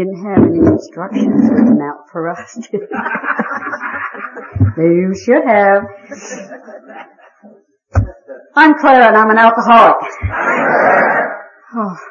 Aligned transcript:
didn't 0.00 0.24
have 0.24 0.42
any 0.42 0.58
instructions 0.64 1.50
written 1.50 1.78
out 1.82 2.08
for 2.10 2.30
us. 2.30 2.56
you 4.78 5.14
should 5.14 5.44
have. 5.44 5.84
I'm 8.56 8.78
Clara 8.78 9.08
and 9.08 9.16
I'm 9.16 9.30
an 9.30 9.36
alcoholic. 9.36 9.96
Oh. 11.74 11.96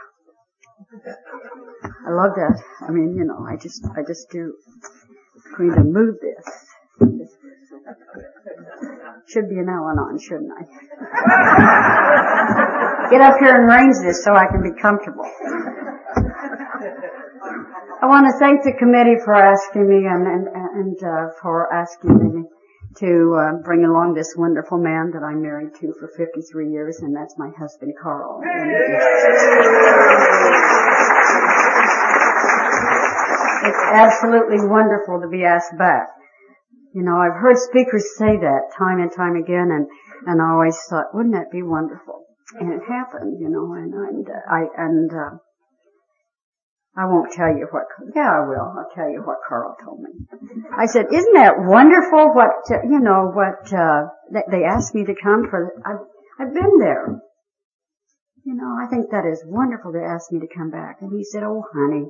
I 2.08 2.12
love 2.12 2.36
that. 2.36 2.62
I 2.88 2.92
mean, 2.92 3.16
you 3.16 3.26
know, 3.26 3.46
I 3.50 3.56
just, 3.56 3.84
I 3.98 4.04
just 4.08 4.30
do. 4.30 4.54
Going 5.58 5.74
to 5.74 5.84
move 5.84 6.18
this. 6.22 6.46
Should 9.30 9.50
be 9.50 9.58
an 9.58 9.70
Al-Anon, 9.70 10.20
shouldn't 10.20 10.52
I? 10.52 10.64
Get 13.10 13.22
up 13.22 13.40
here 13.40 13.56
and 13.56 13.70
arrange 13.70 13.96
this 14.04 14.24
so 14.24 14.36
I 14.36 14.46
can 14.46 14.62
be 14.62 14.72
comfortable. 14.80 15.26
I 18.10 18.12
want 18.12 18.26
to 18.26 18.42
thank 18.42 18.66
the 18.66 18.74
committee 18.74 19.22
for 19.22 19.38
asking 19.38 19.86
me 19.86 20.10
and, 20.10 20.26
and, 20.26 20.50
and 20.50 20.98
uh, 20.98 21.30
for 21.46 21.70
asking 21.70 22.18
me 22.18 22.42
to 23.06 23.38
uh, 23.38 23.62
bring 23.62 23.86
along 23.86 24.18
this 24.18 24.34
wonderful 24.34 24.82
man 24.82 25.14
that 25.14 25.22
I'm 25.22 25.46
married 25.46 25.78
to 25.78 25.94
for 25.94 26.10
53 26.18 26.74
years, 26.74 27.06
and 27.06 27.14
that's 27.14 27.38
my 27.38 27.54
husband, 27.54 27.94
Carl. 28.02 28.42
It's 33.62 33.84
absolutely 33.94 34.66
wonderful 34.66 35.22
to 35.22 35.30
be 35.30 35.46
asked 35.46 35.78
back. 35.78 36.10
You 36.98 37.06
know, 37.06 37.14
I've 37.14 37.38
heard 37.38 37.62
speakers 37.62 38.18
say 38.18 38.42
that 38.42 38.74
time 38.74 39.06
and 39.06 39.14
time 39.14 39.38
again, 39.38 39.70
and 39.70 39.86
and 40.26 40.42
I 40.42 40.50
always 40.50 40.82
thought, 40.90 41.14
wouldn't 41.14 41.38
that 41.38 41.54
be 41.54 41.62
wonderful? 41.62 42.26
And 42.58 42.74
it 42.74 42.82
happened, 42.90 43.38
you 43.38 43.54
know, 43.54 43.78
and 43.78 43.94
and 43.94 44.26
uh, 44.26 44.50
I 44.50 44.66
and 44.82 45.14
uh, 45.14 45.38
I 46.98 47.06
won't 47.06 47.32
tell 47.32 47.48
you 47.48 47.68
what. 47.72 47.84
Yeah, 48.16 48.32
I 48.32 48.48
will. 48.48 48.74
I'll 48.78 48.90
tell 48.94 49.10
you 49.10 49.22
what 49.24 49.38
Carl 49.48 49.76
told 49.84 50.02
me. 50.02 50.10
I 50.78 50.86
said, 50.86 51.08
"Isn't 51.14 51.34
that 51.34 51.56
wonderful? 51.58 52.34
What 52.34 52.70
uh, 52.72 52.82
you 52.84 53.00
know? 53.00 53.32
What 53.34 53.72
uh, 53.72 54.08
they 54.52 54.64
asked 54.64 54.96
me 54.96 55.06
to 55.06 55.16
come 55.22 55.48
for? 55.50 55.74
I've 55.86 56.00
I've 56.40 56.54
been 56.54 56.80
there. 56.80 57.22
You 58.44 58.56
know, 58.56 58.78
I 58.82 58.88
think 58.90 59.12
that 59.12 59.26
is 59.26 59.44
wonderful. 59.46 59.92
They 59.92 60.00
asked 60.00 60.32
me 60.32 60.40
to 60.40 60.48
come 60.48 60.72
back." 60.72 60.98
And 61.02 61.12
he 61.16 61.24
said, 61.24 61.44
"Oh, 61.44 61.64
honey, 61.74 62.08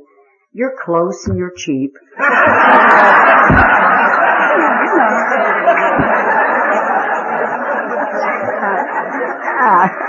you're 0.54 0.76
close 0.84 1.28
and 1.28 1.38
you're 1.38 1.54
cheap." 1.56 1.92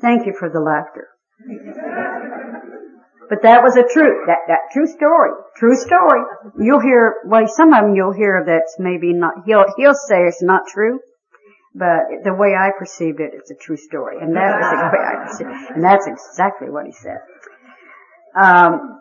Thank 0.00 0.26
you 0.26 0.34
for 0.38 0.48
the 0.48 0.60
laughter. 0.60 1.08
But 3.28 3.42
that 3.42 3.62
was 3.62 3.76
a 3.76 3.82
true, 3.88 4.24
that, 4.26 4.44
that 4.48 4.68
true 4.72 4.86
story. 4.86 5.30
True 5.56 5.74
story. 5.76 6.20
You'll 6.60 6.80
hear, 6.80 7.14
well, 7.24 7.46
some 7.48 7.72
of 7.72 7.84
them 7.84 7.94
you'll 7.94 8.12
hear 8.12 8.44
that's 8.44 8.76
maybe 8.78 9.14
not, 9.14 9.32
he'll, 9.46 9.64
he'll 9.76 9.94
say 9.94 10.26
it's 10.28 10.42
not 10.42 10.68
true, 10.68 11.00
but 11.74 12.24
the 12.24 12.34
way 12.34 12.54
I 12.54 12.70
perceived 12.78 13.20
it, 13.20 13.32
it's 13.32 13.50
a 13.50 13.54
true 13.54 13.78
story. 13.78 14.18
And 14.20 14.36
that 14.36 14.60
was 14.60 14.68
the 14.68 14.90
way 14.92 15.04
I 15.04 15.14
perceived. 15.24 15.76
And 15.76 15.82
that's 15.82 16.06
exactly 16.06 16.68
what 16.68 16.84
he 16.84 16.92
said. 16.92 17.20
Um, 18.36 19.00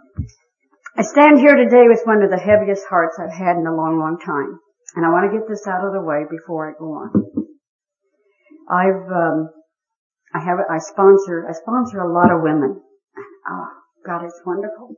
I 0.95 1.03
stand 1.03 1.39
here 1.39 1.55
today 1.55 1.87
with 1.87 2.01
one 2.05 2.23
of 2.23 2.29
the 2.29 2.39
heaviest 2.39 2.85
hearts 2.87 3.19
I've 3.19 3.35
had 3.35 3.57
in 3.57 3.67
a 3.67 3.75
long, 3.75 3.99
long 3.99 4.17
time. 4.23 4.59
And 4.95 5.05
I 5.05 5.09
want 5.09 5.31
to 5.31 5.37
get 5.37 5.47
this 5.47 5.67
out 5.67 5.85
of 5.85 5.93
the 5.93 6.01
way 6.01 6.23
before 6.29 6.69
I 6.69 6.73
go 6.77 6.85
on. 6.93 7.40
I've, 8.69 9.09
um, 9.11 9.49
I 10.33 10.39
have, 10.39 10.59
I 10.69 10.77
sponsor, 10.79 11.47
I 11.47 11.53
sponsor 11.53 11.99
a 11.99 12.11
lot 12.11 12.31
of 12.31 12.41
women. 12.41 12.81
Oh, 13.49 13.67
God, 14.05 14.23
it's 14.23 14.41
wonderful. 14.45 14.95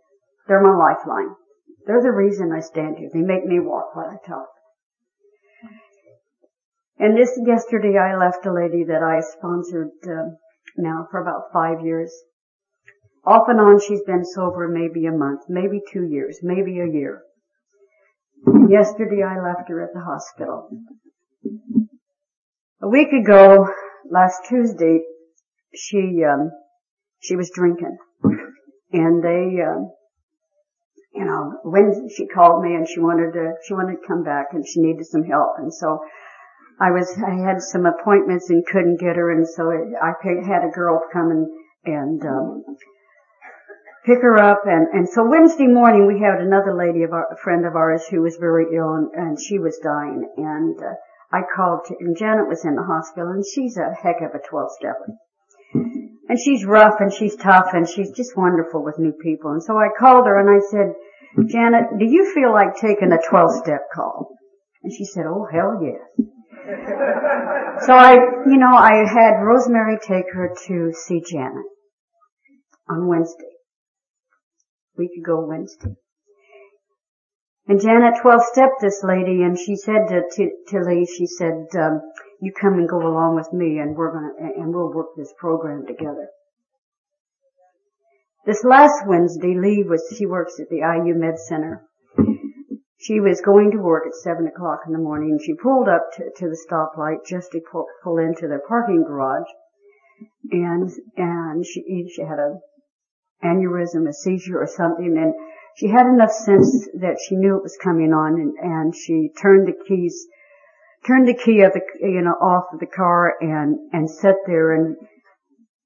They're 0.48 0.62
my 0.62 0.76
lifeline. 0.76 1.36
They're 1.86 2.02
the 2.02 2.12
reason 2.12 2.52
I 2.52 2.60
stand 2.60 2.98
here. 2.98 3.10
They 3.14 3.22
make 3.22 3.46
me 3.46 3.60
walk 3.60 3.96
while 3.96 4.08
I 4.08 4.28
talk. 4.28 4.48
And 6.98 7.18
this 7.18 7.38
yesterday 7.46 7.98
I 7.98 8.16
left 8.16 8.46
a 8.46 8.54
lady 8.54 8.84
that 8.86 9.04
I 9.04 9.20
sponsored 9.20 9.90
uh, 10.06 10.36
now 10.78 11.08
for 11.12 11.22
about 11.22 11.52
five 11.52 11.84
years. 11.84 12.14
Off 13.26 13.48
and 13.48 13.60
on 13.60 13.80
she's 13.80 14.04
been 14.04 14.24
sober 14.24 14.68
maybe 14.68 15.06
a 15.06 15.12
month, 15.12 15.42
maybe 15.50 15.82
two 15.92 16.06
years, 16.06 16.40
maybe 16.44 16.80
a 16.80 16.88
year. 16.88 17.22
Yesterday 18.70 19.24
I 19.24 19.42
left 19.42 19.70
her 19.70 19.82
at 19.82 19.94
the 19.94 20.02
hospital. 20.02 20.70
A 22.84 22.90
week 22.90 23.14
ago, 23.14 23.66
last 24.12 24.42
Tuesday, 24.50 25.00
she 25.74 26.22
um, 26.28 26.52
she 27.22 27.38
was 27.38 27.50
drinking, 27.56 27.98
and 28.92 29.24
they, 29.24 29.64
um, 29.64 29.90
you 31.16 31.24
know, 31.24 31.62
when 31.64 32.10
she 32.14 32.28
called 32.28 32.62
me 32.62 32.76
and 32.76 32.86
she 32.86 33.00
wanted 33.00 33.32
to 33.40 33.54
she 33.66 33.74
wanted 33.74 34.02
to 34.02 34.06
come 34.06 34.26
back 34.26 34.48
and 34.52 34.68
she 34.68 34.82
needed 34.82 35.06
some 35.06 35.24
help, 35.24 35.52
and 35.60 35.74
so 35.74 36.04
I 36.78 36.92
was 36.92 37.08
I 37.26 37.36
had 37.48 37.62
some 37.62 37.86
appointments 37.86 38.50
and 38.50 38.66
couldn't 38.66 39.00
get 39.00 39.16
her, 39.16 39.32
and 39.32 39.48
so 39.48 39.72
I 39.72 40.12
had 40.46 40.66
a 40.68 40.76
girl 40.76 41.08
come 41.14 41.32
and 41.32 41.48
and 41.86 42.22
um, 42.26 42.64
pick 44.06 44.22
her 44.24 44.38
up. 44.38 44.64
And 44.66 44.88
and 44.92 45.08
so 45.08 45.24
Wednesday 45.24 45.68
morning 45.68 46.06
we 46.06 46.20
had 46.20 46.42
another 46.42 46.76
lady 46.76 47.04
of 47.04 47.14
our 47.14 47.32
a 47.32 47.38
friend 47.38 47.66
of 47.66 47.78
ours 47.78 48.04
who 48.12 48.22
was 48.22 48.36
very 48.36 48.76
ill 48.76 48.96
and, 48.96 49.10
and 49.16 49.38
she 49.42 49.58
was 49.58 49.80
dying. 49.82 50.28
And 50.36 50.78
uh, 50.84 50.96
I 51.34 51.42
called 51.56 51.86
to, 51.88 51.96
and 52.00 52.16
Janet 52.16 52.48
was 52.48 52.64
in 52.64 52.76
the 52.76 52.84
hospital 52.84 53.32
and 53.32 53.44
she's 53.44 53.76
a 53.78 53.94
heck 53.94 54.22
of 54.22 54.36
a 54.36 54.48
12 54.48 54.70
stepper 54.78 55.18
and 55.74 56.40
she's 56.40 56.66
rough 56.66 56.96
and 57.00 57.14
she's 57.14 57.36
tough 57.36 57.68
and 57.74 57.88
she's 57.88 58.12
just 58.12 58.38
wonderful 58.38 58.84
with 58.84 59.00
new 59.00 59.12
people. 59.12 59.52
And 59.52 59.64
so 59.64 59.78
I 59.78 59.88
called 60.00 60.26
her 60.26 60.40
and 60.40 60.50
I 60.50 60.60
said, 60.72 60.94
Janet, 61.48 62.00
do 62.00 62.06
you 62.06 62.32
feel 62.34 62.52
like 62.52 62.76
taking 62.76 63.12
a 63.12 63.18
12 63.30 63.64
step 63.64 63.82
call? 63.94 64.30
And 64.84 64.94
she 64.94 65.06
said, 65.06 65.26
oh 65.28 65.48
hell 65.52 65.80
yes. 65.82 66.28
so 67.86 67.94
I, 67.94 68.14
you 68.48 68.58
know, 68.58 68.76
I 68.76 69.04
had 69.08 69.42
Rosemary 69.42 69.98
take 70.02 70.32
her 70.34 70.56
to 70.68 70.94
see 70.94 71.22
Janet 71.30 71.66
on 72.90 73.08
Wednesday. 73.08 73.50
Week 74.98 75.12
ago 75.20 75.46
Wednesday. 75.48 75.96
And 77.68 77.80
Janet 77.80 78.16
12 78.22 78.42
stepped 78.52 78.82
this 78.82 79.04
lady 79.04 79.42
and 79.42 79.58
she 79.58 79.76
said 79.76 80.08
to, 80.10 80.24
to, 80.36 80.52
to 80.68 80.80
Lee, 80.80 81.06
she 81.06 81.26
said, 81.26 81.68
um, 81.76 82.02
you 82.42 82.52
come 82.52 82.74
and 82.74 82.90
go 82.90 82.98
along 82.98 83.36
with 83.36 83.54
me 83.54 83.80
and 83.80 83.96
we're 83.96 84.12
gonna, 84.12 84.52
and 84.58 84.74
we'll 84.74 84.92
work 84.92 85.16
this 85.16 85.34
program 85.38 85.86
together. 85.88 86.28
This 88.46 88.66
last 88.66 89.08
Wednesday, 89.08 89.56
Lee 89.58 89.86
was, 89.88 90.04
she 90.18 90.26
works 90.26 90.60
at 90.60 90.68
the 90.70 90.80
IU 90.80 91.16
Med 91.16 91.40
Center. 91.40 91.88
She 93.00 93.22
was 93.22 93.40
going 93.40 93.72
to 93.72 93.78
work 93.78 94.04
at 94.08 94.14
seven 94.14 94.48
o'clock 94.48 94.82
in 94.86 94.92
the 94.92 95.00
morning 95.00 95.32
and 95.32 95.42
she 95.42 95.54
pulled 95.54 95.88
up 95.88 96.12
to, 96.18 96.24
to 96.38 96.50
the 96.50 96.60
stoplight 96.68 97.26
just 97.26 97.52
to 97.54 97.62
pull, 97.72 97.86
pull 98.04 98.18
into 98.18 98.48
the 98.48 98.60
parking 98.68 99.06
garage 99.08 99.48
and, 100.52 100.92
and 101.16 101.66
she, 101.66 102.10
she 102.14 102.22
had 102.22 102.40
a 102.40 102.60
aneurysm, 103.44 104.08
a 104.08 104.14
seizure 104.14 104.62
or 104.62 104.68
something 104.68 105.18
and 105.18 105.34
she 105.78 105.88
had 105.88 106.06
enough 106.06 106.32
sense 106.32 106.88
that 107.00 107.18
she 107.28 107.36
knew 107.36 107.58
it 107.58 107.64
was 107.64 107.78
coming 107.82 108.14
on 108.14 108.34
and, 108.36 108.54
and 108.62 108.96
she 108.96 109.30
turned 109.42 109.68
the 109.68 109.74
keys 109.88 110.28
turned 111.06 111.28
the 111.28 111.34
key 111.34 111.62
of 111.62 111.74
the, 111.74 111.82
you 112.02 112.22
know, 112.22 112.32
off 112.32 112.74
of 112.74 112.80
the 112.80 112.86
car 112.86 113.36
and, 113.42 113.78
and 113.92 114.10
sat 114.10 114.36
there 114.48 114.74
and, 114.74 114.96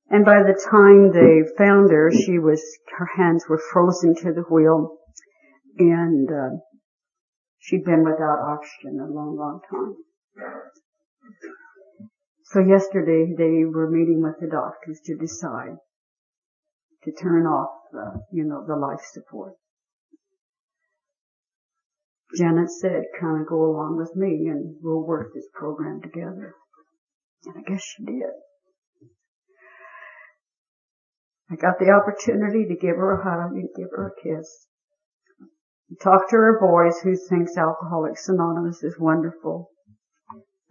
and 0.09 0.25
by 0.25 0.43
the 0.43 0.57
time 0.69 1.11
they 1.11 1.41
found 1.57 1.91
her, 1.91 2.11
she 2.11 2.39
was, 2.39 2.61
her 2.97 3.09
hands 3.17 3.45
were 3.49 3.61
frozen 3.71 4.15
to 4.15 4.33
the 4.33 4.45
wheel 4.49 4.97
and, 5.77 6.29
uh, 6.29 6.57
she'd 7.59 7.83
been 7.83 8.03
without 8.03 8.39
oxygen 8.39 8.99
a 8.99 9.11
long, 9.11 9.35
long 9.37 9.59
time. 9.69 9.95
So 12.45 12.59
yesterday 12.59 13.33
they 13.37 13.65
were 13.65 13.89
meeting 13.89 14.21
with 14.21 14.39
the 14.39 14.47
doctors 14.47 14.99
to 15.05 15.17
decide 15.17 15.77
to 17.03 17.11
turn 17.11 17.45
off, 17.45 17.71
the, 17.91 18.23
you 18.31 18.45
know, 18.45 18.63
the 18.65 18.75
life 18.75 19.03
support. 19.11 19.53
Janet 22.35 22.69
said, 22.69 23.03
kind 23.19 23.41
of 23.41 23.47
go 23.47 23.63
along 23.63 23.97
with 23.97 24.15
me 24.15 24.47
and 24.47 24.75
we'll 24.81 25.05
work 25.05 25.33
this 25.33 25.47
program 25.53 26.01
together. 26.01 26.55
And 27.45 27.55
I 27.57 27.69
guess 27.69 27.81
she 27.81 28.03
did. 28.03 28.35
I 31.49 31.55
got 31.55 31.79
the 31.79 31.91
opportunity 31.91 32.65
to 32.67 32.75
give 32.75 32.97
her 32.97 33.13
a 33.13 33.23
hug 33.23 33.53
and 33.53 33.69
give 33.75 33.87
her 33.95 34.11
a 34.11 34.21
kiss. 34.21 34.67
Talk 36.03 36.29
to 36.29 36.35
her 36.35 36.59
boys 36.59 36.99
who 36.99 37.15
thinks 37.15 37.55
Alcoholics 37.55 38.27
Anonymous 38.27 38.83
is 38.83 38.99
wonderful. 38.99 39.71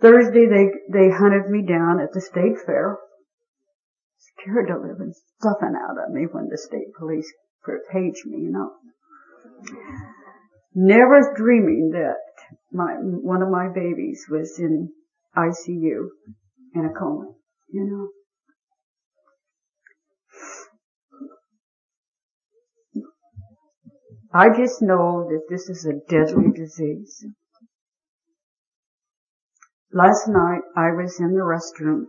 Thursday 0.02 0.44
they, 0.46 0.68
they 0.92 1.08
hunted 1.10 1.48
me 1.48 1.62
down 1.62 2.00
at 2.00 2.12
the 2.12 2.20
state 2.20 2.58
fair. 2.66 2.98
Scared 4.18 4.68
to 4.68 4.74
live 4.74 5.00
and 5.00 5.14
stuffing 5.38 5.74
out 5.74 5.96
of 5.96 6.12
me 6.12 6.26
when 6.30 6.48
the 6.50 6.58
state 6.58 6.92
police 6.98 7.32
paged 7.90 8.26
me, 8.26 8.42
you 8.42 8.50
know 8.52 8.72
never 10.76 11.34
dreaming 11.34 11.90
that 11.94 12.20
my 12.70 12.92
one 13.00 13.42
of 13.42 13.48
my 13.48 13.68
babies 13.74 14.26
was 14.30 14.58
in 14.58 14.90
ICU 15.34 16.08
in 16.74 16.84
a 16.84 16.92
coma. 16.96 17.32
You 17.72 17.84
know. 17.84 18.08
I 24.32 24.48
just 24.50 24.82
know 24.82 25.26
that 25.30 25.46
this 25.48 25.70
is 25.70 25.86
a 25.86 25.94
deadly 26.10 26.52
disease. 26.54 27.24
Last 29.92 30.28
night 30.28 30.60
I 30.76 30.90
was 30.90 31.18
in 31.18 31.32
the 31.32 31.40
restroom 31.40 32.04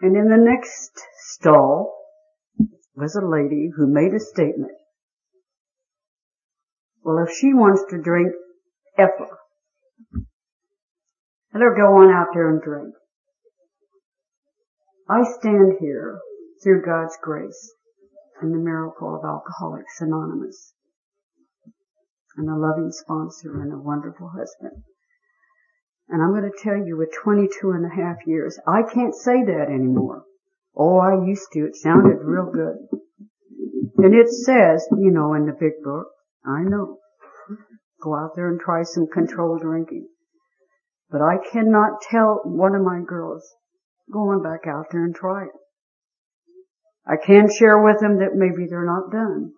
and 0.00 0.16
in 0.16 0.28
the 0.28 0.36
next 0.36 0.92
stall 1.16 1.92
was 2.94 3.16
a 3.16 3.26
lady 3.26 3.70
who 3.74 3.92
made 3.92 4.14
a 4.14 4.20
statement. 4.20 4.72
Well, 7.02 7.24
if 7.26 7.34
she 7.34 7.52
wants 7.52 7.82
to 7.90 8.00
drink 8.00 8.32
Effa, 8.98 9.28
let 11.52 11.62
her 11.62 11.74
go 11.74 11.96
on 11.96 12.10
out 12.10 12.28
there 12.32 12.48
and 12.48 12.62
drink. 12.62 12.94
I 15.08 15.24
stand 15.38 15.74
here 15.80 16.20
through 16.62 16.84
God's 16.84 17.18
grace 17.20 17.74
and 18.40 18.54
the 18.54 18.58
miracle 18.58 19.14
of 19.14 19.24
Alcoholics 19.24 20.00
Anonymous 20.00 20.74
and 22.36 22.48
a 22.48 22.56
loving 22.56 22.90
sponsor 22.90 23.60
and 23.60 23.72
a 23.72 23.78
wonderful 23.78 24.28
husband. 24.28 24.84
And 26.08 26.22
I'm 26.22 26.30
going 26.30 26.50
to 26.50 26.62
tell 26.62 26.76
you 26.76 26.96
with 26.96 27.12
22 27.22 27.70
and 27.70 27.84
a 27.84 27.94
half 27.94 28.26
years, 28.26 28.58
I 28.66 28.82
can't 28.82 29.14
say 29.14 29.44
that 29.44 29.68
anymore. 29.68 30.24
Oh, 30.76 30.98
I 30.98 31.24
used 31.26 31.48
to. 31.52 31.66
It 31.66 31.76
sounded 31.76 32.18
real 32.22 32.50
good. 32.50 32.76
And 33.98 34.14
it 34.14 34.28
says, 34.28 34.86
you 34.92 35.10
know, 35.10 35.34
in 35.34 35.46
the 35.46 35.52
big 35.52 35.82
book, 35.84 36.06
I 36.44 36.62
know, 36.62 36.98
go 38.02 38.14
out 38.14 38.32
there 38.34 38.48
and 38.48 38.60
try 38.60 38.82
some 38.82 39.06
controlled 39.06 39.62
drinking. 39.62 40.08
But 41.10 41.20
I 41.20 41.36
cannot 41.52 42.00
tell 42.10 42.40
one 42.44 42.74
of 42.74 42.82
my 42.82 43.00
girls, 43.06 43.46
go 44.12 44.30
on 44.30 44.42
back 44.42 44.66
out 44.66 44.86
there 44.90 45.04
and 45.04 45.14
try 45.14 45.44
it. 45.44 45.52
I 47.06 47.16
can 47.16 47.50
share 47.50 47.82
with 47.82 48.00
them 48.00 48.18
that 48.18 48.34
maybe 48.34 48.66
they're 48.68 48.86
not 48.86 49.10
done 49.10 49.52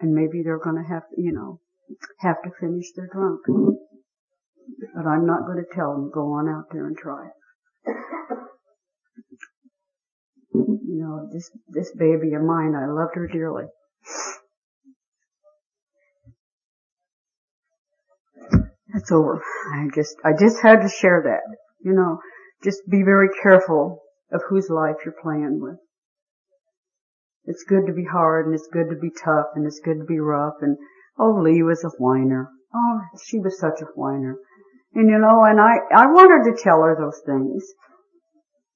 and 0.00 0.14
maybe 0.14 0.42
they're 0.42 0.58
to 0.82 0.88
have, 0.88 1.02
to, 1.14 1.22
you 1.22 1.32
know, 1.32 1.60
have 2.18 2.42
to 2.42 2.50
finish 2.58 2.86
their 2.96 3.08
drunk. 3.12 3.40
But 4.94 5.06
I'm 5.06 5.26
not 5.26 5.46
to 5.62 5.74
tell 5.74 5.92
them, 5.92 6.10
go 6.12 6.32
on 6.32 6.48
out 6.48 6.66
there 6.72 6.86
and 6.86 6.96
try 6.96 7.26
it. 7.26 7.32
You 10.54 11.06
know, 11.06 11.28
this, 11.32 11.50
this 11.68 11.92
baby 11.96 12.34
of 12.34 12.42
mine, 12.42 12.74
I 12.74 12.86
loved 12.86 13.14
her 13.14 13.28
dearly. 13.28 13.66
That's 18.92 19.12
over. 19.12 19.42
I 19.74 19.88
just, 19.94 20.16
I 20.24 20.32
just 20.38 20.60
had 20.62 20.82
to 20.82 20.88
share 20.88 21.22
that. 21.24 21.56
You 21.82 21.92
know, 21.92 22.18
just 22.62 22.80
be 22.88 23.02
very 23.02 23.28
careful 23.42 24.02
of 24.32 24.42
whose 24.48 24.68
life 24.68 24.96
you're 25.04 25.14
playing 25.22 25.60
with. 25.60 25.76
It's 27.44 27.64
good 27.64 27.86
to 27.86 27.92
be 27.92 28.04
hard 28.04 28.46
and 28.46 28.54
it's 28.54 28.68
good 28.72 28.90
to 28.90 28.96
be 28.96 29.10
tough 29.10 29.46
and 29.54 29.66
it's 29.66 29.80
good 29.84 29.98
to 29.98 30.04
be 30.04 30.20
rough 30.20 30.54
and 30.60 30.76
oh 31.18 31.40
Lee 31.42 31.62
was 31.62 31.82
a 31.84 31.90
whiner. 31.98 32.50
Oh, 32.74 33.00
she 33.24 33.38
was 33.38 33.58
such 33.58 33.80
a 33.80 33.86
whiner. 33.96 34.36
And 34.94 35.08
you 35.08 35.18
know, 35.18 35.44
and 35.44 35.60
I, 35.60 35.78
I 35.94 36.06
wanted 36.06 36.50
to 36.50 36.62
tell 36.62 36.82
her 36.82 36.96
those 36.98 37.20
things. 37.24 37.64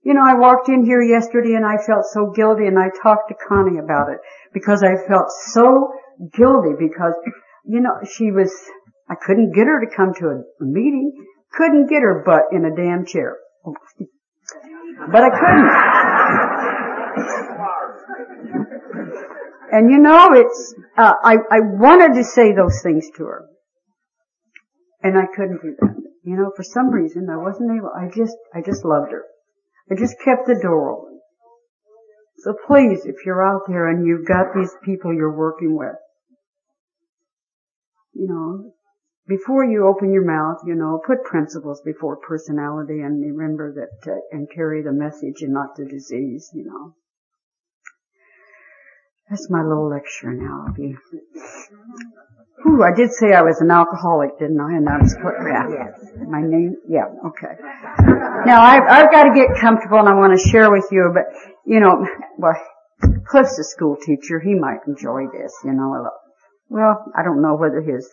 You 0.02 0.14
know, 0.14 0.22
I 0.22 0.34
walked 0.34 0.68
in 0.68 0.84
here 0.84 1.02
yesterday 1.02 1.54
and 1.54 1.64
I 1.64 1.76
felt 1.84 2.04
so 2.04 2.30
guilty 2.34 2.66
and 2.66 2.78
I 2.78 2.90
talked 3.02 3.28
to 3.28 3.34
Connie 3.48 3.78
about 3.78 4.10
it 4.10 4.18
because 4.52 4.82
I 4.82 4.96
felt 5.08 5.30
so 5.52 5.92
guilty 6.32 6.74
because, 6.78 7.14
you 7.64 7.80
know, 7.80 8.00
she 8.10 8.30
was, 8.30 8.52
I 9.08 9.14
couldn't 9.14 9.52
get 9.52 9.66
her 9.66 9.84
to 9.84 9.94
come 9.94 10.14
to 10.14 10.26
a, 10.28 10.42
meeting, 10.64 11.12
couldn't 11.52 11.88
get 11.88 12.02
her 12.02 12.22
butt 12.24 12.44
in 12.52 12.64
a 12.64 12.74
damn 12.74 13.04
chair. 13.04 13.36
But 15.10 15.22
I 15.22 15.30
couldn't. 15.30 15.70
And 19.72 19.90
you 19.90 19.98
know, 19.98 20.28
it's, 20.32 20.74
uh, 20.96 21.14
I, 21.22 21.34
I 21.50 21.60
wanted 21.60 22.14
to 22.14 22.24
say 22.24 22.52
those 22.52 22.80
things 22.82 23.08
to 23.16 23.24
her. 23.24 23.46
And 25.02 25.18
I 25.18 25.26
couldn't 25.34 25.60
do 25.62 25.74
that. 25.80 25.94
You 26.24 26.36
know, 26.36 26.52
for 26.56 26.62
some 26.62 26.90
reason 26.90 27.28
I 27.30 27.36
wasn't 27.36 27.76
able, 27.76 27.90
I 27.94 28.08
just, 28.14 28.36
I 28.54 28.62
just 28.62 28.84
loved 28.84 29.10
her. 29.12 29.24
I 29.90 29.96
just 29.96 30.14
kept 30.24 30.46
the 30.46 30.58
door 30.60 30.92
open. 30.92 31.18
So 32.38 32.54
please, 32.66 33.04
if 33.04 33.16
you're 33.26 33.44
out 33.44 33.62
there 33.68 33.88
and 33.88 34.06
you've 34.06 34.26
got 34.26 34.54
these 34.54 34.72
people 34.84 35.12
you're 35.12 35.36
working 35.36 35.76
with, 35.76 35.96
you 38.14 38.28
know, 38.28 38.72
before 39.26 39.64
you 39.64 39.86
open 39.86 40.12
your 40.12 40.24
mouth, 40.24 40.58
you 40.66 40.74
know, 40.74 41.00
put 41.04 41.24
principles 41.24 41.80
before 41.84 42.16
personality 42.16 43.00
and 43.00 43.22
remember 43.22 43.72
that, 43.74 44.12
uh, 44.12 44.16
and 44.30 44.48
carry 44.54 44.82
the 44.82 44.92
message 44.92 45.40
and 45.40 45.52
not 45.52 45.76
the 45.76 45.84
disease, 45.84 46.50
you 46.52 46.64
know. 46.64 46.94
That's 49.30 49.48
my 49.48 49.62
little 49.62 49.88
lecture 49.88 50.32
now. 50.32 50.66
Ooh, 52.66 52.82
I 52.82 52.92
did 52.94 53.10
say 53.12 53.32
I 53.32 53.42
was 53.42 53.60
an 53.60 53.70
alcoholic, 53.70 54.38
didn't 54.38 54.60
I? 54.60 54.76
And 54.76 54.86
that's 54.86 55.14
what, 55.22 55.34
yeah. 55.40 55.68
Yes. 55.68 56.00
My 56.28 56.42
name, 56.42 56.76
yeah, 56.88 57.06
okay. 57.26 57.56
Now 58.44 58.62
I've, 58.62 58.82
I've 58.88 59.10
got 59.10 59.24
to 59.24 59.34
get 59.34 59.58
comfortable 59.58 59.98
and 59.98 60.08
I 60.08 60.14
want 60.14 60.38
to 60.38 60.48
share 60.48 60.70
with 60.70 60.88
you, 60.90 61.10
but, 61.14 61.24
you 61.66 61.80
know, 61.80 62.06
well, 62.38 62.54
Cliff's 63.26 63.58
a 63.58 63.64
school 63.64 63.96
teacher. 63.96 64.38
He 64.40 64.54
might 64.54 64.80
enjoy 64.86 65.26
this, 65.32 65.52
you 65.64 65.72
know. 65.72 66.10
Well, 66.68 67.04
I 67.16 67.22
don't 67.22 67.42
know 67.42 67.56
whether 67.56 67.80
his 67.80 68.08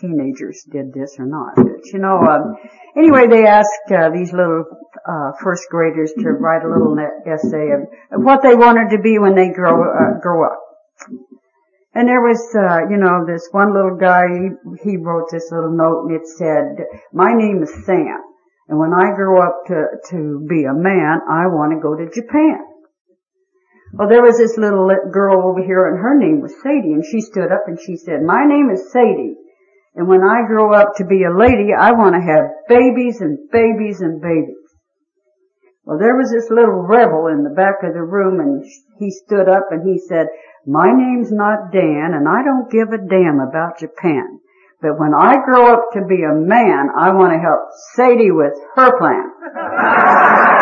teenagers 0.00 0.64
did 0.70 0.92
this 0.92 1.16
or 1.18 1.26
not. 1.26 1.56
But, 1.56 1.86
you 1.92 1.98
know, 1.98 2.18
um, 2.18 2.56
anyway, 2.96 3.26
they 3.28 3.46
asked 3.46 3.90
uh, 3.90 4.10
these 4.10 4.32
little 4.32 4.64
uh, 5.06 5.32
first 5.42 5.68
graders 5.70 6.12
to 6.18 6.30
write 6.30 6.64
a 6.64 6.68
little 6.68 6.96
essay 7.26 7.70
of, 7.72 8.22
what 8.22 8.42
they 8.42 8.54
wanted 8.54 8.90
to 8.96 9.02
be 9.02 9.18
when 9.18 9.34
they 9.34 9.50
grow 9.50 9.82
uh, 9.82 10.20
grow 10.20 10.46
up. 10.46 10.58
And 11.94 12.08
there 12.08 12.22
was, 12.22 12.40
uh, 12.56 12.88
you 12.88 12.96
know, 12.96 13.26
this 13.26 13.48
one 13.52 13.74
little 13.74 13.96
guy. 13.96 14.24
He, 14.28 14.90
he 14.90 14.96
wrote 14.96 15.28
this 15.30 15.50
little 15.52 15.76
note, 15.76 16.08
and 16.08 16.16
it 16.16 16.26
said, 16.26 16.86
"My 17.12 17.34
name 17.34 17.62
is 17.62 17.84
Sam, 17.84 18.16
and 18.68 18.78
when 18.78 18.94
I 18.94 19.14
grow 19.14 19.42
up 19.42 19.66
to 19.66 19.84
to 20.10 20.46
be 20.48 20.64
a 20.64 20.72
man, 20.72 21.20
I 21.28 21.48
want 21.48 21.72
to 21.72 21.80
go 21.80 21.94
to 21.94 22.08
Japan." 22.08 22.64
Well, 23.92 24.08
there 24.08 24.22
was 24.22 24.38
this 24.38 24.56
little 24.56 24.88
girl 25.12 25.46
over 25.46 25.62
here, 25.62 25.84
and 25.84 26.00
her 26.00 26.16
name 26.16 26.40
was 26.40 26.54
Sadie, 26.62 26.96
and 26.96 27.04
she 27.04 27.20
stood 27.20 27.52
up 27.52 27.68
and 27.68 27.78
she 27.78 27.96
said, 27.96 28.22
"My 28.22 28.46
name 28.46 28.70
is 28.70 28.90
Sadie, 28.90 29.36
and 29.94 30.08
when 30.08 30.22
I 30.22 30.46
grow 30.46 30.72
up 30.72 30.96
to 30.96 31.04
be 31.04 31.24
a 31.24 31.36
lady, 31.36 31.74
I 31.76 31.92
want 31.92 32.14
to 32.14 32.20
have 32.20 32.68
babies 32.68 33.20
and 33.20 33.50
babies 33.50 34.00
and 34.00 34.20
babies. 34.22 34.56
Well, 35.84 35.98
there 35.98 36.16
was 36.16 36.30
this 36.30 36.48
little 36.48 36.86
rebel 36.86 37.26
in 37.26 37.42
the 37.42 37.54
back 37.54 37.82
of 37.82 37.92
the 37.92 38.02
room 38.02 38.40
and 38.40 38.64
he 38.98 39.10
stood 39.10 39.48
up 39.48 39.68
and 39.70 39.82
he 39.86 39.98
said, 39.98 40.28
my 40.66 40.88
name's 40.92 41.32
not 41.32 41.72
Dan 41.72 42.14
and 42.14 42.28
I 42.28 42.42
don't 42.42 42.70
give 42.70 42.88
a 42.88 42.98
damn 42.98 43.40
about 43.40 43.80
Japan. 43.80 44.38
But 44.80 44.98
when 44.98 45.12
I 45.14 45.34
grow 45.44 45.74
up 45.74 45.92
to 45.92 46.06
be 46.08 46.22
a 46.22 46.34
man, 46.34 46.88
I 46.96 47.10
want 47.12 47.32
to 47.32 47.38
help 47.38 47.60
Sadie 47.94 48.30
with 48.30 48.54
her 48.74 48.96
plan. 48.98 50.58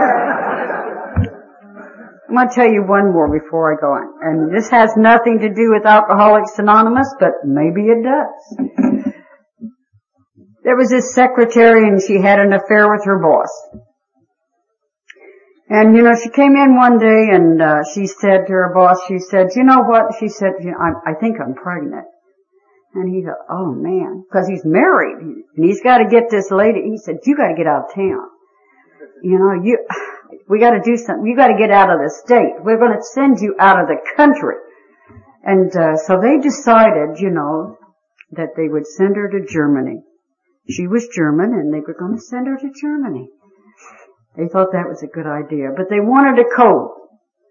I'm 2.30 2.36
going 2.36 2.48
to 2.48 2.54
tell 2.54 2.70
you 2.70 2.82
one 2.86 3.12
more 3.12 3.28
before 3.28 3.74
I 3.74 3.80
go 3.80 3.90
on. 3.90 4.06
And 4.22 4.54
this 4.54 4.70
has 4.70 4.96
nothing 4.96 5.40
to 5.40 5.48
do 5.48 5.74
with 5.74 5.84
Alcoholics 5.84 6.58
Anonymous, 6.58 7.12
but 7.18 7.32
maybe 7.44 7.82
it 7.90 8.04
does. 8.04 9.14
There 10.62 10.76
was 10.76 10.90
this 10.90 11.14
secretary 11.14 11.88
and 11.88 12.00
she 12.00 12.20
had 12.20 12.38
an 12.38 12.52
affair 12.52 12.90
with 12.90 13.04
her 13.04 13.18
boss. 13.18 13.50
And 15.68 15.96
you 15.96 16.02
know, 16.02 16.14
she 16.14 16.30
came 16.30 16.54
in 16.54 16.76
one 16.76 16.98
day 16.98 17.34
and 17.34 17.60
uh, 17.60 17.82
she 17.94 18.06
said 18.06 18.46
to 18.46 18.52
her 18.52 18.72
boss, 18.74 18.98
she 19.08 19.18
said, 19.18 19.48
you 19.56 19.64
know 19.64 19.82
what? 19.82 20.14
She 20.20 20.28
said, 20.28 20.52
I, 20.60 21.10
I 21.10 21.14
think 21.18 21.36
I'm 21.40 21.54
pregnant. 21.54 22.06
And 22.94 23.08
he 23.14 23.22
thought, 23.22 23.46
oh 23.48 23.72
man, 23.72 24.24
cause 24.32 24.48
he's 24.48 24.64
married 24.64 25.18
and 25.18 25.64
he's 25.64 25.80
got 25.80 25.98
to 25.98 26.08
get 26.08 26.30
this 26.30 26.50
lady. 26.50 26.82
He 26.90 26.98
said, 26.98 27.18
you 27.24 27.36
got 27.36 27.48
to 27.48 27.54
get 27.54 27.66
out 27.66 27.88
of 27.88 27.94
town. 27.94 28.26
You 29.22 29.38
know, 29.38 29.62
you, 29.62 29.78
we 30.48 30.58
got 30.58 30.72
to 30.72 30.82
do 30.84 30.96
something. 30.96 31.26
You 31.26 31.36
got 31.36 31.48
to 31.48 31.58
get 31.58 31.70
out 31.70 31.90
of 31.90 32.00
the 32.00 32.10
state. 32.10 32.58
We're 32.64 32.78
going 32.78 32.96
to 32.96 33.02
send 33.02 33.38
you 33.40 33.54
out 33.60 33.80
of 33.80 33.86
the 33.86 33.98
country. 34.16 34.56
And 35.44 35.74
uh, 35.74 35.96
so 35.96 36.20
they 36.20 36.38
decided, 36.38 37.20
you 37.20 37.30
know, 37.30 37.78
that 38.32 38.56
they 38.56 38.68
would 38.68 38.86
send 38.86 39.16
her 39.16 39.28
to 39.28 39.46
Germany. 39.46 40.02
She 40.68 40.86
was 40.86 41.08
German, 41.08 41.54
and 41.54 41.72
they 41.72 41.80
were 41.80 41.96
going 41.98 42.16
to 42.16 42.22
send 42.22 42.46
her 42.46 42.56
to 42.56 42.70
Germany. 42.80 43.28
They 44.36 44.46
thought 44.46 44.72
that 44.72 44.88
was 44.88 45.02
a 45.02 45.06
good 45.06 45.26
idea, 45.26 45.70
but 45.76 45.90
they 45.90 46.00
wanted 46.00 46.38
a 46.38 46.56
code 46.56 46.90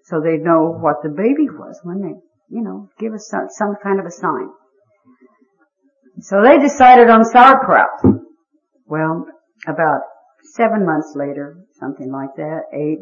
so 0.03 0.21
they'd 0.21 0.41
know 0.41 0.71
what 0.79 1.03
the 1.03 1.09
baby 1.09 1.49
was 1.49 1.79
when 1.83 2.01
they, 2.01 2.15
you 2.49 2.63
know, 2.63 2.89
give 2.97 3.13
us 3.13 3.27
some, 3.29 3.47
some 3.49 3.75
kind 3.83 3.99
of 3.99 4.05
a 4.05 4.11
sign. 4.11 4.49
So 6.21 6.41
they 6.43 6.59
decided 6.59 7.09
on 7.09 7.23
sauerkraut. 7.23 8.03
Well, 8.85 9.25
about 9.67 10.01
seven 10.55 10.85
months 10.85 11.13
later, 11.15 11.57
something 11.79 12.11
like 12.11 12.35
that, 12.37 12.63
eight, 12.73 12.99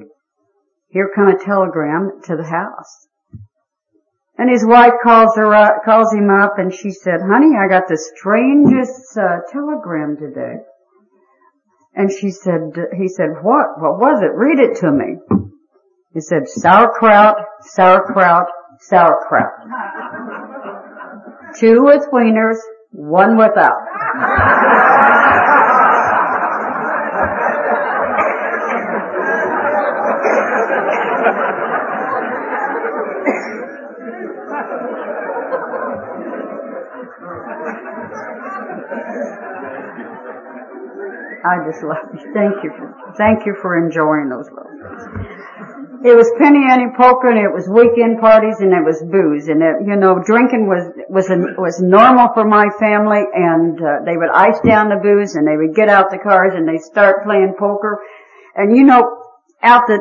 here 0.90 1.10
come 1.16 1.28
a 1.28 1.38
telegram 1.38 2.22
to 2.26 2.36
the 2.36 2.44
house. 2.44 3.08
And 4.38 4.50
his 4.52 4.64
wife 4.66 4.94
calls 5.04 5.36
her 5.36 5.54
up, 5.54 5.84
calls 5.84 6.14
him 6.14 6.30
up 6.30 6.60
and 6.60 6.74
she 6.74 6.92
said, 6.92 7.22
honey, 7.22 7.56
I 7.58 7.68
got 7.68 7.88
the 7.88 7.98
strangest 7.98 9.18
uh, 9.18 9.40
telegram 9.52 10.16
today. 10.18 10.58
And 11.96 12.12
she 12.12 12.30
said, 12.30 12.74
he 12.96 13.08
said, 13.08 13.42
what? 13.42 13.80
What 13.80 14.00
was 14.00 14.22
it? 14.22 14.32
Read 14.36 14.60
it 14.60 14.78
to 14.82 14.92
me. 14.92 15.18
He 16.14 16.22
said, 16.22 16.48
sauerkraut, 16.48 17.38
sauerkraut, 17.62 18.46
sauerkraut. 18.80 19.54
Two 21.60 21.84
with 21.84 22.06
wieners, 22.14 22.60
one 22.98 23.38
without. 23.38 23.78
I 41.46 41.64
just 41.66 41.84
love 41.84 41.98
you. 42.14 42.34
Thank 42.34 42.64
you 42.64 42.72
for, 42.76 43.14
thank 43.16 43.46
you 43.46 43.56
for 43.62 43.78
enjoying 43.78 44.30
those 44.30 44.50
little 44.50 44.72
It 46.08 46.16
was 46.16 46.32
penny 46.40 46.64
ante 46.64 46.96
poker 46.96 47.28
and 47.28 47.36
it 47.36 47.52
was 47.52 47.68
weekend 47.68 48.24
parties 48.24 48.64
and 48.64 48.72
it 48.72 48.80
was 48.80 49.04
booze 49.04 49.52
and 49.52 49.60
it, 49.60 49.84
you 49.84 50.00
know, 50.00 50.24
drinking 50.24 50.64
was, 50.64 50.88
was, 51.12 51.28
a, 51.28 51.36
was 51.60 51.84
normal 51.84 52.32
for 52.32 52.48
my 52.48 52.72
family 52.80 53.28
and 53.28 53.76
uh, 53.76 54.08
they 54.08 54.16
would 54.16 54.32
ice 54.32 54.56
down 54.64 54.88
the 54.88 55.04
booze 55.04 55.36
and 55.36 55.44
they 55.44 55.60
would 55.60 55.76
get 55.76 55.92
out 55.92 56.08
the 56.08 56.18
cars 56.18 56.56
and 56.56 56.64
they 56.64 56.80
start 56.80 57.28
playing 57.28 57.60
poker 57.60 58.00
and 58.56 58.72
you 58.72 58.88
know, 58.88 59.04
out 59.62 59.84
the, 59.88 60.00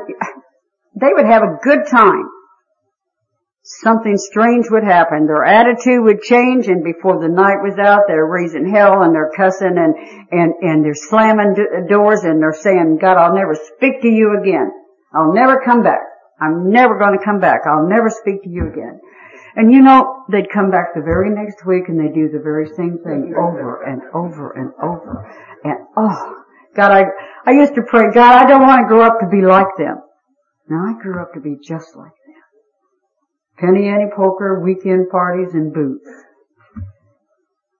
they 0.94 1.10
would 1.10 1.26
have 1.26 1.42
a 1.42 1.58
good 1.66 1.90
time 1.90 2.30
something 3.66 4.16
strange 4.16 4.70
would 4.70 4.84
happen. 4.84 5.26
Their 5.26 5.44
attitude 5.44 5.98
would 6.04 6.22
change 6.22 6.68
and 6.68 6.84
before 6.84 7.18
the 7.18 7.26
night 7.26 7.66
was 7.66 7.74
out, 7.82 8.06
they're 8.06 8.24
raising 8.24 8.70
hell 8.70 9.02
and 9.02 9.12
they're 9.12 9.34
cussing 9.34 9.74
and, 9.74 9.94
and, 10.30 10.54
and 10.62 10.84
they're 10.84 10.94
slamming 10.94 11.58
doors 11.90 12.22
and 12.22 12.40
they're 12.40 12.54
saying, 12.54 12.98
God, 13.02 13.18
I'll 13.18 13.34
never 13.34 13.58
speak 13.74 14.02
to 14.02 14.08
you 14.08 14.38
again. 14.38 14.70
I'll 15.12 15.32
never 15.32 15.60
come 15.64 15.82
back. 15.82 16.02
I'm 16.40 16.70
never 16.70 16.98
going 16.98 17.18
to 17.18 17.24
come 17.24 17.40
back. 17.40 17.60
I'll 17.66 17.86
never 17.86 18.10
speak 18.10 18.42
to 18.42 18.48
you 18.48 18.68
again. 18.68 19.00
And 19.54 19.72
you 19.72 19.80
know, 19.80 20.24
they'd 20.30 20.50
come 20.52 20.70
back 20.70 20.94
the 20.94 21.00
very 21.00 21.30
next 21.30 21.64
week 21.64 21.88
and 21.88 21.98
they'd 21.98 22.14
do 22.14 22.28
the 22.28 22.42
very 22.42 22.68
same 22.76 22.98
thing 23.02 23.34
over 23.38 23.82
and 23.82 24.02
over 24.12 24.52
and 24.52 24.72
over. 24.82 25.32
And 25.64 25.86
oh, 25.96 26.42
God, 26.74 26.92
I, 26.92 27.04
I 27.46 27.52
used 27.52 27.74
to 27.76 27.82
pray, 27.82 28.12
God, 28.12 28.36
I 28.36 28.46
don't 28.46 28.62
want 28.62 28.82
to 28.82 28.88
grow 28.88 29.02
up 29.02 29.20
to 29.20 29.28
be 29.28 29.40
like 29.40 29.76
them. 29.78 30.02
Now 30.68 30.84
I 30.84 31.00
grew 31.00 31.22
up 31.22 31.32
to 31.34 31.40
be 31.40 31.56
just 31.62 31.96
like 31.96 32.12
them 32.26 32.26
penny 33.58 33.88
ante 33.88 34.14
poker, 34.14 34.60
weekend 34.60 35.10
parties, 35.10 35.54
and 35.54 35.72
boots. 35.72 36.08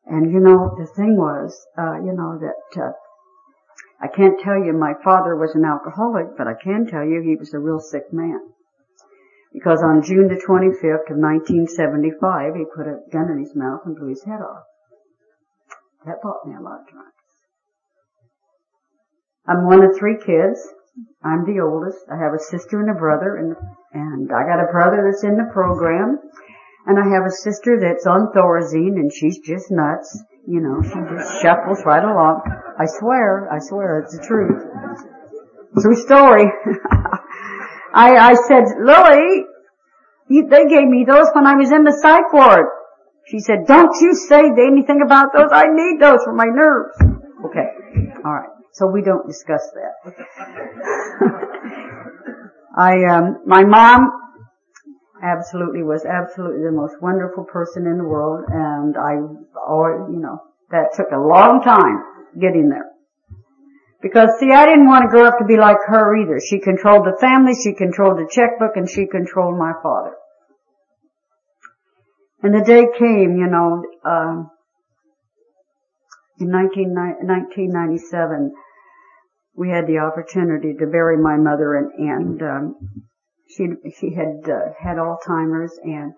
And 0.06 0.33
you 0.33 0.40
know, 0.40 0.75
the 0.78 0.87
thing 0.87 1.16
was, 1.16 1.66
uh, 1.78 1.97
you 2.04 2.12
know, 2.12 2.38
that, 2.40 2.83
uh, 2.83 2.92
I 4.00 4.08
can't 4.08 4.38
tell 4.40 4.62
you 4.62 4.72
my 4.72 4.94
father 5.02 5.36
was 5.36 5.54
an 5.54 5.64
alcoholic, 5.64 6.36
but 6.36 6.46
I 6.46 6.54
can 6.54 6.86
tell 6.86 7.04
you 7.04 7.22
he 7.22 7.36
was 7.36 7.54
a 7.54 7.58
real 7.58 7.80
sick 7.80 8.12
man. 8.12 8.40
Because 9.52 9.82
on 9.82 10.02
June 10.02 10.28
the 10.28 10.36
25th 10.36 11.08
of 11.08 11.16
1975, 11.16 12.54
he 12.54 12.64
put 12.76 12.86
a 12.86 13.00
gun 13.10 13.30
in 13.30 13.38
his 13.38 13.56
mouth 13.56 13.80
and 13.86 13.96
blew 13.96 14.08
his 14.08 14.24
head 14.24 14.40
off. 14.40 14.64
That 16.04 16.20
bought 16.22 16.46
me 16.46 16.54
a 16.54 16.60
lot 16.60 16.80
of 16.80 16.88
drugs. 16.88 17.16
I'm 19.48 19.64
one 19.64 19.82
of 19.82 19.96
three 19.96 20.18
kids. 20.18 20.60
I'm 21.24 21.44
the 21.46 21.60
oldest. 21.60 22.04
I 22.10 22.16
have 22.18 22.34
a 22.34 22.38
sister 22.38 22.80
and 22.80 22.90
a 22.90 22.98
brother, 22.98 23.36
and 23.36 23.56
and 23.92 24.30
I 24.32 24.44
got 24.44 24.62
a 24.62 24.70
brother 24.70 25.08
that's 25.08 25.24
in 25.24 25.36
the 25.36 25.50
program, 25.52 26.18
and 26.86 26.98
I 26.98 27.08
have 27.08 27.24
a 27.24 27.30
sister 27.30 27.78
that's 27.80 28.06
on 28.06 28.32
Thorazine, 28.32 28.96
and 28.96 29.12
she's 29.12 29.38
just 29.38 29.70
nuts. 29.70 30.22
You 30.46 30.60
know, 30.60 30.80
she 30.82 30.94
just 31.16 31.42
shuffles 31.42 31.82
right 31.84 32.04
along. 32.04 32.42
I 32.78 32.86
swear, 32.86 33.48
I 33.52 33.58
swear, 33.58 33.98
it's 34.00 34.16
the 34.16 34.24
truth. 34.24 34.62
True 35.80 35.96
story. 35.96 36.44
I 37.92 38.16
I 38.16 38.34
said, 38.46 38.64
Lily, 38.80 39.44
you, 40.28 40.46
they 40.48 40.66
gave 40.66 40.86
me 40.86 41.04
those 41.04 41.26
when 41.34 41.46
I 41.46 41.54
was 41.54 41.72
in 41.72 41.84
the 41.84 41.92
psych 42.00 42.32
ward. 42.32 42.66
She 43.26 43.40
said, 43.40 43.66
don't 43.66 43.90
you 44.00 44.14
say 44.14 44.50
anything 44.54 45.02
about 45.04 45.32
those. 45.34 45.50
I 45.50 45.66
need 45.66 46.00
those 46.00 46.22
for 46.22 46.32
my 46.32 46.46
nerves. 46.46 46.94
Okay. 47.46 47.66
All 48.24 48.32
right. 48.32 48.50
So 48.72 48.86
we 48.86 49.02
don't 49.02 49.26
discuss 49.26 49.68
that. 49.74 49.94
I, 52.78 53.02
um, 53.10 53.40
my 53.46 53.64
mom 53.64 54.10
absolutely 55.23 55.82
was 55.82 56.04
absolutely 56.04 56.62
the 56.64 56.73
most 56.73 57.00
wonderful 57.00 57.44
person 57.44 57.87
in 57.87 57.99
the 57.99 58.04
world 58.04 58.44
and 58.49 58.96
I 58.96 59.16
always, 59.66 60.12
you 60.12 60.20
know, 60.20 60.40
that 60.70 60.94
took 60.94 61.11
a 61.12 61.18
long 61.18 61.62
time 61.62 62.02
getting 62.40 62.68
there. 62.68 62.90
Because 64.02 64.38
see, 64.38 64.52
I 64.52 64.66
didn't 64.66 64.87
want 64.87 65.04
to 65.04 65.08
grow 65.08 65.26
up 65.26 65.38
to 65.38 65.44
be 65.44 65.56
like 65.56 65.78
her 65.87 66.16
either. 66.16 66.38
She 66.40 66.61
controlled 66.61 67.06
the 67.06 67.16
family, 67.20 67.52
she 67.54 67.75
controlled 67.75 68.18
the 68.18 68.28
checkbook, 68.30 68.76
and 68.76 68.88
she 68.88 69.06
controlled 69.06 69.58
my 69.58 69.73
father. 69.82 70.12
And 72.42 72.54
the 72.54 72.64
day 72.64 72.87
came, 72.99 73.37
you 73.37 73.49
know, 73.49 73.82
uh, 74.04 74.44
in 76.38 76.50
19, 76.50 76.94
1997, 76.94 78.52
we 79.56 79.70
had 79.70 79.87
the 79.87 79.99
opportunity 79.99 80.75
to 80.78 80.87
bury 80.87 81.16
my 81.16 81.37
mother 81.37 81.75
and, 81.75 81.92
and 81.99 82.42
um, 82.42 82.76
she 83.56 83.68
she 83.98 84.14
had 84.14 84.48
uh, 84.48 84.72
had 84.78 84.96
Alzheimer's 84.96 85.78
and 85.82 86.12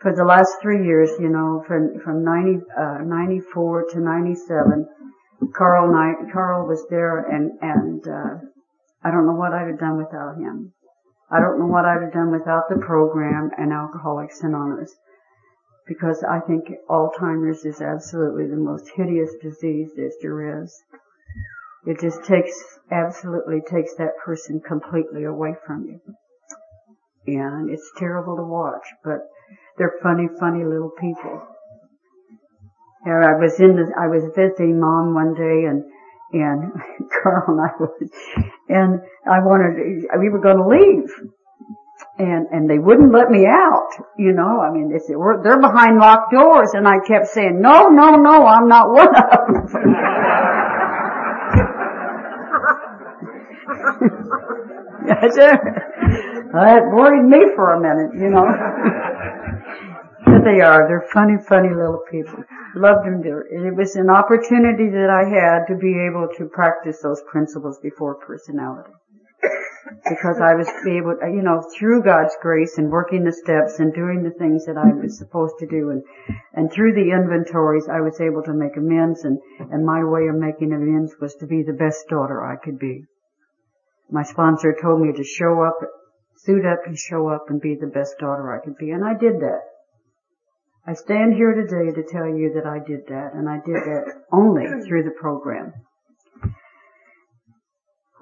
for 0.00 0.14
the 0.14 0.24
last 0.24 0.56
three 0.62 0.84
years, 0.84 1.10
you 1.18 1.28
know, 1.28 1.62
from 1.66 1.98
from 2.00 2.24
90, 2.24 2.60
uh, 2.78 2.98
94 3.04 3.84
to 3.92 4.00
97, 4.00 4.88
Carl 5.54 5.88
and 5.88 5.96
I, 5.96 6.32
Carl 6.32 6.66
was 6.66 6.86
there 6.88 7.18
and 7.18 7.52
and 7.60 8.06
uh, 8.06 8.38
I 9.02 9.10
don't 9.10 9.26
know 9.26 9.34
what 9.34 9.52
I'd 9.52 9.68
have 9.68 9.78
done 9.78 9.98
without 9.98 10.36
him. 10.36 10.72
I 11.30 11.40
don't 11.40 11.58
know 11.58 11.66
what 11.66 11.84
I'd 11.84 12.02
have 12.02 12.12
done 12.12 12.30
without 12.30 12.68
the 12.68 12.76
program 12.76 13.50
and 13.58 13.72
Alcoholics 13.72 14.42
Anonymous 14.42 14.94
because 15.86 16.24
I 16.24 16.40
think 16.40 16.70
Alzheimer's 16.88 17.64
is 17.64 17.80
absolutely 17.80 18.46
the 18.46 18.56
most 18.56 18.90
hideous 18.96 19.30
disease 19.40 19.90
that 19.96 20.12
there 20.20 20.62
is. 20.62 20.74
It 21.84 22.00
just 22.00 22.24
takes, 22.24 22.52
absolutely 22.90 23.60
takes 23.60 23.94
that 23.94 24.18
person 24.24 24.60
completely 24.60 25.24
away 25.24 25.54
from 25.64 25.84
you. 25.86 26.00
And 27.26 27.70
it's 27.70 27.90
terrible 27.98 28.36
to 28.36 28.42
watch, 28.42 28.86
but 29.02 29.20
they're 29.78 29.94
funny, 30.02 30.28
funny 30.38 30.64
little 30.64 30.90
people. 31.00 31.42
And 33.04 33.24
I 33.24 33.34
was 33.38 33.58
in 33.60 33.76
the, 33.76 33.92
I 33.98 34.06
was 34.06 34.30
visiting 34.34 34.80
mom 34.80 35.14
one 35.14 35.34
day 35.34 35.64
and, 35.66 35.84
and 36.32 36.72
Carl 37.22 37.44
and 37.48 37.60
I 37.60 37.70
was, 37.78 37.92
and 38.68 39.00
I 39.26 39.40
wanted, 39.40 40.06
we 40.18 40.28
were 40.28 40.40
going 40.40 40.58
to 40.58 40.66
leave. 40.66 41.10
And, 42.18 42.46
and 42.50 42.68
they 42.68 42.78
wouldn't 42.78 43.12
let 43.12 43.30
me 43.30 43.46
out, 43.46 43.88
you 44.18 44.32
know, 44.32 44.60
I 44.60 44.70
mean, 44.70 44.90
they 44.90 44.98
said, 44.98 45.16
we're 45.16 45.42
they're 45.42 45.60
behind 45.60 45.98
locked 45.98 46.32
doors, 46.32 46.72
and 46.72 46.88
I 46.88 46.98
kept 47.06 47.28
saying, 47.28 47.60
no, 47.60 47.88
no, 47.88 48.16
no, 48.16 48.46
I'm 48.46 48.68
not 48.68 48.90
one 48.90 49.08
of 49.08 49.72
them. 49.72 49.94
that 56.62 56.86
worried 56.92 57.26
me 57.26 57.54
for 57.54 57.74
a 57.74 57.80
minute, 57.80 58.14
you 58.20 58.30
know. 58.30 58.46
but 60.24 60.44
they 60.44 60.60
are. 60.60 60.86
They're 60.86 61.08
funny, 61.12 61.36
funny 61.48 61.70
little 61.70 62.02
people. 62.10 62.44
Loved 62.74 63.06
them 63.06 63.22
dear. 63.22 63.46
It 63.50 63.74
was 63.74 63.96
an 63.96 64.10
opportunity 64.10 64.90
that 64.90 65.08
I 65.08 65.24
had 65.24 65.66
to 65.72 65.76
be 65.80 65.96
able 66.06 66.28
to 66.36 66.46
practice 66.46 67.00
those 67.02 67.22
principles 67.30 67.78
before 67.82 68.16
personality. 68.16 68.92
Because 70.08 70.40
I 70.40 70.54
was 70.54 70.68
able, 70.86 71.14
you 71.30 71.42
know, 71.42 71.62
through 71.78 72.02
God's 72.02 72.36
grace 72.42 72.76
and 72.76 72.90
working 72.90 73.22
the 73.22 73.32
steps 73.32 73.78
and 73.78 73.94
doing 73.94 74.24
the 74.24 74.34
things 74.36 74.66
that 74.66 74.76
I 74.76 74.92
was 74.92 75.16
supposed 75.16 75.54
to 75.60 75.66
do 75.66 75.90
and, 75.90 76.02
and 76.54 76.72
through 76.72 76.94
the 76.94 77.12
inventories 77.14 77.88
I 77.88 78.00
was 78.00 78.20
able 78.20 78.42
to 78.42 78.52
make 78.52 78.76
amends 78.76 79.24
and, 79.24 79.38
and 79.70 79.86
my 79.86 80.02
way 80.02 80.26
of 80.26 80.34
making 80.34 80.72
amends 80.72 81.14
was 81.20 81.36
to 81.36 81.46
be 81.46 81.62
the 81.62 81.72
best 81.72 82.08
daughter 82.10 82.44
I 82.44 82.56
could 82.56 82.78
be. 82.78 83.04
My 84.10 84.22
sponsor 84.22 84.74
told 84.80 85.00
me 85.00 85.12
to 85.12 85.24
show 85.24 85.62
up, 85.62 85.78
suit 86.46 86.64
up 86.64 86.86
and 86.86 86.96
show 86.96 87.28
up 87.28 87.46
and 87.50 87.60
be 87.60 87.74
the 87.74 87.88
best 87.88 88.14
daughter 88.18 88.54
I 88.54 88.64
could 88.64 88.78
be, 88.78 88.90
and 88.90 89.04
I 89.04 89.12
did 89.18 89.40
that. 89.40 89.62
I 90.86 90.94
stand 90.94 91.34
here 91.34 91.52
today 91.52 91.90
to 91.90 92.02
tell 92.08 92.28
you 92.28 92.52
that 92.54 92.64
I 92.64 92.78
did 92.78 93.08
that, 93.08 93.34
and 93.34 93.48
I 93.48 93.58
did 93.66 93.74
that 93.74 94.04
only 94.32 94.66
through 94.86 95.02
the 95.02 95.16
program. 95.20 95.72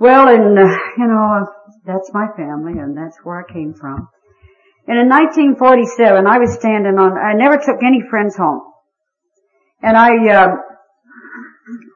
Well, 0.00 0.28
and, 0.28 0.58
uh, 0.58 0.78
you 0.96 1.06
know, 1.06 1.46
that's 1.84 2.10
my 2.14 2.26
family, 2.36 2.80
and 2.80 2.96
that's 2.96 3.18
where 3.22 3.44
I 3.44 3.52
came 3.52 3.74
from. 3.74 4.08
And 4.88 4.98
in 4.98 5.08
1947, 5.08 6.26
I 6.26 6.38
was 6.38 6.54
standing 6.54 6.98
on, 6.98 7.16
I 7.16 7.34
never 7.34 7.58
took 7.58 7.82
any 7.82 8.02
friends 8.08 8.36
home. 8.36 8.62
And 9.82 9.96
I, 9.96 10.28
uh, 10.28 10.56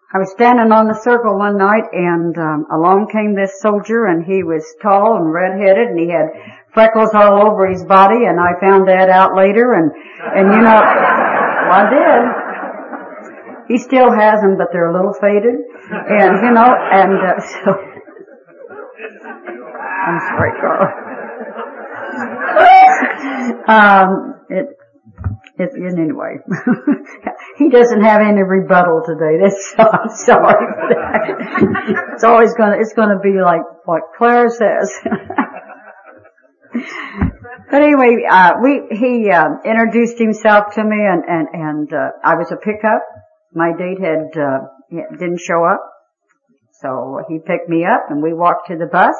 I 0.08 0.16
was 0.16 0.32
standing 0.32 0.72
on 0.72 0.88
the 0.88 0.96
circle 1.04 1.36
one 1.36 1.58
night 1.58 1.84
and 1.92 2.32
um, 2.38 2.64
along 2.72 3.12
came 3.12 3.36
this 3.36 3.60
soldier 3.60 4.06
and 4.06 4.24
he 4.24 4.42
was 4.42 4.64
tall 4.80 5.20
and 5.20 5.28
red-headed 5.28 5.92
and 5.92 6.00
he 6.00 6.08
had 6.08 6.32
freckles 6.72 7.12
all 7.12 7.44
over 7.44 7.68
his 7.68 7.84
body 7.84 8.24
and 8.24 8.40
I 8.40 8.56
found 8.58 8.88
that 8.88 9.10
out 9.12 9.36
later 9.36 9.76
and, 9.76 9.92
and 9.92 10.48
you 10.48 10.64
know, 10.64 10.80
well, 10.80 11.76
I 11.76 11.92
did. 11.92 12.24
He 13.68 13.76
still 13.76 14.08
has 14.10 14.40
them 14.40 14.56
but 14.56 14.68
they're 14.72 14.88
a 14.88 14.96
little 14.96 15.12
faded 15.12 15.60
and 15.92 16.40
you 16.40 16.56
know, 16.56 16.72
and 16.72 17.12
uh, 17.12 17.36
so, 17.44 17.76
I'm 20.08 20.20
sorry, 20.24 20.56
Carl. 20.56 20.88
um, 23.68 24.40
it, 24.48 24.72
it, 25.58 25.98
anyway, 25.98 26.38
he 27.58 27.68
doesn't 27.68 28.02
have 28.02 28.20
any 28.22 28.42
rebuttal 28.42 29.02
today. 29.04 29.36
That's 29.42 29.74
so 29.76 29.82
I'm 29.82 30.08
sorry 30.14 30.66
for 30.78 30.88
that. 30.94 32.14
It's 32.14 32.24
always 32.24 32.54
gonna 32.54 32.76
it's 32.78 32.94
gonna 32.94 33.18
be 33.18 33.40
like 33.42 33.62
what 33.84 34.02
Claire 34.16 34.48
says. 34.48 34.92
but 37.70 37.82
anyway, 37.82 38.22
uh, 38.30 38.52
we 38.62 38.82
he 38.92 39.28
uh, 39.30 39.58
introduced 39.64 40.18
himself 40.18 40.74
to 40.74 40.84
me, 40.84 40.98
and 41.02 41.24
and 41.26 41.48
and 41.52 41.92
uh, 41.92 42.10
I 42.22 42.36
was 42.36 42.52
a 42.52 42.56
pickup. 42.56 43.02
My 43.52 43.72
date 43.76 43.98
had 44.00 44.38
uh, 44.40 44.60
didn't 45.18 45.40
show 45.40 45.64
up, 45.64 45.82
so 46.80 47.24
he 47.28 47.40
picked 47.40 47.68
me 47.68 47.84
up, 47.84 48.10
and 48.10 48.22
we 48.22 48.32
walked 48.32 48.68
to 48.68 48.76
the 48.76 48.86
bus. 48.86 49.16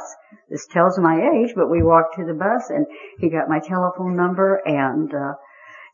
This 0.49 0.67
tells 0.71 0.99
my 0.99 1.17
age, 1.17 1.55
but 1.57 1.69
we 1.69 1.83
walked 1.83 2.17
to 2.17 2.25
the 2.25 2.35
bus, 2.35 2.71
and 2.71 2.87
he 3.19 3.29
got 3.31 3.49
my 3.49 3.59
telephone 3.59 4.17
number, 4.17 4.63
and 4.65 5.13
uh, 5.13 5.35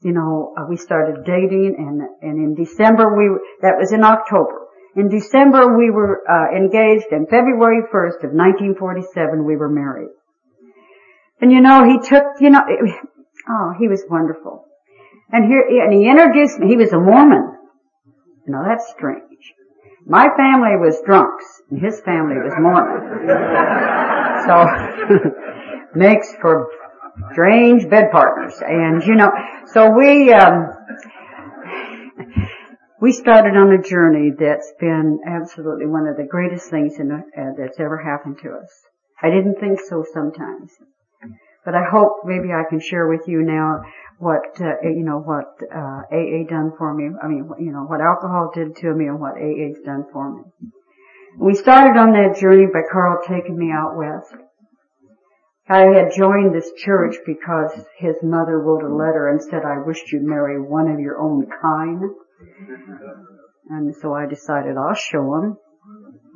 you 0.05 0.13
know, 0.13 0.53
uh, 0.57 0.67
we 0.69 0.77
started 0.77 1.25
dating 1.25 1.75
and, 1.79 2.03
and 2.21 2.37
in 2.39 2.55
December 2.55 3.17
we, 3.17 3.25
that 3.63 3.81
was 3.81 3.91
in 3.91 4.05
October. 4.05 4.69
In 4.95 5.09
December 5.09 5.77
we 5.77 5.91
were, 5.91 6.21
uh, 6.29 6.55
engaged 6.55 7.07
and 7.11 7.27
February 7.27 7.83
1st 7.89 8.23
of 8.23 8.31
1947 8.37 9.45
we 9.45 9.57
were 9.57 9.71
married. 9.71 10.13
And 11.41 11.51
you 11.51 11.63
know, 11.63 11.85
he 11.85 11.99
took, 12.07 12.25
you 12.39 12.51
know, 12.51 12.61
it, 12.69 12.95
oh, 13.49 13.73
he 13.79 13.89
was 13.89 14.05
wonderful. 14.09 14.67
And 15.33 15.47
here, 15.49 15.65
and 15.67 15.93
he 15.93 16.07
introduced 16.07 16.59
me, 16.59 16.69
he 16.69 16.77
was 16.77 16.93
a 16.93 17.01
Mormon. 17.01 17.57
You 18.47 18.53
know, 18.53 18.63
that's 18.63 18.87
strange. 18.91 19.23
My 20.07 20.29
family 20.37 20.77
was 20.77 21.01
drunks, 21.05 21.45
and 21.71 21.81
his 21.81 22.01
family 22.03 22.37
was 22.37 22.53
Mormon. 22.61 23.25
so, 24.47 25.41
makes 25.99 26.35
for 26.43 26.69
strange 27.33 27.89
bed 27.89 28.11
partners. 28.11 28.55
And 28.61 29.03
you 29.05 29.15
know, 29.15 29.33
so 29.67 29.91
we, 29.91 30.33
um, 30.33 30.69
we 33.01 33.13
started 33.13 33.57
on 33.57 33.73
a 33.73 33.83
journey 33.83 34.33
that's 34.39 34.73
been 34.81 35.21
absolutely 35.27 35.87
one 35.87 36.07
of 36.07 36.17
the 36.17 36.25
greatest 36.25 36.71
things 36.71 36.99
in, 36.99 37.13
uh, 37.13 37.21
that's 37.59 37.79
ever 37.81 37.99
happened 37.99 38.39
to 38.43 38.51
us. 38.51 38.71
I 39.23 39.31
didn't 39.31 39.61
think 39.61 39.81
so 39.81 40.05
sometimes. 40.13 40.73
But 41.65 41.75
I 41.75 41.85
hope 41.91 42.25
maybe 42.25 42.53
I 42.53 42.69
can 42.69 42.79
share 42.79 43.09
with 43.09 43.23
you 43.27 43.43
now 43.43 43.81
what, 44.19 44.61
uh, 44.61 44.83
you 44.83 45.03
know, 45.03 45.19
what, 45.19 45.49
uh, 45.75 46.03
AA 46.13 46.45
done 46.49 46.73
for 46.77 46.93
me. 46.93 47.09
I 47.23 47.27
mean, 47.27 47.49
you 47.59 47.73
know, 47.73 47.85
what 47.85 48.01
alcohol 48.03 48.51
did 48.55 48.77
to 48.77 48.93
me 48.93 49.07
and 49.07 49.19
what 49.19 49.37
AA's 49.37 49.81
done 49.85 50.05
for 50.13 50.31
me. 50.31 50.43
We 51.39 51.55
started 51.55 51.99
on 51.99 52.13
that 52.13 52.39
journey 52.39 52.67
by 52.67 52.83
Carl 52.91 53.23
taking 53.27 53.57
me 53.57 53.73
out 53.73 53.97
west. 53.97 54.35
I 55.69 55.81
had 55.81 56.13
joined 56.15 56.55
this 56.55 56.71
church 56.77 57.17
because 57.25 57.73
his 57.97 58.17
mother 58.23 58.59
wrote 58.59 58.83
a 58.83 58.95
letter 58.95 59.29
and 59.29 59.43
said, 59.43 59.63
I 59.65 59.79
wished 59.85 60.13
you'd 60.13 60.23
marry 60.23 60.61
one 60.61 60.91
of 60.91 61.01
your 61.01 61.19
own 61.19 61.47
kind. 61.63 62.03
And 63.71 63.95
so 63.97 64.13
I 64.13 64.27
decided 64.27 64.77
I'll 64.77 64.95
show 64.95 65.35
him. 65.37 65.57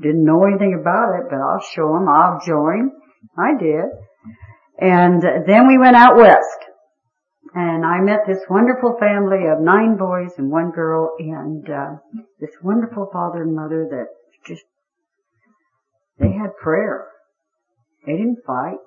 Didn't 0.01 0.25
know 0.25 0.45
anything 0.45 0.79
about 0.81 1.21
it, 1.21 1.27
but 1.29 1.37
I'll 1.37 1.61
show 1.61 1.95
him. 1.97 2.09
I'll 2.09 2.41
join. 2.47 2.93
I 3.37 3.59
did. 3.59 3.85
And 4.81 5.23
then 5.47 5.69
we 5.69 5.77
went 5.77 5.97
out 5.97 6.17
west. 6.17 6.65
And 7.55 7.85
I 7.85 8.01
met 8.01 8.21
this 8.27 8.43
wonderful 8.49 8.97
family 8.99 9.47
of 9.53 9.61
nine 9.61 9.99
boys 9.99 10.33
and 10.39 10.51
one 10.51 10.71
girl 10.71 11.17
and 11.19 11.69
uh, 11.69 11.97
this 12.41 12.51
wonderful 12.63 13.11
father 13.13 13.43
and 13.43 13.55
mother 13.55 13.89
that 13.91 14.07
just, 14.47 14.65
they 16.19 16.33
had 16.33 16.57
prayer. 16.63 17.09
They 18.07 18.13
didn't 18.13 18.39
fight. 18.47 18.79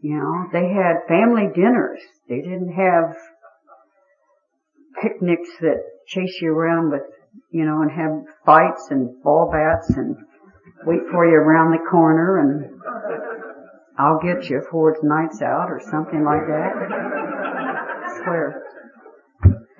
You 0.00 0.16
know, 0.16 0.46
they 0.52 0.68
had 0.68 1.08
family 1.08 1.48
dinners. 1.54 2.00
They 2.28 2.40
didn't 2.40 2.72
have 2.72 3.16
picnics 5.02 5.48
that 5.60 5.82
chase 6.06 6.38
you 6.40 6.52
around 6.52 6.90
with, 6.90 7.02
you 7.50 7.64
know, 7.64 7.82
and 7.82 7.90
have 7.90 8.34
fights 8.44 8.88
and 8.90 9.22
ball 9.22 9.50
bats 9.52 9.90
and 9.96 10.16
wait 10.84 11.00
for 11.10 11.26
you 11.26 11.34
around 11.34 11.72
the 11.72 11.90
corner 11.90 12.38
and 12.38 12.80
I'll 13.98 14.20
get 14.20 14.48
you 14.50 14.60
before 14.60 14.92
it's 14.92 15.02
nights 15.02 15.40
out 15.40 15.70
or 15.70 15.80
something 15.90 16.24
like 16.24 16.46
that. 16.46 16.72
swear. 18.22 18.62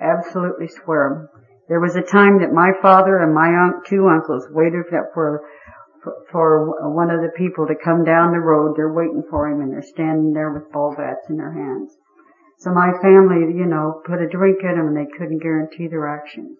Absolutely 0.01 0.67
swear. 0.67 1.29
There 1.69 1.79
was 1.79 1.95
a 1.95 2.01
time 2.01 2.39
that 2.41 2.51
my 2.51 2.71
father 2.81 3.19
and 3.19 3.33
my 3.33 3.47
un- 3.47 3.81
two 3.85 4.07
uncles 4.07 4.47
waited 4.49 4.85
for 5.13 5.41
for 6.31 6.93
one 6.93 7.09
of 7.09 7.21
the 7.21 7.31
people 7.37 7.67
to 7.67 7.75
come 7.83 8.03
down 8.03 8.31
the 8.31 8.39
road. 8.39 8.75
They're 8.75 8.93
waiting 8.93 9.23
for 9.29 9.47
him 9.49 9.61
and 9.61 9.71
they're 9.71 9.81
standing 9.81 10.33
there 10.33 10.51
with 10.51 10.71
ball 10.71 10.95
bats 10.97 11.29
in 11.29 11.37
their 11.37 11.53
hands. 11.53 11.91
So 12.59 12.71
my 12.71 12.91
family, 13.01 13.53
you 13.53 13.65
know, 13.65 14.01
put 14.05 14.21
a 14.21 14.27
drink 14.27 14.59
in 14.63 14.77
them 14.77 14.87
and 14.87 14.97
they 14.97 15.09
couldn't 15.17 15.43
guarantee 15.43 15.87
their 15.87 16.07
actions. 16.07 16.57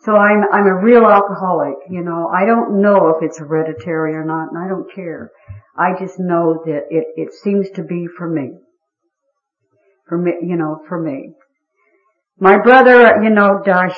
So 0.00 0.16
I'm, 0.16 0.44
I'm 0.52 0.66
a 0.66 0.82
real 0.84 1.06
alcoholic, 1.06 1.76
you 1.88 2.02
know. 2.02 2.28
I 2.28 2.44
don't 2.44 2.82
know 2.82 3.08
if 3.16 3.22
it's 3.22 3.38
hereditary 3.38 4.14
or 4.14 4.24
not 4.24 4.52
and 4.52 4.58
I 4.58 4.68
don't 4.68 4.92
care. 4.94 5.30
I 5.76 5.98
just 5.98 6.18
know 6.18 6.62
that 6.66 6.82
it, 6.90 7.04
it 7.16 7.32
seems 7.32 7.70
to 7.70 7.82
be 7.82 8.06
for 8.18 8.28
me. 8.28 8.50
For 10.08 10.18
me, 10.18 10.32
you 10.42 10.56
know, 10.56 10.80
for 10.86 11.00
me. 11.00 11.32
My 12.38 12.58
brother, 12.58 13.22
you 13.22 13.30
know, 13.30 13.62
Dash, 13.64 13.96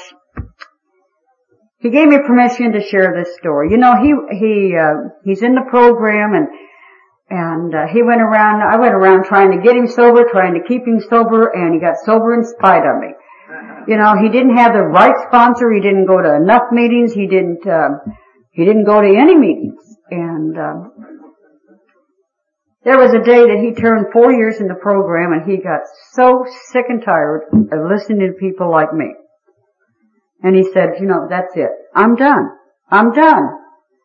he 1.86 1.92
gave 1.92 2.08
me 2.08 2.18
permission 2.26 2.72
to 2.72 2.82
share 2.82 3.14
this 3.14 3.36
story. 3.38 3.70
You 3.70 3.78
know, 3.78 3.94
he 4.02 4.10
he 4.34 4.74
uh, 4.74 5.14
he's 5.22 5.42
in 5.42 5.54
the 5.54 5.62
program 5.70 6.34
and 6.34 6.48
and 7.30 7.72
uh, 7.72 7.86
he 7.86 8.02
went 8.02 8.20
around. 8.20 8.58
I 8.62 8.76
went 8.76 8.92
around 8.92 9.24
trying 9.24 9.52
to 9.54 9.62
get 9.62 9.76
him 9.76 9.86
sober, 9.86 10.24
trying 10.28 10.54
to 10.54 10.66
keep 10.66 10.82
him 10.82 10.98
sober, 10.98 11.46
and 11.54 11.74
he 11.74 11.80
got 11.80 11.94
sober 12.04 12.34
in 12.34 12.42
spite 12.42 12.82
of 12.82 12.98
me. 12.98 13.14
You 13.86 13.98
know, 13.98 14.18
he 14.18 14.28
didn't 14.28 14.56
have 14.56 14.72
the 14.72 14.82
right 14.82 15.14
sponsor. 15.28 15.70
He 15.70 15.80
didn't 15.80 16.06
go 16.06 16.20
to 16.20 16.34
enough 16.34 16.72
meetings. 16.72 17.12
He 17.14 17.28
didn't 17.28 17.62
uh, 17.64 18.02
he 18.50 18.64
didn't 18.64 18.84
go 18.84 19.00
to 19.00 19.06
any 19.06 19.36
meetings. 19.36 19.78
And 20.10 20.58
uh, 20.58 20.90
there 22.82 22.98
was 22.98 23.14
a 23.14 23.22
day 23.22 23.46
that 23.46 23.62
he 23.62 23.80
turned 23.80 24.06
four 24.12 24.32
years 24.32 24.58
in 24.58 24.66
the 24.66 24.74
program, 24.74 25.30
and 25.32 25.48
he 25.48 25.62
got 25.62 25.86
so 26.14 26.46
sick 26.72 26.86
and 26.88 27.00
tired 27.04 27.42
of 27.52 27.78
listening 27.88 28.26
to 28.26 28.34
people 28.40 28.72
like 28.72 28.92
me. 28.92 29.14
And 30.42 30.54
he 30.54 30.64
said, 30.72 31.00
you 31.00 31.06
know, 31.06 31.26
that's 31.28 31.56
it. 31.56 31.70
I'm 31.94 32.14
done. 32.14 32.50
I'm 32.90 33.12
done. 33.12 33.42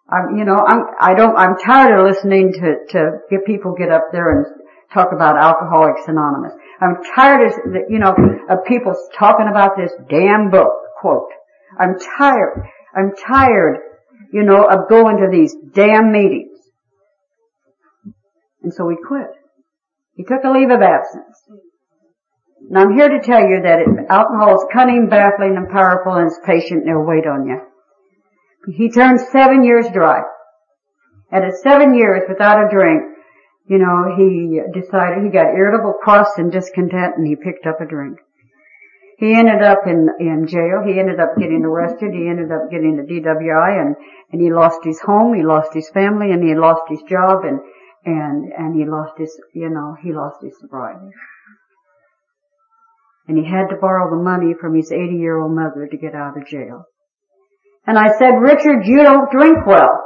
I'm, 0.10 0.38
you 0.38 0.46
know, 0.46 0.66
I'm, 0.66 0.84
I 1.00 1.14
don't, 1.14 1.38
I'm 1.38 1.58
tired 1.58 2.00
of 2.00 2.14
listening 2.14 2.52
to, 2.54 2.76
to 2.90 3.12
get 3.30 3.46
people 3.46 3.74
get 3.78 3.92
up 3.92 4.06
there 4.12 4.32
and 4.32 4.46
talk 4.94 5.10
about 5.14 5.38
Alcoholics 5.38 6.02
Anonymous. 6.08 6.54
I'm 6.82 6.98
tired 7.16 7.48
of, 7.48 7.54
you 7.90 8.00
know, 8.00 8.16
of 8.50 8.66
people 8.68 8.94
talking 9.18 9.48
about 9.50 9.72
this 9.78 9.92
damn 10.10 10.50
book, 10.50 10.74
quote. 11.00 11.30
I'm 11.80 11.96
tired. 12.18 12.68
I'm 12.96 13.14
tired, 13.16 13.78
you 14.34 14.44
know, 14.44 14.66
of 14.66 14.90
going 14.90 15.18
to 15.18 15.30
these 15.32 15.56
damn 15.74 16.12
meetings. 16.12 16.60
And 18.64 18.74
so 18.74 18.90
he 18.90 18.96
quit. 18.96 19.28
He 20.16 20.24
took 20.24 20.44
a 20.44 20.52
leave 20.52 20.70
of 20.70 20.82
absence. 20.82 21.38
And 22.70 22.78
I'm 22.78 22.94
here 22.98 23.10
to 23.10 23.20
tell 23.22 23.42
you 23.42 23.62
that 23.64 23.80
it, 23.80 23.88
alcohol 24.10 24.56
is 24.56 24.66
cunning, 24.72 25.10
baffling, 25.10 25.58
and 25.58 25.70
powerful, 25.70 26.14
and 26.14 26.28
it's 26.28 26.40
patient 26.46 26.84
and 26.84 26.90
it'll 26.90 27.06
wait 27.06 27.28
on 27.28 27.48
you. 27.48 27.60
He 28.76 28.92
turned 28.92 29.20
seven 29.32 29.64
years 29.64 29.88
dry. 29.92 30.22
And 31.32 31.44
at 31.46 31.56
seven 31.64 31.96
years 31.96 32.24
without 32.28 32.64
a 32.64 32.70
drink, 32.70 33.02
you 33.68 33.78
know, 33.78 34.14
he 34.18 34.60
decided, 34.74 35.24
he 35.24 35.32
got 35.32 35.56
irritable, 35.56 35.94
cross, 36.04 36.28
and 36.38 36.52
discontent, 36.52 37.16
and 37.18 37.26
he 37.26 37.36
picked 37.36 37.66
up 37.66 37.80
a 37.80 37.86
drink. 37.86 38.20
He 39.18 39.34
ended 39.34 39.62
up 39.62 39.86
in, 39.86 40.10
in 40.20 40.48
jail. 40.48 40.82
He 40.86 41.00
ended 41.00 41.20
up 41.20 41.38
getting 41.38 41.64
arrested. 41.64 42.12
He 42.12 42.28
ended 42.28 42.52
up 42.52 42.72
getting 42.72 42.98
a 43.00 43.04
DWI 43.04 43.80
and, 43.80 43.96
and 44.32 44.42
he 44.42 44.52
lost 44.52 44.80
his 44.84 45.00
home. 45.00 45.36
He 45.36 45.44
lost 45.44 45.76
his 45.76 45.90
family 45.94 46.32
and 46.32 46.44
he 46.44 46.56
lost 46.56 46.82
his 46.90 47.04
job 47.08 47.46
and, 47.46 47.60
and, 48.04 48.52
and 48.52 48.76
he 48.76 48.84
lost 48.84 49.14
his, 49.20 49.40
you 49.54 49.70
know, 49.70 49.96
he 50.02 50.12
lost 50.12 50.42
his 50.42 50.58
sobriety 50.60 51.14
and 53.32 53.40
he 53.40 53.50
had 53.50 53.70
to 53.70 53.80
borrow 53.80 54.10
the 54.10 54.22
money 54.22 54.54
from 54.60 54.76
his 54.76 54.92
80 54.92 55.16
year 55.16 55.40
old 55.40 55.56
mother 55.56 55.88
to 55.90 55.98
get 55.98 56.14
out 56.14 56.38
of 56.38 56.46
jail. 56.46 56.84
And 57.88 57.98
I 57.98 58.12
said, 58.20 58.32
Richard, 58.32 58.86
you 58.86 59.04
don't 59.04 59.32
drink 59.32 59.66
well. 59.66 60.04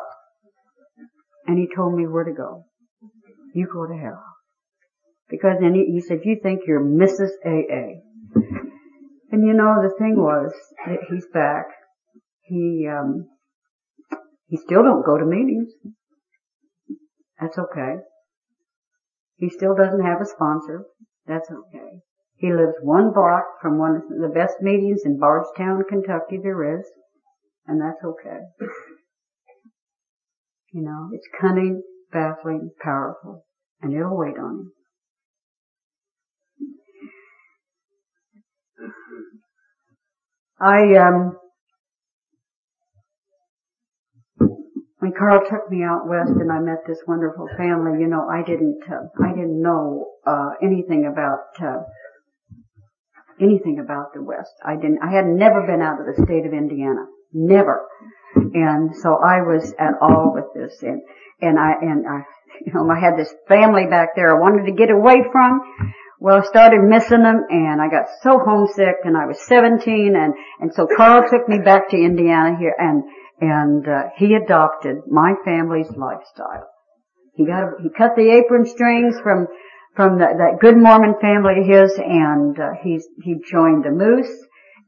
And 1.47 1.57
he 1.57 1.67
told 1.75 1.95
me 1.95 2.05
where 2.05 2.23
to 2.23 2.33
go. 2.33 2.65
You 3.55 3.67
go 3.73 3.87
to 3.87 3.97
hell. 3.99 4.23
Because 5.27 5.57
then 5.59 5.73
he, 5.73 5.91
he 5.91 6.01
said, 6.01 6.19
you 6.23 6.37
think 6.43 6.61
you're 6.67 6.85
Mrs. 6.85 7.31
AA. 7.43 7.97
And 9.31 9.43
you 9.43 9.53
know, 9.53 9.73
the 9.81 9.95
thing 9.97 10.17
was 10.17 10.53
that 10.85 10.99
he's 11.09 11.25
back. 11.33 11.65
he, 12.43 12.87
um, 12.87 13.25
he 14.45 14.57
still 14.57 14.83
don't 14.83 15.03
go 15.03 15.17
to 15.17 15.25
meetings. 15.25 15.71
That's 17.41 17.57
okay. 17.57 17.95
He 19.37 19.49
still 19.49 19.73
doesn't 19.75 20.05
have 20.05 20.21
a 20.21 20.25
sponsor. 20.25 20.85
That's 21.25 21.49
okay. 21.49 22.01
He 22.37 22.51
lives 22.51 22.75
one 22.81 23.11
block 23.13 23.45
from 23.61 23.77
one 23.77 23.95
of 23.95 24.03
the 24.09 24.31
best 24.33 24.55
meetings 24.61 25.01
in 25.05 25.17
Bardstown, 25.17 25.83
Kentucky 25.87 26.37
there 26.41 26.79
is, 26.79 26.85
and 27.65 27.81
that's 27.81 28.03
okay. 28.03 28.39
You 30.73 30.81
know, 30.81 31.09
it's 31.13 31.27
cunning, 31.39 31.81
baffling, 32.11 32.71
powerful, 32.81 33.45
and 33.81 33.93
it'll 33.93 34.17
wait 34.17 34.37
on 34.37 34.59
him. 34.59 34.71
I 40.59 40.95
um 40.95 41.37
when 44.99 45.11
Carl 45.17 45.41
took 45.49 45.69
me 45.69 45.83
out 45.83 46.07
west 46.07 46.31
and 46.31 46.51
I 46.51 46.59
met 46.59 46.79
this 46.87 47.03
wonderful 47.07 47.47
family, 47.57 47.99
you 47.99 48.07
know, 48.07 48.27
I 48.27 48.41
didn't 48.41 48.79
uh, 48.89 49.07
I 49.23 49.29
didn't 49.29 49.61
know 49.61 50.07
uh 50.25 50.51
anything 50.61 51.05
about 51.05 51.39
uh 51.61 51.83
anything 53.39 53.79
about 53.79 54.13
the 54.13 54.23
west. 54.23 54.53
I 54.65 54.75
didn't 54.75 54.99
I 55.03 55.11
had 55.11 55.25
never 55.25 55.65
been 55.65 55.81
out 55.81 55.99
of 55.99 56.05
the 56.05 56.23
state 56.23 56.45
of 56.45 56.53
Indiana. 56.53 57.05
Never. 57.33 57.87
And 58.35 58.95
so 58.95 59.15
I 59.15 59.41
was 59.41 59.73
at 59.79 59.95
all 60.01 60.33
with 60.33 60.45
this 60.53 60.81
and 60.81 61.01
and 61.41 61.59
I 61.59 61.73
and 61.81 62.07
I 62.07 62.23
you 62.65 62.73
know, 62.73 62.89
I 62.89 62.99
had 62.99 63.17
this 63.17 63.33
family 63.47 63.87
back 63.89 64.15
there 64.15 64.35
I 64.35 64.39
wanted 64.39 64.65
to 64.65 64.77
get 64.77 64.89
away 64.89 65.23
from. 65.31 65.61
Well, 66.19 66.41
I 66.41 66.45
started 66.45 66.81
missing 66.81 67.23
them 67.23 67.43
and 67.49 67.81
I 67.81 67.89
got 67.89 68.07
so 68.23 68.39
homesick 68.39 69.03
and 69.03 69.17
I 69.17 69.25
was 69.25 69.37
17 69.47 70.15
and, 70.15 70.33
and 70.61 70.73
so 70.73 70.87
Carl 70.95 71.29
took 71.29 71.47
me 71.49 71.59
back 71.59 71.89
to 71.89 71.97
Indiana 71.97 72.57
here 72.57 72.73
and, 72.77 73.03
and, 73.41 73.87
uh, 73.87 74.03
he 74.17 74.33
adopted 74.33 75.03
my 75.07 75.33
family's 75.43 75.89
lifestyle. 75.91 76.69
He 77.35 77.45
got, 77.45 77.81
he 77.83 77.89
cut 77.89 78.15
the 78.15 78.31
apron 78.31 78.65
strings 78.65 79.19
from, 79.21 79.47
from 79.95 80.19
the, 80.19 80.27
that 80.37 80.59
good 80.59 80.77
Mormon 80.77 81.15
family 81.21 81.61
of 81.61 81.67
his 81.67 81.97
and, 81.97 82.59
uh, 82.59 82.71
he's, 82.83 83.07
he 83.23 83.35
joined 83.49 83.83
the 83.83 83.91
Moose 83.91 84.31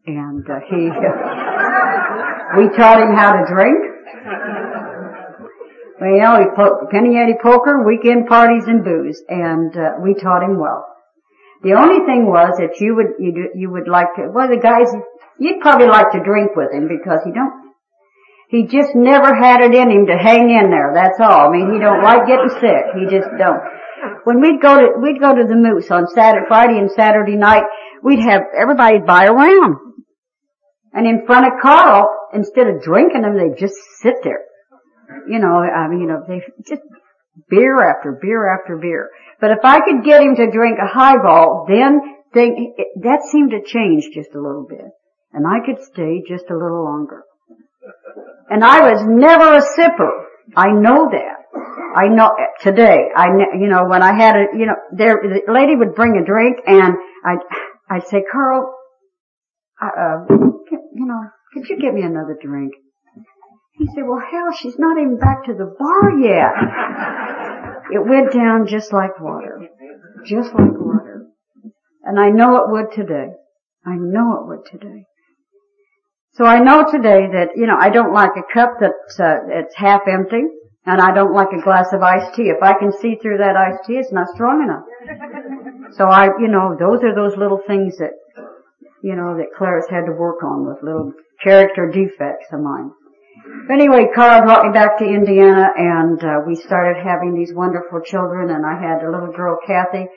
and, 0.06 0.44
uh, 0.50 0.60
he, 0.70 0.88
we 2.58 2.70
taught 2.76 3.02
him 3.02 3.16
how 3.16 3.34
to 3.34 3.46
drink. 3.48 3.78
Well, 6.00 6.12
you 6.12 6.22
know, 6.22 6.38
he 6.38 6.46
put 6.56 6.92
penny 6.92 7.18
ante 7.18 7.34
poker, 7.42 7.84
weekend 7.84 8.28
parties 8.28 8.66
and 8.68 8.84
booze, 8.84 9.22
and 9.28 9.76
uh, 9.76 9.98
we 10.04 10.14
taught 10.14 10.44
him 10.44 10.60
well. 10.60 10.86
The 11.64 11.74
only 11.74 12.06
thing 12.06 12.30
was 12.30 12.54
that 12.62 12.78
you 12.80 12.94
would 12.96 13.18
you 13.18 13.50
you 13.56 13.72
would 13.72 13.88
like 13.88 14.14
to. 14.18 14.30
Well, 14.30 14.48
the 14.48 14.62
guys 14.62 14.94
you'd 15.40 15.60
probably 15.60 15.88
like 15.88 16.12
to 16.12 16.22
drink 16.22 16.54
with 16.56 16.72
him 16.72 16.88
because 16.88 17.26
he 17.26 17.32
don't. 17.34 17.74
He 18.50 18.64
just 18.70 18.94
never 18.94 19.34
had 19.34 19.60
it 19.60 19.74
in 19.74 19.90
him 19.90 20.06
to 20.06 20.18
hang 20.18 20.54
in 20.54 20.70
there. 20.70 20.94
That's 20.94 21.20
all. 21.20 21.50
I 21.50 21.52
mean, 21.52 21.74
he 21.74 21.80
don't 21.80 22.04
like 22.04 22.28
getting 22.28 22.54
sick. 22.62 22.94
He 22.94 23.10
just 23.10 23.28
don't. 23.38 23.60
When 24.24 24.42
we'd 24.42 24.62
go 24.62 24.78
to 24.80 24.88
we'd 25.02 25.20
go 25.20 25.34
to 25.36 25.44
the 25.48 25.56
Moose 25.56 25.90
on 25.92 26.08
Saturday, 26.08 26.46
Friday, 26.48 26.78
and 26.80 26.92
Saturday 26.92 27.36
night, 27.36 27.64
we'd 28.04 28.20
have 28.20 28.42
everybody 28.58 29.00
buy 29.00 29.26
a 29.26 29.34
round, 29.34 29.76
and 30.94 31.08
in 31.08 31.26
front 31.26 31.46
of 31.46 31.54
Carl, 31.62 32.10
instead 32.34 32.68
of 32.68 32.82
drinking 32.82 33.22
them, 33.22 33.38
they'd 33.38 33.60
just 33.60 33.76
sit 34.02 34.16
there. 34.24 34.42
You 35.30 35.40
know, 35.40 35.60
I 35.60 35.88
mean, 35.88 36.02
you 36.02 36.08
know, 36.08 36.24
they 36.28 36.42
just 36.68 36.82
beer 37.50 37.82
after 37.82 38.18
beer 38.22 38.54
after 38.54 38.78
beer. 38.78 39.10
But 39.40 39.52
if 39.52 39.60
I 39.64 39.80
could 39.80 40.04
get 40.04 40.22
him 40.22 40.36
to 40.36 40.52
drink 40.52 40.78
a 40.82 40.88
highball, 40.88 41.66
then 41.68 42.00
thing, 42.34 42.76
that 43.04 43.22
seemed 43.32 43.52
to 43.52 43.62
change 43.66 44.06
just 44.14 44.34
a 44.34 44.42
little 44.42 44.66
bit. 44.68 44.86
And 45.34 45.46
I 45.46 45.66
could 45.66 45.84
stay 45.84 46.24
just 46.28 46.50
a 46.50 46.58
little 46.58 46.84
longer. 46.84 47.24
And 48.50 48.64
I 48.64 48.92
was 48.92 49.04
never 49.06 49.54
a 49.54 49.62
sipper. 49.62 50.12
I 50.56 50.72
know 50.72 51.10
that. 51.12 51.37
I 51.96 52.08
know 52.08 52.36
today. 52.62 53.10
I 53.16 53.28
you 53.60 53.68
know 53.68 53.86
when 53.86 54.02
I 54.02 54.14
had 54.14 54.36
a 54.36 54.46
you 54.58 54.66
know 54.66 54.76
there 54.92 55.22
the 55.22 55.52
lady 55.52 55.76
would 55.76 55.96
bring 55.96 56.18
a 56.18 56.26
drink 56.26 56.58
and 56.66 56.96
I 57.26 57.36
I'd 57.90 58.08
say 58.08 58.24
Carl, 58.32 58.74
uh, 59.82 60.26
you 60.30 61.06
know, 61.06 61.22
could 61.54 61.70
you 61.70 61.80
get 61.80 61.94
me 61.94 62.02
another 62.02 62.38
drink? 62.42 62.74
He 63.74 63.86
said, 63.94 64.04
well 64.06 64.20
hell, 64.20 64.52
she's 64.58 64.78
not 64.80 64.98
even 64.98 65.18
back 65.18 65.46
to 65.46 65.54
the 65.54 65.74
bar 65.78 66.20
yet. 66.20 66.52
it 67.92 68.10
went 68.10 68.34
down 68.34 68.66
just 68.68 68.92
like 68.92 69.20
water. 69.20 69.70
Just 70.26 70.54
like 70.54 70.74
water. 70.74 71.28
And 72.04 72.20
I 72.20 72.30
know 72.30 72.58
it 72.58 72.72
would 72.72 72.92
today. 72.92 73.28
I 73.86 73.96
know 73.96 74.42
it 74.42 74.48
would 74.48 74.66
today. 74.66 75.06
So 76.34 76.46
I 76.46 76.60
know 76.60 76.90
today 76.90 77.28
that, 77.34 77.50
you 77.56 77.68
know, 77.68 77.78
I 77.80 77.90
don't 77.90 78.14
like 78.14 78.32
a 78.36 78.54
cup 78.54 78.74
that's, 78.80 79.20
uh, 79.20 79.38
it's 79.50 79.76
half 79.76 80.02
empty, 80.08 80.44
and 80.88 81.02
I 81.02 81.14
don't 81.14 81.36
like 81.36 81.52
a 81.52 81.62
glass 81.62 81.92
of 81.92 82.02
iced 82.02 82.34
tea. 82.34 82.48
If 82.48 82.64
I 82.64 82.74
can 82.80 82.94
see 82.94 83.16
through 83.22 83.40
that 83.40 83.58
iced 83.58 83.84
tea, 83.86 84.00
it's 84.00 84.14
not 84.14 84.30
strong 84.34 84.64
enough. 84.64 84.88
So 86.00 86.06
I, 86.06 86.32
you 86.40 86.48
know, 86.48 86.78
those 86.80 87.04
are 87.04 87.14
those 87.14 87.36
little 87.36 87.60
things 87.68 87.98
that, 87.98 88.16
you 89.04 89.16
know, 89.16 89.36
that 89.36 89.52
Clarice 89.52 89.92
had 89.92 90.06
to 90.08 90.14
work 90.14 90.42
on 90.44 90.66
with 90.66 90.82
little 90.82 91.12
character 91.44 91.92
defects 91.92 92.48
of 92.54 92.62
mine. 92.62 92.92
Anyway, 93.70 94.08
Carl 94.16 94.44
brought 94.44 94.66
me 94.66 94.72
back 94.72 94.98
to 95.00 95.06
Indiana 95.06 95.68
and 95.76 96.24
uh, 96.24 96.40
we 96.48 96.56
started 96.56 97.04
having 97.04 97.36
these 97.36 97.54
wonderful 97.54 98.00
children 98.00 98.50
and 98.50 98.66
I 98.66 98.80
had 98.80 99.04
a 99.04 99.12
little 99.12 99.32
girl, 99.36 99.60
Kathy, 99.68 100.08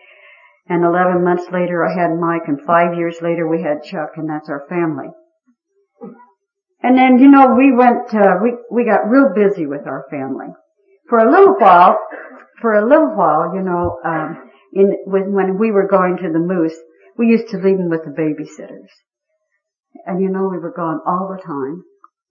and 0.68 0.84
11 0.84 1.24
months 1.24 1.50
later 1.50 1.84
I 1.84 2.00
had 2.00 2.14
Mike 2.14 2.46
and 2.46 2.62
five 2.64 2.94
years 2.94 3.18
later 3.20 3.48
we 3.48 3.60
had 3.60 3.82
Chuck 3.82 4.14
and 4.16 4.30
that's 4.30 4.48
our 4.48 4.64
family. 4.68 5.10
And 6.82 6.96
then, 6.96 7.18
you 7.18 7.28
know, 7.28 7.54
we 7.54 7.72
went, 7.72 8.14
uh, 8.14 8.36
we, 8.42 8.54
we 8.70 8.84
got 8.84 9.08
real 9.08 9.32
busy 9.34 9.66
with 9.66 9.86
our 9.86 10.06
family. 10.10 10.46
For 11.08 11.18
a 11.18 11.30
little 11.30 11.54
while, 11.58 11.98
for 12.60 12.74
a 12.74 12.88
little 12.88 13.14
while, 13.14 13.54
you 13.54 13.62
know, 13.62 14.00
um, 14.04 14.50
in, 14.72 14.96
when, 15.04 15.32
when 15.32 15.58
we 15.58 15.70
were 15.70 15.88
going 15.88 16.16
to 16.18 16.32
the 16.32 16.38
Moose, 16.38 16.76
we 17.18 17.26
used 17.26 17.48
to 17.48 17.58
leave 17.58 17.76
them 17.76 17.90
with 17.90 18.04
the 18.04 18.10
babysitters. 18.10 18.88
And 20.06 20.22
you 20.22 20.28
know, 20.30 20.48
we 20.48 20.58
were 20.58 20.72
gone 20.74 21.00
all 21.06 21.28
the 21.28 21.42
time. 21.42 21.82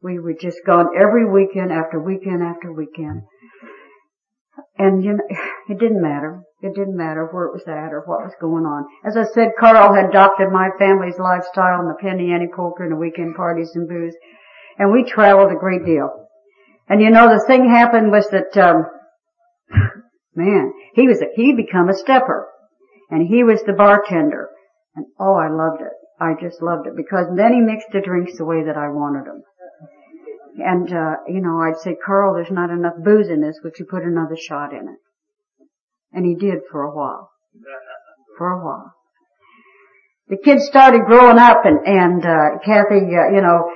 We 0.01 0.17
were 0.17 0.33
just 0.33 0.59
gone 0.65 0.87
every 0.97 1.29
weekend 1.29 1.71
after 1.71 1.99
weekend 1.99 2.41
after 2.41 2.71
weekend. 2.71 3.23
And 4.77 5.03
you 5.03 5.13
know, 5.13 5.23
it 5.69 5.77
didn't 5.77 6.01
matter. 6.01 6.41
It 6.61 6.73
didn't 6.73 6.97
matter 6.97 7.27
where 7.31 7.45
it 7.45 7.53
was 7.53 7.67
at 7.67 7.93
or 7.93 8.03
what 8.05 8.23
was 8.23 8.33
going 8.41 8.65
on. 8.65 8.85
As 9.05 9.15
I 9.15 9.23
said, 9.23 9.51
Carl 9.59 9.93
had 9.93 10.09
adopted 10.09 10.51
my 10.51 10.69
family's 10.77 11.19
lifestyle 11.19 11.79
and 11.79 11.89
the 11.89 11.99
penny 12.01 12.31
ante 12.31 12.47
poker 12.47 12.83
and 12.83 12.91
the 12.91 12.97
weekend 12.97 13.35
parties 13.35 13.71
and 13.75 13.87
booze. 13.87 14.15
And 14.79 14.91
we 14.91 15.03
traveled 15.03 15.51
a 15.51 15.59
great 15.59 15.85
deal. 15.85 16.27
And 16.87 17.01
you 17.01 17.11
know, 17.11 17.27
the 17.29 17.43
thing 17.45 17.69
happened 17.69 18.11
was 18.11 18.27
that, 18.31 18.57
um, 18.57 18.85
man, 20.35 20.73
he 20.95 21.07
was, 21.07 21.21
a, 21.21 21.25
he 21.35 21.53
become 21.53 21.89
a 21.89 21.93
stepper. 21.93 22.47
And 23.11 23.27
he 23.27 23.43
was 23.43 23.61
the 23.63 23.73
bartender. 23.73 24.49
And 24.95 25.05
oh, 25.19 25.35
I 25.35 25.49
loved 25.49 25.81
it. 25.81 25.93
I 26.19 26.33
just 26.41 26.61
loved 26.61 26.87
it 26.87 26.95
because 26.95 27.27
then 27.35 27.53
he 27.53 27.61
mixed 27.61 27.89
the 27.91 28.01
drinks 28.01 28.37
the 28.37 28.45
way 28.45 28.63
that 28.63 28.77
I 28.77 28.89
wanted 28.89 29.25
them. 29.25 29.43
And, 30.57 30.91
uh, 30.91 31.15
you 31.27 31.41
know, 31.41 31.61
I'd 31.61 31.79
say, 31.79 31.95
Carl, 31.95 32.33
there's 32.33 32.51
not 32.51 32.69
enough 32.69 32.95
booze 32.97 33.29
in 33.29 33.41
this. 33.41 33.59
Would 33.63 33.79
you 33.79 33.85
put 33.85 34.03
another 34.03 34.35
shot 34.35 34.73
in 34.73 34.87
it? 34.89 34.99
And 36.11 36.25
he 36.25 36.35
did 36.35 36.59
for 36.71 36.83
a 36.83 36.93
while. 36.93 37.29
For 38.37 38.51
a 38.51 38.65
while. 38.65 38.93
The 40.27 40.37
kids 40.37 40.65
started 40.65 41.05
growing 41.05 41.39
up 41.39 41.65
and, 41.65 41.79
and, 41.85 42.25
uh, 42.25 42.59
Kathy, 42.65 43.15
uh, 43.15 43.31
you 43.33 43.41
know, 43.41 43.71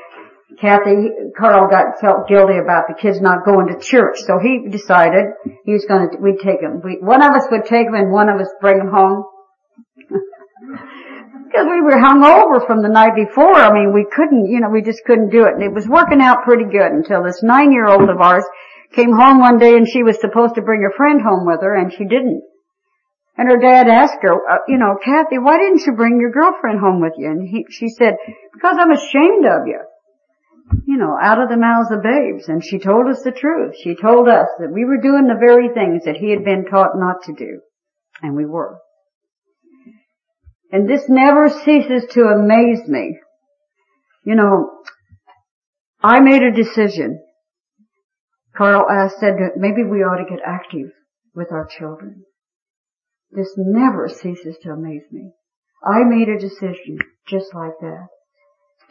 Kathy, 0.64 1.12
Carl 1.38 1.68
got, 1.68 2.00
felt 2.00 2.30
guilty 2.30 2.56
about 2.56 2.88
the 2.88 2.96
kids 2.96 3.20
not 3.20 3.44
going 3.44 3.68
to 3.68 3.84
church. 3.84 4.24
So 4.24 4.40
he 4.40 4.70
decided 4.72 5.36
he 5.66 5.74
was 5.74 5.84
gonna, 5.84 6.08
we'd 6.22 6.40
take 6.40 6.64
him. 6.64 6.80
We, 6.80 7.04
one 7.04 7.22
of 7.22 7.36
us 7.36 7.44
would 7.52 7.66
take 7.66 7.88
him 7.88 7.96
and 7.96 8.14
one 8.14 8.30
of 8.30 8.40
us 8.40 8.48
bring 8.62 8.80
him 8.80 8.88
home. 8.88 9.26
Because 11.54 11.68
we 11.70 11.82
were 11.82 12.00
hung 12.00 12.26
over 12.26 12.66
from 12.66 12.82
the 12.82 12.90
night 12.90 13.14
before. 13.14 13.54
I 13.54 13.72
mean, 13.72 13.94
we 13.94 14.08
couldn't, 14.10 14.50
you 14.50 14.60
know, 14.60 14.70
we 14.70 14.82
just 14.82 15.04
couldn't 15.06 15.30
do 15.30 15.46
it. 15.46 15.54
And 15.54 15.62
it 15.62 15.72
was 15.72 15.88
working 15.88 16.20
out 16.20 16.46
pretty 16.46 16.66
good 16.66 16.90
until 16.90 17.22
this 17.22 17.44
nine-year-old 17.44 18.10
of 18.10 18.20
ours 18.20 18.44
came 18.96 19.14
home 19.14 19.40
one 19.40 19.60
day 19.60 19.78
and 19.78 19.88
she 19.88 20.02
was 20.02 20.20
supposed 20.20 20.56
to 20.56 20.64
bring 20.64 20.82
a 20.82 20.98
friend 20.98 21.22
home 21.22 21.46
with 21.46 21.62
her 21.62 21.76
and 21.76 21.94
she 21.94 22.06
didn't. 22.06 22.42
And 23.38 23.52
her 23.52 23.58
dad 23.58 23.88
asked 23.88 24.18
her, 24.24 24.34
uh, 24.34 24.66
you 24.68 24.80
know, 24.80 24.98
Kathy, 24.98 25.38
why 25.38 25.60
didn't 25.60 25.86
you 25.86 25.94
bring 25.94 26.20
your 26.20 26.32
girlfriend 26.32 26.80
home 26.80 27.02
with 27.02 27.14
you? 27.20 27.30
And 27.30 27.48
he, 27.48 27.68
she 27.70 27.90
said, 27.90 28.16
because 28.52 28.78
I'm 28.80 28.90
ashamed 28.90 29.46
of 29.46 29.68
you. 29.68 29.82
You 30.86 30.98
know, 30.98 31.18
out 31.22 31.42
of 31.42 31.50
the 31.50 31.58
mouths 31.58 31.92
of 31.92 32.04
babes. 32.04 32.48
And 32.48 32.64
she 32.64 32.80
told 32.80 33.08
us 33.08 33.22
the 33.24 33.32
truth. 33.32 33.76
She 33.84 33.96
told 33.96 34.28
us 34.28 34.48
that 34.60 34.72
we 34.72 34.86
were 34.86 35.02
doing 35.02 35.28
the 35.28 35.40
very 35.40 35.70
things 35.70 36.06
that 36.06 36.18
he 36.18 36.32
had 36.32 36.46
been 36.46 36.66
taught 36.66 36.92
not 36.96 37.24
to 37.24 37.34
do. 37.34 37.62
And 38.22 38.36
we 38.36 38.46
were. 38.46 38.80
And 40.72 40.90
this 40.90 41.04
never 41.08 41.50
ceases 41.50 42.06
to 42.12 42.22
amaze 42.24 42.88
me. 42.88 43.20
You 44.26 44.36
know, 44.36 44.70
I 46.02 46.20
made 46.20 46.42
a 46.42 46.52
decision. 46.52 47.22
Carl 48.56 48.86
asked, 48.90 49.20
said 49.20 49.36
that 49.40 49.58
maybe 49.58 49.84
we 49.84 50.00
ought 50.00 50.18
to 50.18 50.30
get 50.30 50.44
active 50.46 50.92
with 51.36 51.52
our 51.52 51.68
children. 51.68 52.24
This 53.32 53.54
never 53.58 54.08
ceases 54.08 54.58
to 54.64 54.72
amaze 54.72 55.04
me. 55.12 55.32
I 55.86 56.04
made 56.04 56.30
a 56.30 56.40
decision 56.40 57.00
just 57.28 57.54
like 57.54 57.74
that 57.82 58.08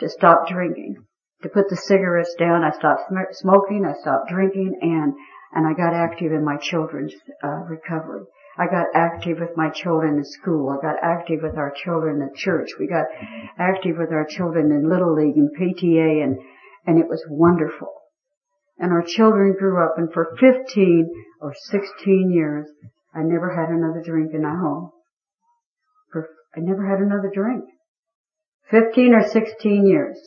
to 0.01 0.09
stop 0.09 0.49
drinking, 0.49 0.97
to 1.43 1.49
put 1.49 1.69
the 1.69 1.77
cigarettes 1.77 2.35
down. 2.39 2.65
I 2.65 2.71
stopped 2.71 3.09
sm- 3.09 3.33
smoking. 3.33 3.85
I 3.85 3.99
stopped 4.01 4.29
drinking, 4.29 4.79
and 4.81 5.15
and 5.53 5.67
I 5.67 5.75
got 5.75 5.95
active 5.95 6.33
in 6.33 6.45
my 6.45 6.57
children's 6.57 7.13
uh, 7.45 7.65
recovery. 7.69 8.25
I 8.59 8.67
got 8.67 8.89
active 8.95 9.39
with 9.41 9.57
my 9.57 9.71
children 9.71 10.19
in 10.19 10.25
school. 10.25 10.71
I 10.71 10.81
got 10.81 10.97
active 11.03 11.41
with 11.43 11.57
our 11.57 11.73
children 11.73 12.21
in 12.21 12.35
church. 12.35 12.71
We 12.79 12.87
got 12.87 13.07
active 13.59 13.97
with 13.99 14.13
our 14.13 14.27
children 14.27 14.71
in 14.73 14.89
Little 14.89 15.15
League 15.15 15.37
and 15.37 15.51
PTA 15.57 16.23
and, 16.23 16.39
and 16.87 16.99
it 16.99 17.09
was 17.09 17.25
wonderful. 17.29 17.93
And 18.79 18.93
our 18.93 19.03
children 19.03 19.55
grew 19.59 19.83
up 19.83 19.95
and 19.97 20.13
for 20.13 20.37
15 20.39 21.11
or 21.41 21.55
16 21.55 22.31
years, 22.31 22.69
I 23.15 23.23
never 23.23 23.55
had 23.55 23.71
another 23.71 24.03
drink 24.05 24.33
in 24.35 24.43
my 24.43 24.51
home. 24.51 24.91
For, 26.13 26.29
I 26.55 26.61
never 26.61 26.87
had 26.87 27.01
another 27.01 27.31
drink. 27.33 27.65
15 28.71 29.15
or 29.15 29.29
16 29.29 29.87
years. 29.87 30.19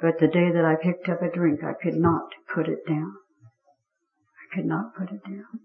But 0.00 0.18
the 0.18 0.28
day 0.28 0.50
that 0.50 0.64
I 0.64 0.76
picked 0.82 1.08
up 1.08 1.22
a 1.22 1.30
drink, 1.30 1.60
I 1.62 1.74
could 1.80 1.96
not 1.96 2.28
put 2.54 2.68
it 2.68 2.86
down 2.88 3.12
I 4.50 4.56
could 4.56 4.66
not 4.66 4.94
put 4.96 5.10
it 5.10 5.22
down. 5.24 5.60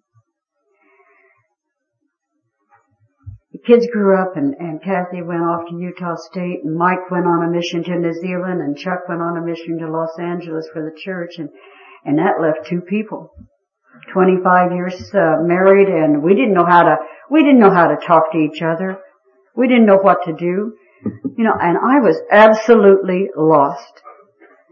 The 3.51 3.59
kids 3.59 3.87
grew 3.91 4.21
up 4.21 4.35
and, 4.35 4.53
and 4.59 4.83
Kathy 4.83 5.21
went 5.21 5.41
off 5.41 5.69
to 5.69 5.75
Utah 5.75 6.15
State 6.17 6.59
and 6.63 6.77
Mike 6.77 7.09
went 7.09 7.25
on 7.25 7.43
a 7.43 7.49
mission 7.49 7.83
to 7.83 7.97
New 7.97 8.13
Zealand 8.13 8.61
and 8.61 8.77
Chuck 8.77 9.07
went 9.07 9.21
on 9.21 9.37
a 9.37 9.45
mission 9.45 9.79
to 9.79 9.89
Los 9.89 10.19
Angeles 10.19 10.67
for 10.73 10.83
the 10.83 10.95
church 10.99 11.37
and, 11.37 11.49
and 12.03 12.19
that 12.19 12.41
left 12.41 12.67
two 12.67 12.81
people. 12.81 13.31
25 14.11 14.73
years 14.73 14.93
uh, 15.15 15.37
married 15.41 15.87
and 15.87 16.21
we 16.21 16.35
didn't 16.35 16.53
know 16.53 16.65
how 16.65 16.83
to, 16.83 16.97
we 17.31 17.41
didn't 17.41 17.59
know 17.59 17.73
how 17.73 17.87
to 17.87 17.95
talk 18.05 18.31
to 18.33 18.37
each 18.37 18.61
other. 18.61 18.99
We 19.55 19.67
didn't 19.67 19.85
know 19.85 19.97
what 19.97 20.25
to 20.25 20.33
do. 20.33 20.73
You 21.37 21.43
know, 21.43 21.53
and 21.59 21.77
I 21.77 21.99
was 22.01 22.19
absolutely 22.31 23.29
lost. 23.35 24.01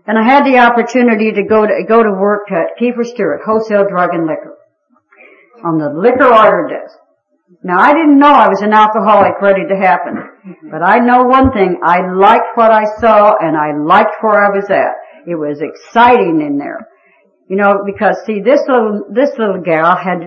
And 0.06 0.18
I 0.18 0.24
had 0.24 0.46
the 0.46 0.60
opportunity 0.60 1.32
to 1.32 1.44
go 1.44 1.66
to, 1.66 1.84
go 1.88 2.04
to 2.04 2.12
work 2.12 2.52
at 2.52 2.78
Kiefer 2.80 3.06
Stewart, 3.06 3.42
wholesale 3.46 3.88
drug 3.88 4.14
and 4.14 4.28
liquor, 4.28 4.58
on 5.64 5.78
the 5.78 5.90
liquor 5.96 6.28
order 6.28 6.68
desk. 6.68 6.98
Now 7.64 7.80
I 7.80 7.94
didn't 7.94 8.20
know 8.20 8.34
I 8.34 8.50
was 8.50 8.62
an 8.62 8.74
alcoholic 8.74 9.40
ready 9.42 9.66
to 9.68 9.76
happen, 9.78 10.60
but 10.70 10.82
I 10.84 11.00
know 11.00 11.24
one 11.24 11.52
thing, 11.54 11.80
I 11.84 12.02
liked 12.12 12.56
what 12.56 12.72
I 12.72 12.84
saw 13.00 13.36
and 13.40 13.56
I 13.56 13.78
liked 13.78 14.16
where 14.22 14.44
I 14.44 14.50
was 14.50 14.70
at. 14.70 14.96
It 15.26 15.36
was 15.36 15.62
exciting 15.62 16.42
in 16.42 16.58
there. 16.58 16.88
You 17.48 17.56
know, 17.56 17.84
because 17.86 18.18
see 18.26 18.42
this 18.42 18.62
little, 18.68 19.06
this 19.14 19.32
little 19.38 19.62
gal 19.62 19.96
had, 19.96 20.20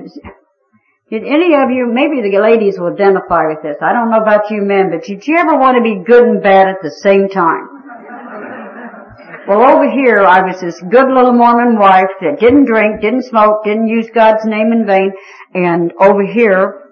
did 1.10 1.24
any 1.24 1.54
of 1.54 1.70
you, 1.70 1.90
maybe 1.92 2.22
the 2.22 2.38
ladies 2.40 2.78
will 2.78 2.92
identify 2.92 3.46
with 3.48 3.62
this, 3.62 3.76
I 3.82 3.92
don't 3.92 4.10
know 4.10 4.22
about 4.22 4.50
you 4.50 4.62
men, 4.62 4.90
but 4.90 5.04
did 5.04 5.26
you 5.26 5.36
ever 5.36 5.58
want 5.58 5.76
to 5.76 5.82
be 5.82 6.04
good 6.04 6.24
and 6.24 6.42
bad 6.42 6.68
at 6.68 6.82
the 6.82 6.90
same 6.90 7.28
time? 7.28 7.75
Well, 9.46 9.62
over 9.62 9.88
here, 9.88 10.24
I 10.24 10.42
was 10.42 10.60
this 10.60 10.80
good 10.90 11.06
little 11.06 11.32
Mormon 11.32 11.78
wife 11.78 12.10
that 12.20 12.40
didn't 12.40 12.64
drink, 12.64 13.00
didn't 13.00 13.26
smoke, 13.26 13.62
didn't 13.62 13.86
use 13.86 14.08
God's 14.12 14.44
name 14.44 14.72
in 14.72 14.84
vain. 14.84 15.12
And 15.54 15.92
over 16.00 16.26
here, 16.26 16.90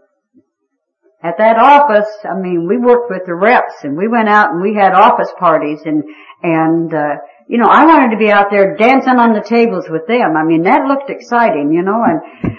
at 1.20 1.36
that 1.38 1.58
office, 1.58 2.06
I 2.22 2.38
mean, 2.38 2.68
we 2.68 2.78
worked 2.78 3.10
with 3.10 3.22
the 3.26 3.34
reps 3.34 3.82
and 3.82 3.96
we 3.96 4.06
went 4.06 4.28
out 4.28 4.52
and 4.52 4.62
we 4.62 4.72
had 4.72 4.92
office 4.92 5.32
parties 5.36 5.80
and, 5.84 6.04
and, 6.44 6.94
uh, 6.94 7.16
you 7.48 7.58
know, 7.58 7.66
I 7.68 7.86
wanted 7.86 8.12
to 8.12 8.18
be 8.18 8.30
out 8.30 8.52
there 8.52 8.76
dancing 8.76 9.18
on 9.18 9.32
the 9.32 9.42
tables 9.42 9.86
with 9.90 10.06
them. 10.06 10.36
I 10.36 10.44
mean, 10.44 10.62
that 10.62 10.86
looked 10.86 11.10
exciting, 11.10 11.72
you 11.72 11.82
know, 11.82 12.04
and, 12.06 12.56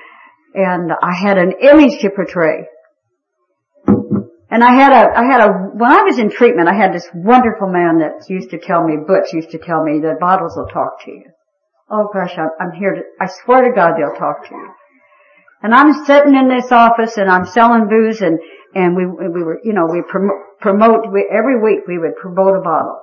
and 0.56 0.92
I 0.92 1.16
had 1.16 1.38
an 1.38 1.54
image 1.62 2.02
to 2.02 2.10
portray. 2.10 2.68
And 4.50 4.64
I 4.64 4.74
had 4.74 4.92
a, 4.94 5.18
I 5.18 5.24
had 5.24 5.42
a, 5.42 5.48
when 5.74 5.92
I 5.92 6.04
was 6.04 6.20
in 6.20 6.30
treatment, 6.30 6.70
I 6.70 6.76
had 6.76 6.94
this 6.94 7.08
wonderful 7.14 7.68
man 7.68 8.00
that 8.00 8.30
used 8.30 8.52
to 8.52 8.60
tell 8.60 8.84
me, 8.84 8.98
Butch 8.98 9.34
used 9.34 9.50
to 9.52 9.58
tell 9.58 9.84
me 9.84 10.00
that 10.02 10.20
bottles 10.20 10.54
will 10.56 10.68
talk 10.68 11.04
to 11.06 11.12
you. 11.12 11.26
Oh 11.90 12.10
gosh, 12.14 12.34
I'm, 12.38 12.50
I'm 12.60 12.72
here 12.80 12.94
to, 12.94 13.02
I 13.20 13.28
swear 13.44 13.64
to 13.64 13.76
God 13.76 13.94
they'll 13.98 14.20
talk 14.20 14.48
to 14.50 14.56
you. 14.56 14.70
And 15.64 15.74
I'm 15.74 16.06
sitting 16.06 16.36
in 16.36 16.48
this 16.48 16.72
office 16.72 17.18
and 17.18 17.30
I'm 17.30 17.46
selling 17.46 17.88
booze 17.90 18.22
and, 18.22 18.40
and 18.76 18.96
we, 18.96 19.06
we 19.06 19.44
were, 19.44 19.60
you 19.64 19.74
know, 19.74 19.88
we 19.92 20.04
promote, 20.08 20.60
promote, 20.62 21.12
we, 21.12 21.28
every 21.32 21.62
week 21.62 21.88
we 21.88 21.98
would 21.98 22.16
promote 22.16 22.56
a 22.56 22.62
bottle. 22.62 23.02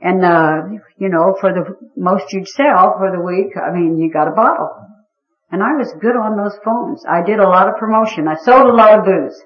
And, 0.00 0.24
uh, 0.24 0.78
you 0.96 1.08
know, 1.08 1.36
for 1.40 1.52
the 1.52 1.74
most 1.96 2.32
you'd 2.32 2.48
sell 2.48 2.94
for 2.96 3.10
the 3.12 3.20
week, 3.20 3.52
I 3.58 3.74
mean, 3.74 3.98
you 3.98 4.10
got 4.12 4.28
a 4.28 4.34
bottle. 4.34 4.70
And 5.50 5.62
I 5.62 5.76
was 5.76 5.92
good 6.00 6.16
on 6.16 6.36
those 6.36 6.56
phones. 6.64 7.04
I 7.08 7.24
did 7.24 7.40
a 7.40 7.48
lot 7.48 7.68
of 7.68 7.76
promotion. 7.76 8.28
I 8.28 8.36
sold 8.36 8.66
a 8.66 8.74
lot 8.74 8.98
of 8.98 9.04
booze. 9.04 9.42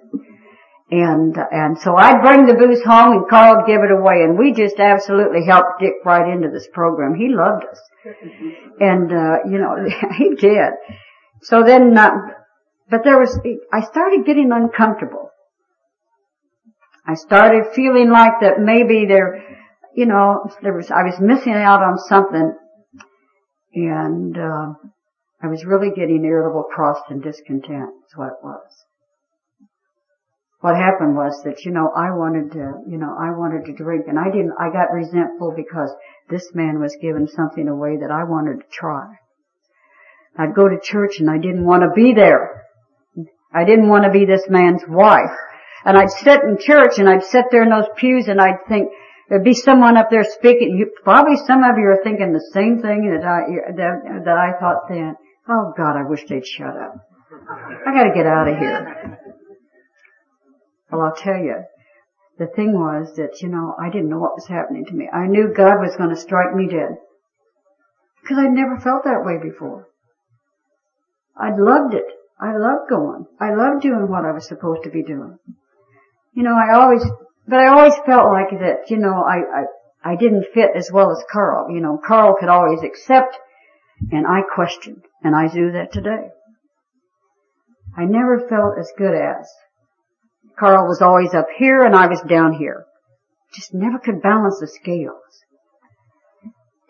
And, 0.93 1.35
and 1.51 1.79
so 1.79 1.97
I'd 1.97 2.21
bring 2.21 2.45
the 2.45 2.53
booze 2.53 2.83
home 2.85 3.13
and 3.13 3.27
Carl 3.27 3.57
would 3.57 3.67
give 3.67 3.81
it 3.81 3.91
away 3.91 4.25
and 4.25 4.39
we 4.39 4.53
just 4.53 4.79
absolutely 4.79 5.43
helped 5.47 5.81
Dick 5.81 5.95
right 6.05 6.31
into 6.31 6.51
this 6.51 6.69
program. 6.71 7.15
He 7.15 7.31
loved 7.31 7.65
us. 7.65 7.81
And, 8.79 9.11
uh, 9.11 9.39
you 9.51 9.57
know, 9.57 9.89
he 10.19 10.35
did. 10.35 10.73
So 11.41 11.63
then, 11.65 11.97
uh, 11.97 12.11
but 12.91 13.05
there 13.05 13.19
was, 13.19 13.41
I 13.73 13.81
started 13.87 14.27
getting 14.27 14.53
uncomfortable. 14.53 15.31
I 17.09 17.15
started 17.15 17.73
feeling 17.75 18.11
like 18.11 18.43
that 18.43 18.61
maybe 18.61 19.07
there, 19.09 19.43
you 19.97 20.05
know, 20.05 20.45
there 20.63 20.75
was, 20.77 20.91
I 20.91 21.05
was 21.05 21.19
missing 21.19 21.55
out 21.55 21.81
on 21.81 21.97
something 22.07 22.55
and, 23.73 24.37
uh, 24.37 24.75
I 25.43 25.47
was 25.47 25.65
really 25.65 25.89
getting 25.89 26.23
irritable, 26.23 26.65
crossed, 26.71 27.09
and 27.09 27.23
discontent. 27.23 27.89
That's 28.03 28.17
what 28.17 28.27
it 28.27 28.45
was 28.45 28.85
what 30.63 30.77
happened 30.77 31.17
was 31.17 31.43
that, 31.45 31.65
you 31.65 31.73
know, 31.73 31.91
I 31.95 32.13
wanted 32.13 32.53
to, 32.53 32.79
you 32.87 32.97
know, 32.97 33.11
I 33.19 33.37
wanted 33.37 33.67
to 33.67 33.75
drink 33.75 34.07
and 34.07 34.17
I 34.17 34.31
didn't, 34.31 34.53
I 34.61 34.71
got 34.71 34.95
resentful 34.95 35.53
because 35.57 35.91
this 36.31 36.55
man 36.55 36.81
was 36.81 36.97
giving 37.03 37.27
something 37.27 37.67
away 37.67 37.99
that 38.01 38.13
I 38.13 38.23
wanted 38.23 38.61
to 38.61 38.67
try. 38.71 39.11
I'd 40.39 40.55
go 40.55 40.69
to 40.69 40.79
church 40.81 41.19
and 41.19 41.29
I 41.29 41.39
didn't 41.39 41.65
want 41.65 41.83
to 41.83 41.91
be 41.91 42.15
there. 42.15 42.63
I 43.53 43.65
didn't 43.65 43.89
want 43.89 44.05
to 44.05 44.11
be 44.11 44.25
this 44.25 44.45
man's 44.49 44.83
wife. 44.89 45.35
And 45.85 45.99
I'd 45.99 46.11
sit 46.11 46.45
in 46.45 46.59
church 46.61 46.99
and 46.99 47.09
I'd 47.09 47.25
sit 47.25 47.47
there 47.51 47.65
in 47.65 47.71
those 47.71 47.91
pews 47.97 48.29
and 48.29 48.41
I'd 48.41 48.65
think, 48.69 48.89
there'd 49.29 49.43
be 49.43 49.55
someone 49.55 49.97
up 49.97 50.11
there 50.11 50.23
speaking. 50.25 50.77
You, 50.79 50.93
probably 51.03 51.39
some 51.45 51.65
of 51.65 51.77
you 51.77 51.89
are 51.89 52.05
thinking 52.05 52.33
the 52.33 52.51
same 52.53 52.81
thing 52.81 53.11
that 53.11 53.27
I, 53.27 53.73
that, 53.75 54.25
that 54.27 54.37
I 54.39 54.61
thought 54.61 54.89
then. 54.89 55.17
Oh 55.49 55.73
God, 55.77 55.97
I 55.97 56.09
wish 56.09 56.23
they'd 56.29 56.47
shut 56.47 56.77
up. 56.77 56.95
I 57.85 57.93
gotta 57.93 58.15
get 58.15 58.27
out 58.27 58.47
of 58.47 58.57
here. 58.59 59.19
Well, 60.93 61.01
I'll 61.01 61.17
tell 61.17 61.39
you, 61.39 61.65
the 62.39 62.47
thing 62.47 62.75
was 62.75 63.17
that, 63.17 63.41
you 63.41 63.49
know, 63.49 63.75
I 63.81 63.89
didn't 63.89 64.11
know 64.11 64.19
what 64.19 64.35
was 64.35 64.47
happening 64.47 64.85
to 64.85 64.93
me. 64.93 65.09
I 65.11 65.27
knew 65.27 65.55
God 65.55 65.81
was 65.81 65.97
going 65.97 66.11
to 66.11 66.17
strike 66.17 66.55
me 66.55 66.69
dead. 66.69 66.99
Because 68.21 68.39
I'd 68.39 68.53
never 68.53 68.79
felt 68.79 69.05
that 69.05 69.25
way 69.25 69.39
before. 69.43 69.89
I'd 71.37 71.57
loved 71.57 71.95
it. 71.95 72.05
I 72.39 72.57
loved 72.57 72.91
going. 72.91 73.25
I 73.41 73.55
loved 73.55 73.83
doing 73.83 74.09
what 74.09 74.27
I 74.27 74.33
was 74.33 74.47
supposed 74.47 74.83
to 74.85 74.91
be 74.91 75.03
doing. 75.03 75.39
You 76.35 76.43
know, 76.43 76.55
I 76.55 76.75
always, 76.75 77.05
but 77.49 77.59
I 77.59 77.69
always 77.69 77.95
felt 78.05 78.31
like 78.31 78.51
that, 78.61 78.91
you 78.91 78.99
know, 78.99 79.23
I, 79.23 79.63
I, 80.05 80.13
I 80.13 80.17
didn't 80.17 80.53
fit 80.53 80.71
as 80.77 80.91
well 80.93 81.11
as 81.11 81.25
Carl. 81.33 81.71
You 81.71 81.81
know, 81.81 81.99
Carl 82.05 82.37
could 82.39 82.49
always 82.49 82.83
accept 82.83 83.39
and 84.11 84.27
I 84.27 84.41
questioned 84.43 85.03
and 85.23 85.35
I 85.35 85.49
do 85.49 85.73
that 85.73 85.93
today. 85.93 86.29
I 87.97 88.05
never 88.05 88.47
felt 88.49 88.79
as 88.79 88.93
good 88.97 89.15
as 89.15 89.49
Carl 90.63 90.87
was 90.87 91.03
always 91.03 91.35
up 91.35 91.47
here 91.59 91.85
and 91.85 91.97
I 91.97 92.07
was 92.07 92.23
down 92.29 92.53
here. 92.55 92.87
Just 93.53 93.75
never 93.75 93.99
could 93.99 94.23
balance 94.23 94.61
the 94.61 94.69
scales. 94.69 95.43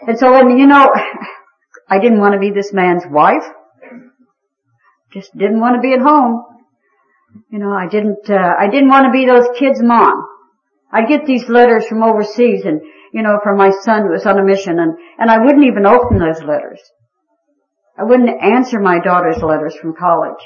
And 0.06 0.18
so 0.18 0.30
when, 0.30 0.58
you 0.58 0.66
know, 0.66 0.92
I 1.88 1.98
didn't 1.98 2.20
want 2.20 2.34
to 2.34 2.38
be 2.38 2.50
this 2.50 2.74
man's 2.74 3.04
wife. 3.08 3.44
Just 5.10 5.34
didn't 5.34 5.60
want 5.60 5.76
to 5.76 5.80
be 5.80 5.94
at 5.94 6.00
home. 6.00 6.44
You 7.50 7.60
know, 7.60 7.72
I 7.72 7.88
didn't, 7.88 8.28
uh, 8.28 8.52
I 8.58 8.68
didn't 8.68 8.90
want 8.90 9.06
to 9.06 9.10
be 9.10 9.24
those 9.24 9.48
kids' 9.58 9.82
mom. 9.82 10.22
I'd 10.92 11.08
get 11.08 11.24
these 11.24 11.48
letters 11.48 11.86
from 11.86 12.02
overseas 12.02 12.66
and, 12.66 12.82
you 13.14 13.22
know, 13.22 13.38
from 13.42 13.56
my 13.56 13.70
son 13.70 14.02
who 14.02 14.12
was 14.12 14.26
on 14.26 14.38
a 14.38 14.44
mission 14.44 14.78
and, 14.78 14.98
and 15.18 15.30
I 15.30 15.38
wouldn't 15.38 15.64
even 15.64 15.86
open 15.86 16.18
those 16.18 16.42
letters. 16.42 16.80
I 17.96 18.04
wouldn't 18.04 18.42
answer 18.42 18.78
my 18.78 18.98
daughter's 19.00 19.42
letters 19.42 19.74
from 19.74 19.94
college. 19.96 20.44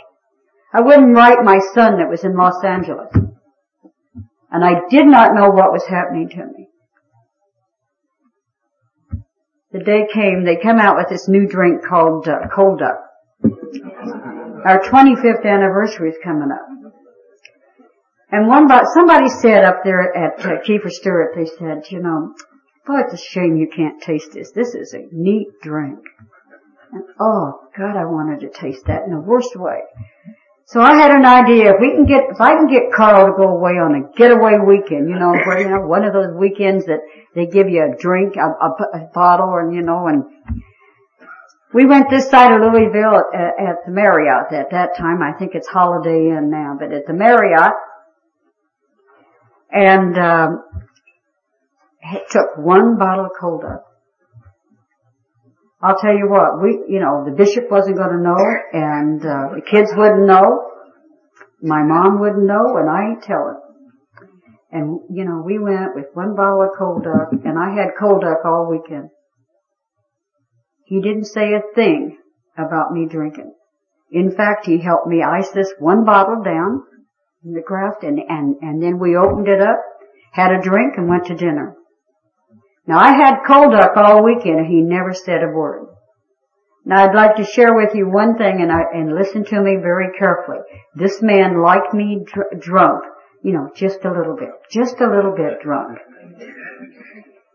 I 0.72 0.80
wouldn't 0.80 1.16
write 1.16 1.42
my 1.42 1.58
son 1.74 1.98
that 1.98 2.10
was 2.10 2.24
in 2.24 2.36
Los 2.36 2.62
Angeles. 2.64 3.12
And 4.50 4.64
I 4.64 4.88
did 4.90 5.06
not 5.06 5.34
know 5.34 5.50
what 5.50 5.72
was 5.72 5.86
happening 5.86 6.28
to 6.30 6.46
me. 6.46 6.68
The 9.72 9.84
day 9.84 10.06
came, 10.12 10.44
they 10.44 10.56
came 10.56 10.78
out 10.78 10.96
with 10.96 11.08
this 11.08 11.28
new 11.28 11.46
drink 11.46 11.84
called 11.86 12.28
uh, 12.28 12.48
Cold 12.54 12.78
Duck. 12.78 12.96
Our 14.64 14.80
25th 14.80 15.44
anniversary 15.44 16.10
is 16.10 16.16
coming 16.24 16.50
up. 16.50 16.66
And 18.30 18.48
one, 18.48 18.68
somebody 18.94 19.28
said 19.28 19.64
up 19.64 19.82
there 19.84 20.16
at 20.16 20.44
uh, 20.44 20.62
Kiefer 20.66 20.90
Stewart, 20.90 21.32
they 21.36 21.46
said, 21.46 21.84
you 21.90 22.02
know, 22.02 22.34
boy, 22.86 23.00
it's 23.04 23.14
a 23.14 23.24
shame 23.24 23.56
you 23.56 23.68
can't 23.74 24.02
taste 24.02 24.32
this. 24.32 24.50
This 24.52 24.74
is 24.74 24.94
a 24.94 25.02
neat 25.12 25.48
drink. 25.62 25.98
And 26.92 27.04
oh, 27.20 27.60
God, 27.76 27.96
I 27.96 28.04
wanted 28.06 28.40
to 28.40 28.58
taste 28.58 28.86
that 28.86 29.04
in 29.04 29.10
the 29.10 29.20
worst 29.20 29.54
way. 29.56 29.80
So 30.68 30.80
I 30.80 30.96
had 30.96 31.12
an 31.12 31.24
idea, 31.24 31.74
if 31.74 31.76
we 31.80 31.92
can 31.92 32.06
get, 32.06 32.24
if 32.28 32.40
I 32.40 32.50
can 32.56 32.66
get 32.66 32.92
Carl 32.92 33.26
to 33.26 33.32
go 33.36 33.56
away 33.56 33.78
on 33.78 33.94
a 33.94 34.18
getaway 34.18 34.58
weekend, 34.58 35.08
you 35.08 35.16
know, 35.16 35.30
where, 35.30 35.60
you 35.60 35.68
know, 35.68 35.86
one 35.86 36.02
of 36.02 36.12
those 36.12 36.34
weekends 36.36 36.86
that 36.86 36.98
they 37.36 37.46
give 37.46 37.68
you 37.68 37.84
a 37.84 37.96
drink, 37.96 38.34
a, 38.34 38.40
a, 38.40 38.70
a 38.98 39.10
bottle, 39.14 39.54
and 39.58 39.72
you 39.72 39.82
know, 39.82 40.08
and 40.08 40.24
we 41.72 41.86
went 41.86 42.10
this 42.10 42.28
side 42.30 42.52
of 42.52 42.60
Louisville 42.60 43.22
at, 43.32 43.54
at 43.62 43.76
the 43.86 43.92
Marriott 43.92 44.52
at 44.52 44.70
that 44.72 44.96
time. 44.98 45.22
I 45.22 45.38
think 45.38 45.52
it's 45.54 45.68
Holiday 45.68 46.30
Inn 46.36 46.50
now, 46.50 46.76
but 46.76 46.92
at 46.92 47.06
the 47.06 47.12
Marriott, 47.12 47.74
and 49.70 50.18
um, 50.18 50.64
took 52.28 52.56
one 52.56 52.98
bottle 52.98 53.26
of 53.26 53.30
Cold 53.40 53.62
Duck. 53.62 53.85
I'll 55.82 55.98
tell 55.98 56.16
you 56.16 56.28
what, 56.28 56.62
we, 56.62 56.84
you 56.88 57.00
know, 57.00 57.24
the 57.24 57.36
bishop 57.36 57.70
wasn't 57.70 57.98
going 57.98 58.16
to 58.16 58.22
know, 58.22 58.40
and 58.72 59.20
uh, 59.20 59.54
the 59.56 59.62
kids 59.62 59.92
wouldn't 59.94 60.26
know, 60.26 60.66
my 61.62 61.82
mom 61.82 62.20
wouldn't 62.20 62.46
know, 62.46 62.76
and 62.76 62.88
I 62.88 63.10
ain't 63.10 63.22
telling. 63.22 63.60
And 64.70 65.00
you 65.10 65.24
know, 65.24 65.42
we 65.44 65.58
went 65.58 65.94
with 65.94 66.06
one 66.14 66.34
bottle 66.34 66.62
of 66.62 66.70
cold 66.78 67.04
duck, 67.04 67.32
and 67.44 67.58
I 67.58 67.74
had 67.74 67.96
cold 67.98 68.22
duck 68.22 68.38
all 68.44 68.68
weekend. 68.70 69.10
He 70.86 71.00
didn't 71.00 71.24
say 71.24 71.52
a 71.54 71.74
thing 71.74 72.18
about 72.56 72.92
me 72.92 73.06
drinking. 73.08 73.52
In 74.10 74.30
fact, 74.30 74.66
he 74.66 74.78
helped 74.78 75.06
me 75.06 75.22
ice 75.22 75.50
this 75.50 75.72
one 75.78 76.04
bottle 76.04 76.42
down 76.42 76.84
in 77.44 77.52
the 77.52 77.62
craft, 77.62 78.02
and 78.02 78.18
and 78.18 78.56
and 78.60 78.82
then 78.82 78.98
we 78.98 79.16
opened 79.16 79.48
it 79.48 79.60
up, 79.60 79.80
had 80.32 80.52
a 80.52 80.62
drink, 80.62 80.94
and 80.96 81.08
went 81.08 81.26
to 81.26 81.34
dinner. 81.34 81.76
Now 82.86 82.98
I 82.98 83.12
had 83.12 83.44
cold 83.46 83.72
duck 83.72 83.96
all 83.96 84.22
weekend 84.24 84.60
and 84.60 84.66
he 84.66 84.80
never 84.80 85.12
said 85.12 85.42
a 85.42 85.48
word. 85.48 85.86
Now 86.84 87.04
I'd 87.04 87.16
like 87.16 87.36
to 87.36 87.44
share 87.44 87.74
with 87.74 87.94
you 87.94 88.08
one 88.08 88.38
thing 88.38 88.60
and 88.60 88.70
I, 88.70 88.82
and 88.94 89.12
listen 89.12 89.44
to 89.46 89.60
me 89.60 89.76
very 89.76 90.16
carefully. 90.16 90.58
This 90.94 91.20
man 91.20 91.60
liked 91.60 91.92
me 91.92 92.24
dr- 92.24 92.60
drunk, 92.60 93.04
you 93.42 93.52
know, 93.52 93.70
just 93.74 94.04
a 94.04 94.12
little 94.12 94.36
bit, 94.36 94.50
just 94.70 95.00
a 95.00 95.08
little 95.08 95.34
bit 95.36 95.60
drunk. 95.62 95.98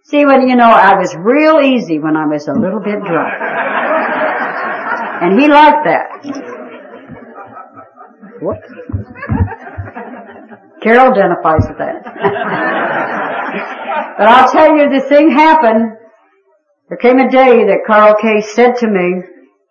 See 0.03 0.25
when, 0.25 0.49
you 0.49 0.57
know, 0.57 0.69
I 0.69 0.97
was 0.97 1.15
real 1.15 1.61
easy 1.61 1.97
when 1.99 2.17
I 2.17 2.25
was 2.25 2.49
a 2.49 2.53
little 2.53 2.81
bit 2.81 2.99
drunk. 3.05 3.33
And 5.21 5.39
he 5.39 5.47
liked 5.47 5.85
that. 5.85 6.09
What? 8.41 8.59
Carol 10.81 11.11
identifies 11.11 11.67
with 11.67 11.77
that. 11.77 13.21
But 14.17 14.27
I'll 14.27 14.51
tell 14.51 14.77
you, 14.77 14.89
the 14.89 15.01
thing 15.07 15.31
happened. 15.31 15.97
There 16.89 16.97
came 16.97 17.17
a 17.17 17.29
day 17.29 17.65
that 17.65 17.85
Carl 17.87 18.15
K. 18.21 18.41
said 18.41 18.75
to 18.77 18.87
me, 18.87 19.23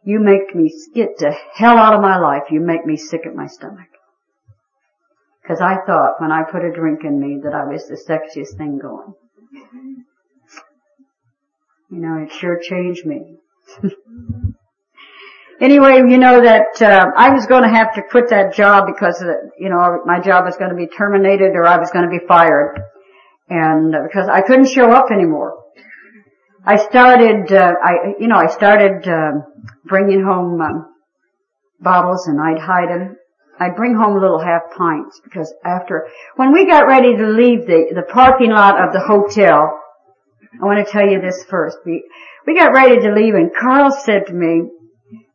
you 0.04 0.18
make 0.18 0.54
me, 0.54 0.72
get 0.94 1.18
the 1.18 1.32
hell 1.54 1.76
out 1.76 1.94
of 1.94 2.00
my 2.00 2.18
life. 2.18 2.44
You 2.50 2.60
make 2.60 2.84
me 2.84 2.96
sick 2.96 3.20
at 3.26 3.34
my 3.34 3.46
stomach. 3.46 3.86
Cause 5.46 5.60
I 5.60 5.76
thought 5.86 6.20
when 6.20 6.32
I 6.32 6.42
put 6.50 6.64
a 6.64 6.72
drink 6.72 7.04
in 7.04 7.20
me 7.20 7.38
that 7.44 7.54
I 7.54 7.64
was 7.64 7.86
the 7.86 7.94
sexiest 7.96 8.56
thing 8.56 8.78
going. 8.78 9.14
You 11.90 11.98
know, 11.98 12.22
it 12.22 12.32
sure 12.32 12.58
changed 12.60 13.04
me. 13.04 13.36
anyway, 15.60 15.98
you 15.98 16.18
know 16.18 16.42
that 16.42 16.80
uh, 16.82 17.06
I 17.16 17.30
was 17.30 17.46
going 17.46 17.62
to 17.62 17.68
have 17.68 17.94
to 17.94 18.02
quit 18.02 18.30
that 18.30 18.54
job 18.54 18.86
because, 18.86 19.22
uh, 19.22 19.48
you 19.58 19.68
know, 19.68 20.00
my 20.04 20.20
job 20.20 20.44
was 20.44 20.56
going 20.56 20.70
to 20.70 20.76
be 20.76 20.86
terminated 20.86 21.52
or 21.54 21.66
I 21.66 21.78
was 21.78 21.90
going 21.90 22.04
to 22.04 22.10
be 22.10 22.24
fired 22.26 22.80
and 23.48 23.94
uh, 23.94 23.98
because 24.04 24.28
I 24.28 24.40
couldn't 24.40 24.68
show 24.68 24.90
up 24.92 25.10
anymore. 25.10 25.56
I 26.64 26.76
started, 26.76 27.52
uh, 27.52 27.72
I, 27.82 28.14
you 28.18 28.28
know, 28.28 28.36
I 28.36 28.48
started 28.48 29.08
uh, 29.08 29.32
bringing 29.84 30.22
home 30.22 30.60
um, 30.60 30.94
bottles 31.80 32.26
and 32.26 32.40
I'd 32.40 32.60
hide 32.60 32.88
them. 32.88 33.16
I'd 33.58 33.76
bring 33.76 33.94
home 33.94 34.18
little 34.20 34.38
half 34.38 34.62
pints 34.76 35.20
because 35.22 35.52
after, 35.64 36.08
when 36.36 36.52
we 36.52 36.66
got 36.66 36.86
ready 36.86 37.16
to 37.16 37.26
leave 37.26 37.66
the, 37.66 37.92
the 37.94 38.02
parking 38.02 38.50
lot 38.50 38.82
of 38.82 38.92
the 38.92 39.00
hotel, 39.00 39.78
I 40.60 40.64
want 40.64 40.84
to 40.84 40.90
tell 40.90 41.06
you 41.06 41.20
this 41.20 41.44
first. 41.44 41.76
We, 41.84 42.04
we 42.46 42.56
got 42.56 42.72
ready 42.72 43.00
to 43.00 43.12
leave 43.12 43.34
and 43.34 43.50
Carl 43.58 43.90
said 43.90 44.26
to 44.26 44.32
me, 44.32 44.62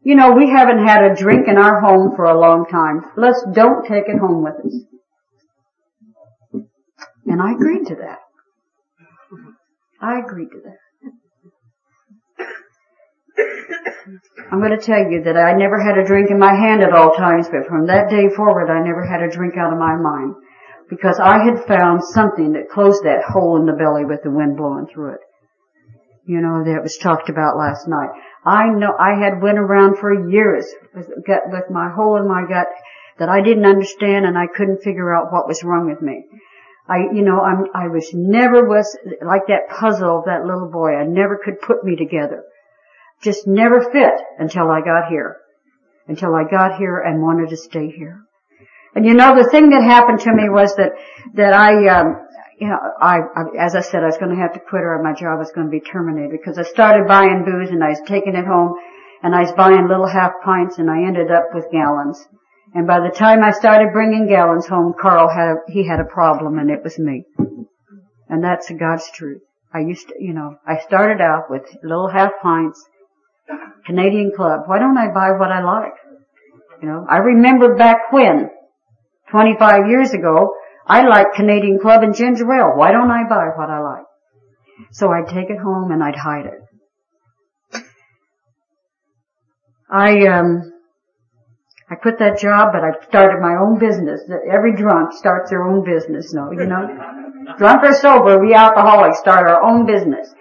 you 0.05 0.15
know, 0.15 0.33
we 0.33 0.47
haven't 0.47 0.85
had 0.85 1.03
a 1.03 1.15
drink 1.15 1.47
in 1.47 1.57
our 1.57 1.81
home 1.81 2.15
for 2.15 2.25
a 2.25 2.39
long 2.39 2.67
time. 2.69 3.01
Let's 3.17 3.43
don't 3.51 3.87
take 3.87 4.03
it 4.07 4.19
home 4.19 4.43
with 4.43 4.53
us. 4.63 4.75
And 7.25 7.41
I 7.41 7.53
agreed 7.53 7.87
to 7.87 7.95
that. 7.95 8.19
I 9.99 10.19
agreed 10.19 10.49
to 10.51 10.61
that. 10.63 10.77
I'm 14.51 14.59
going 14.59 14.77
to 14.77 14.85
tell 14.85 15.09
you 15.09 15.23
that 15.23 15.35
I 15.35 15.57
never 15.57 15.81
had 15.81 15.97
a 15.97 16.05
drink 16.05 16.29
in 16.29 16.37
my 16.37 16.53
hand 16.53 16.83
at 16.83 16.93
all 16.93 17.15
times, 17.15 17.49
but 17.49 17.65
from 17.67 17.87
that 17.87 18.11
day 18.11 18.29
forward 18.29 18.69
I 18.69 18.85
never 18.85 19.03
had 19.03 19.23
a 19.23 19.31
drink 19.31 19.55
out 19.57 19.73
of 19.73 19.79
my 19.79 19.95
mind. 19.95 20.35
Because 20.87 21.19
I 21.19 21.43
had 21.43 21.65
found 21.65 22.03
something 22.03 22.53
that 22.53 22.69
closed 22.69 23.03
that 23.05 23.23
hole 23.27 23.57
in 23.57 23.65
the 23.65 23.73
belly 23.73 24.05
with 24.05 24.21
the 24.21 24.29
wind 24.29 24.55
blowing 24.55 24.85
through 24.85 25.15
it. 25.15 25.21
You 26.27 26.41
know, 26.41 26.63
that 26.63 26.83
was 26.83 26.97
talked 26.97 27.29
about 27.29 27.57
last 27.57 27.87
night. 27.87 28.11
I 28.45 28.67
know, 28.69 28.95
I 28.97 29.15
had 29.15 29.41
went 29.41 29.57
around 29.57 29.97
for 29.97 30.29
years 30.29 30.67
with, 30.93 31.07
with 31.07 31.69
my 31.71 31.89
hole 31.89 32.17
in 32.17 32.27
my 32.27 32.45
gut 32.47 32.67
that 33.17 33.29
I 33.29 33.41
didn't 33.41 33.65
understand 33.65 34.25
and 34.25 34.37
I 34.37 34.45
couldn't 34.47 34.83
figure 34.83 35.15
out 35.15 35.31
what 35.31 35.47
was 35.47 35.63
wrong 35.63 35.89
with 35.89 36.01
me. 36.01 36.25
I, 36.87 36.97
you 37.13 37.23
know, 37.23 37.41
I'm, 37.41 37.65
I 37.73 37.87
was 37.87 38.11
never 38.13 38.67
was 38.67 38.95
like 39.21 39.47
that 39.47 39.69
puzzle 39.69 40.19
of 40.19 40.25
that 40.25 40.45
little 40.45 40.69
boy. 40.69 40.95
I 40.95 41.05
never 41.05 41.39
could 41.43 41.59
put 41.59 41.83
me 41.83 41.95
together. 41.95 42.43
Just 43.23 43.47
never 43.47 43.81
fit 43.81 44.13
until 44.37 44.69
I 44.69 44.81
got 44.81 45.09
here. 45.09 45.37
Until 46.07 46.35
I 46.35 46.43
got 46.43 46.77
here 46.77 46.99
and 46.99 47.23
wanted 47.23 47.49
to 47.49 47.57
stay 47.57 47.89
here. 47.89 48.21
And 48.93 49.05
you 49.05 49.15
know, 49.15 49.35
the 49.35 49.49
thing 49.49 49.71
that 49.71 49.81
happened 49.81 50.19
to 50.21 50.33
me 50.33 50.47
was 50.49 50.75
that, 50.75 50.91
that 51.33 51.53
I, 51.53 51.87
um, 51.87 52.24
you 52.59 52.67
know, 52.67 52.77
I, 53.01 53.19
I, 53.35 53.43
as 53.59 53.75
I 53.75 53.81
said, 53.81 54.03
I 54.03 54.07
was 54.07 54.17
going 54.17 54.35
to 54.35 54.41
have 54.41 54.53
to 54.53 54.59
quit 54.59 54.83
or 54.83 55.01
my 55.03 55.13
job 55.13 55.39
was 55.39 55.51
going 55.51 55.67
to 55.67 55.71
be 55.71 55.81
terminated 55.81 56.31
because 56.31 56.57
I 56.57 56.63
started 56.63 57.07
buying 57.07 57.43
booze 57.43 57.69
and 57.69 57.83
I 57.83 57.89
was 57.89 58.01
taking 58.07 58.35
it 58.35 58.45
home 58.45 58.75
and 59.23 59.35
I 59.35 59.41
was 59.41 59.51
buying 59.53 59.87
little 59.87 60.07
half 60.07 60.33
pints 60.43 60.77
and 60.77 60.89
I 60.89 61.03
ended 61.03 61.31
up 61.31 61.49
with 61.53 61.71
gallons. 61.71 62.23
And 62.73 62.87
by 62.87 62.99
the 62.99 63.13
time 63.13 63.43
I 63.43 63.51
started 63.51 63.93
bringing 63.93 64.27
gallons 64.27 64.67
home, 64.67 64.93
Carl 64.99 65.29
had 65.29 65.47
a, 65.49 65.55
he 65.71 65.87
had 65.87 65.99
a 65.99 66.05
problem 66.05 66.59
and 66.59 66.69
it 66.69 66.83
was 66.83 66.97
me. 66.97 67.25
And 68.29 68.43
that's 68.43 68.71
God's 68.71 69.09
truth. 69.11 69.41
I 69.73 69.79
used 69.79 70.07
to, 70.07 70.15
you 70.19 70.33
know, 70.33 70.57
I 70.65 70.79
started 70.79 71.21
out 71.21 71.49
with 71.49 71.63
little 71.83 72.09
half 72.09 72.31
pints, 72.41 72.83
Canadian 73.85 74.31
Club. 74.35 74.61
Why 74.67 74.79
don't 74.79 74.97
I 74.97 75.07
buy 75.07 75.31
what 75.31 75.51
I 75.51 75.61
like? 75.61 75.93
You 76.81 76.87
know, 76.87 77.05
I 77.09 77.17
remember 77.17 77.75
back 77.75 78.11
when, 78.11 78.49
25 79.31 79.89
years 79.89 80.11
ago, 80.11 80.53
I 80.87 81.07
like 81.07 81.33
Canadian 81.33 81.79
Club 81.79 82.03
and 82.03 82.15
ginger 82.15 82.51
ale. 82.53 82.73
Why 82.75 82.91
don't 82.91 83.09
I 83.09 83.27
buy 83.27 83.47
what 83.55 83.69
I 83.69 83.79
like? 83.79 84.05
So 84.91 85.11
I'd 85.11 85.27
take 85.27 85.49
it 85.49 85.57
home 85.57 85.91
and 85.91 86.03
I'd 86.03 86.15
hide 86.15 86.45
it. 86.45 87.81
I, 89.89 90.27
um, 90.27 90.73
I 91.89 91.95
quit 91.95 92.19
that 92.19 92.39
job, 92.39 92.73
but 92.73 92.83
I 92.83 92.91
started 93.07 93.41
my 93.41 93.55
own 93.55 93.77
business. 93.79 94.21
Every 94.51 94.75
drunk 94.75 95.13
starts 95.13 95.49
their 95.49 95.63
own 95.63 95.83
business, 95.85 96.33
no, 96.33 96.51
you 96.51 96.65
know. 96.65 96.87
drunk 97.57 97.83
or 97.83 97.93
sober, 97.93 98.39
we 98.39 98.53
alcoholics 98.53 99.19
start 99.19 99.47
our 99.47 99.61
own 99.61 99.85
business. 99.85 100.33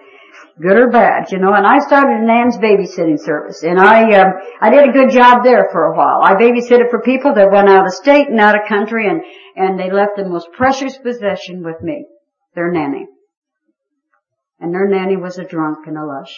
Good 0.61 0.77
or 0.77 0.89
bad, 0.89 1.31
you 1.31 1.39
know, 1.39 1.53
and 1.53 1.67
I 1.67 1.79
started 1.79 2.21
an 2.21 2.29
Ann's 2.29 2.57
babysitting 2.57 3.19
service, 3.19 3.63
and 3.63 3.77
I, 3.77 4.13
um, 4.21 4.33
I 4.61 4.69
did 4.69 4.87
a 4.87 4.93
good 4.93 5.09
job 5.09 5.43
there 5.43 5.67
for 5.71 5.83
a 5.83 5.97
while. 5.97 6.21
I 6.23 6.35
babysitted 6.35 6.89
for 6.89 7.01
people 7.01 7.33
that 7.33 7.51
went 7.51 7.67
out 7.67 7.85
of 7.85 7.91
state 7.91 8.29
and 8.29 8.39
out 8.39 8.55
of 8.55 8.69
country, 8.69 9.07
and, 9.09 9.21
and 9.57 9.77
they 9.77 9.91
left 9.91 10.13
the 10.15 10.23
most 10.23 10.47
precious 10.55 10.97
possession 10.97 11.61
with 11.61 11.81
me, 11.81 12.05
their 12.55 12.71
nanny. 12.71 13.05
And 14.59 14.73
their 14.73 14.87
nanny 14.87 15.17
was 15.17 15.37
a 15.37 15.43
drunk 15.43 15.79
and 15.87 15.97
a 15.97 16.05
lush. 16.05 16.33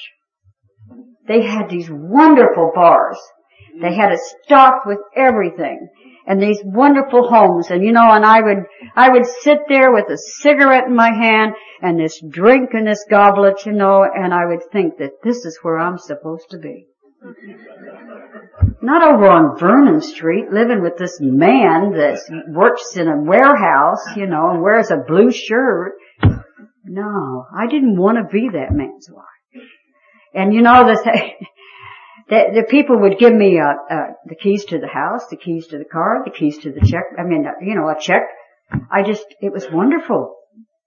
They 1.28 1.44
had 1.44 1.70
these 1.70 1.90
wonderful 1.92 2.72
bars 2.74 3.20
they 3.82 3.94
had 3.94 4.12
it 4.12 4.20
stocked 4.44 4.88
with 4.88 5.00
everything 5.16 5.90
and 6.28 6.42
these 6.42 6.60
wonderful 6.64 7.28
homes 7.28 7.72
and 7.72 7.84
you 7.84 7.94
know 7.94 8.12
and 8.12 8.26
I 8.26 8.42
would 8.42 8.66
I 8.96 9.10
would 9.10 9.26
sit 9.26 9.60
there 9.70 9.92
with 9.92 10.10
a 10.10 10.18
cigarette 10.18 10.88
in 10.88 10.96
my 10.96 11.12
hand 11.12 11.54
and 11.82 12.00
this 12.00 12.22
drink 12.30 12.72
in 12.74 12.86
this 12.86 13.06
goblet 13.10 13.66
you 13.66 13.72
know 13.72 14.04
and 14.04 14.34
I 14.34 14.46
would 14.46 14.70
think 14.72 14.98
that 15.00 15.24
this 15.24 15.46
is 15.46 15.58
where 15.62 15.80
I'm 15.80 15.98
supposed 15.98 16.50
to 16.52 16.60
be. 16.60 16.88
Not 18.82 19.02
over 19.02 19.28
on 19.28 19.58
Vernon 19.58 20.02
Street 20.02 20.52
living 20.52 20.82
with 20.84 20.98
this 20.98 21.18
man 21.20 21.94
that 21.94 22.20
works 22.50 22.96
in 22.96 23.08
a 23.08 23.18
warehouse, 23.18 24.06
you 24.16 24.28
know, 24.28 24.52
and 24.52 24.62
wears 24.62 24.92
a 24.92 24.98
blue 24.98 25.32
shirt. 25.32 25.94
No, 26.84 27.46
I 27.56 27.66
didn't 27.68 27.98
want 27.98 28.18
to 28.18 28.32
be 28.32 28.50
that 28.54 28.72
man's 28.72 29.10
wife. 29.12 29.64
And 30.34 30.54
you 30.54 30.62
know, 30.62 30.86
the, 30.86 31.32
the, 32.30 32.44
the 32.56 32.64
people 32.70 33.00
would 33.00 33.18
give 33.18 33.34
me 33.34 33.60
uh, 33.60 33.74
uh, 33.90 34.08
the 34.26 34.36
keys 34.36 34.66
to 34.66 34.80
the 34.80 34.88
house, 34.88 35.28
the 35.30 35.38
keys 35.38 35.68
to 35.68 35.78
the 35.78 35.86
car, 35.86 36.24
the 36.26 36.32
keys 36.32 36.58
to 36.60 36.72
the 36.72 36.86
check. 36.86 37.04
I 37.18 37.24
mean, 37.24 37.46
you 37.62 37.76
know, 37.76 37.88
a 37.88 37.96
check. 38.00 38.24
I 38.92 39.04
just, 39.04 39.26
it 39.42 39.54
was 39.54 39.66
wonderful. 39.72 40.36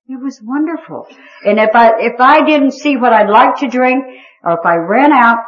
It 0.07 0.23
was 0.23 0.41
wonderful. 0.43 1.07
And 1.45 1.59
if 1.59 1.71
I, 1.75 1.93
if 2.01 2.21
I 2.21 2.45
didn't 2.45 2.73
see 2.73 2.97
what 2.97 3.13
I'd 3.13 3.31
like 3.31 3.61
to 3.61 3.69
drink, 3.69 4.05
or 4.45 4.53
if 4.53 4.67
I 4.67 4.77
ran 4.77 5.13
out, 5.13 5.39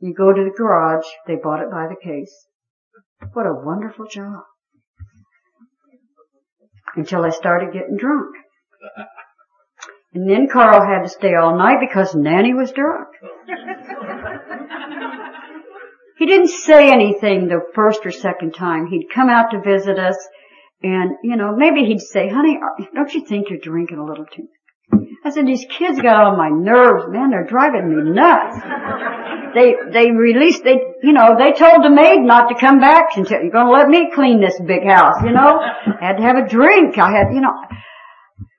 you 0.00 0.14
go 0.14 0.32
to 0.32 0.44
the 0.44 0.56
garage, 0.56 1.06
they 1.26 1.36
bought 1.36 1.60
it 1.60 1.70
by 1.70 1.86
the 1.86 1.96
case. 2.02 2.34
What 3.34 3.46
a 3.46 3.54
wonderful 3.54 4.06
job. 4.06 4.42
Until 6.96 7.24
I 7.24 7.30
started 7.30 7.72
getting 7.72 7.96
drunk. 7.96 8.34
And 10.14 10.30
then 10.30 10.48
Carl 10.50 10.86
had 10.86 11.02
to 11.02 11.08
stay 11.08 11.34
all 11.34 11.58
night 11.58 11.78
because 11.80 12.14
Nanny 12.14 12.54
was 12.54 12.70
drunk. 12.70 13.08
he 16.18 16.26
didn't 16.26 16.48
say 16.48 16.92
anything 16.92 17.48
the 17.48 17.60
first 17.74 18.06
or 18.06 18.12
second 18.12 18.52
time. 18.52 18.86
He'd 18.86 19.08
come 19.12 19.28
out 19.28 19.50
to 19.50 19.60
visit 19.60 19.98
us 19.98 20.16
and, 20.84 21.16
you 21.24 21.36
know, 21.36 21.56
maybe 21.56 21.84
he'd 21.84 22.00
say, 22.00 22.28
honey, 22.28 22.60
don't 22.94 23.12
you 23.12 23.24
think 23.24 23.50
you're 23.50 23.58
drinking 23.58 23.98
a 23.98 24.04
little 24.04 24.26
too 24.26 24.42
much? 24.42 25.08
I 25.24 25.30
said, 25.30 25.46
these 25.46 25.64
kids 25.68 26.00
got 26.00 26.20
on 26.20 26.36
my 26.36 26.50
nerves, 26.50 27.06
man. 27.08 27.30
They're 27.30 27.46
driving 27.46 27.88
me 27.88 28.12
nuts. 28.12 28.56
they, 29.54 29.74
they 29.90 30.10
released, 30.10 30.62
they, 30.62 30.78
you 31.02 31.12
know, 31.12 31.36
they 31.38 31.52
told 31.52 31.82
the 31.82 31.90
maid 31.90 32.20
not 32.20 32.50
to 32.50 32.54
come 32.54 32.78
back 32.78 33.16
until 33.16 33.40
you're 33.40 33.50
going 33.50 33.66
to 33.66 33.72
let 33.72 33.88
me 33.88 34.10
clean 34.14 34.40
this 34.40 34.60
big 34.60 34.84
house, 34.84 35.16
you 35.24 35.32
know. 35.32 35.58
I 35.58 36.04
had 36.04 36.18
to 36.18 36.22
have 36.22 36.36
a 36.36 36.46
drink. 36.46 36.98
I 36.98 37.10
had, 37.10 37.32
you 37.32 37.40
know, 37.40 37.54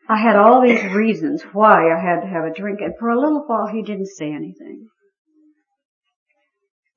I 0.08 0.18
had 0.18 0.36
all 0.36 0.62
these 0.62 0.84
reasons 0.94 1.44
why 1.52 1.92
I 1.92 2.00
had 2.00 2.22
to 2.22 2.28
have 2.28 2.44
a 2.44 2.54
drink. 2.54 2.80
And 2.82 2.94
for 3.00 3.10
a 3.10 3.20
little 3.20 3.44
while 3.48 3.68
he 3.68 3.82
didn't 3.82 4.08
say 4.08 4.32
anything. 4.32 4.88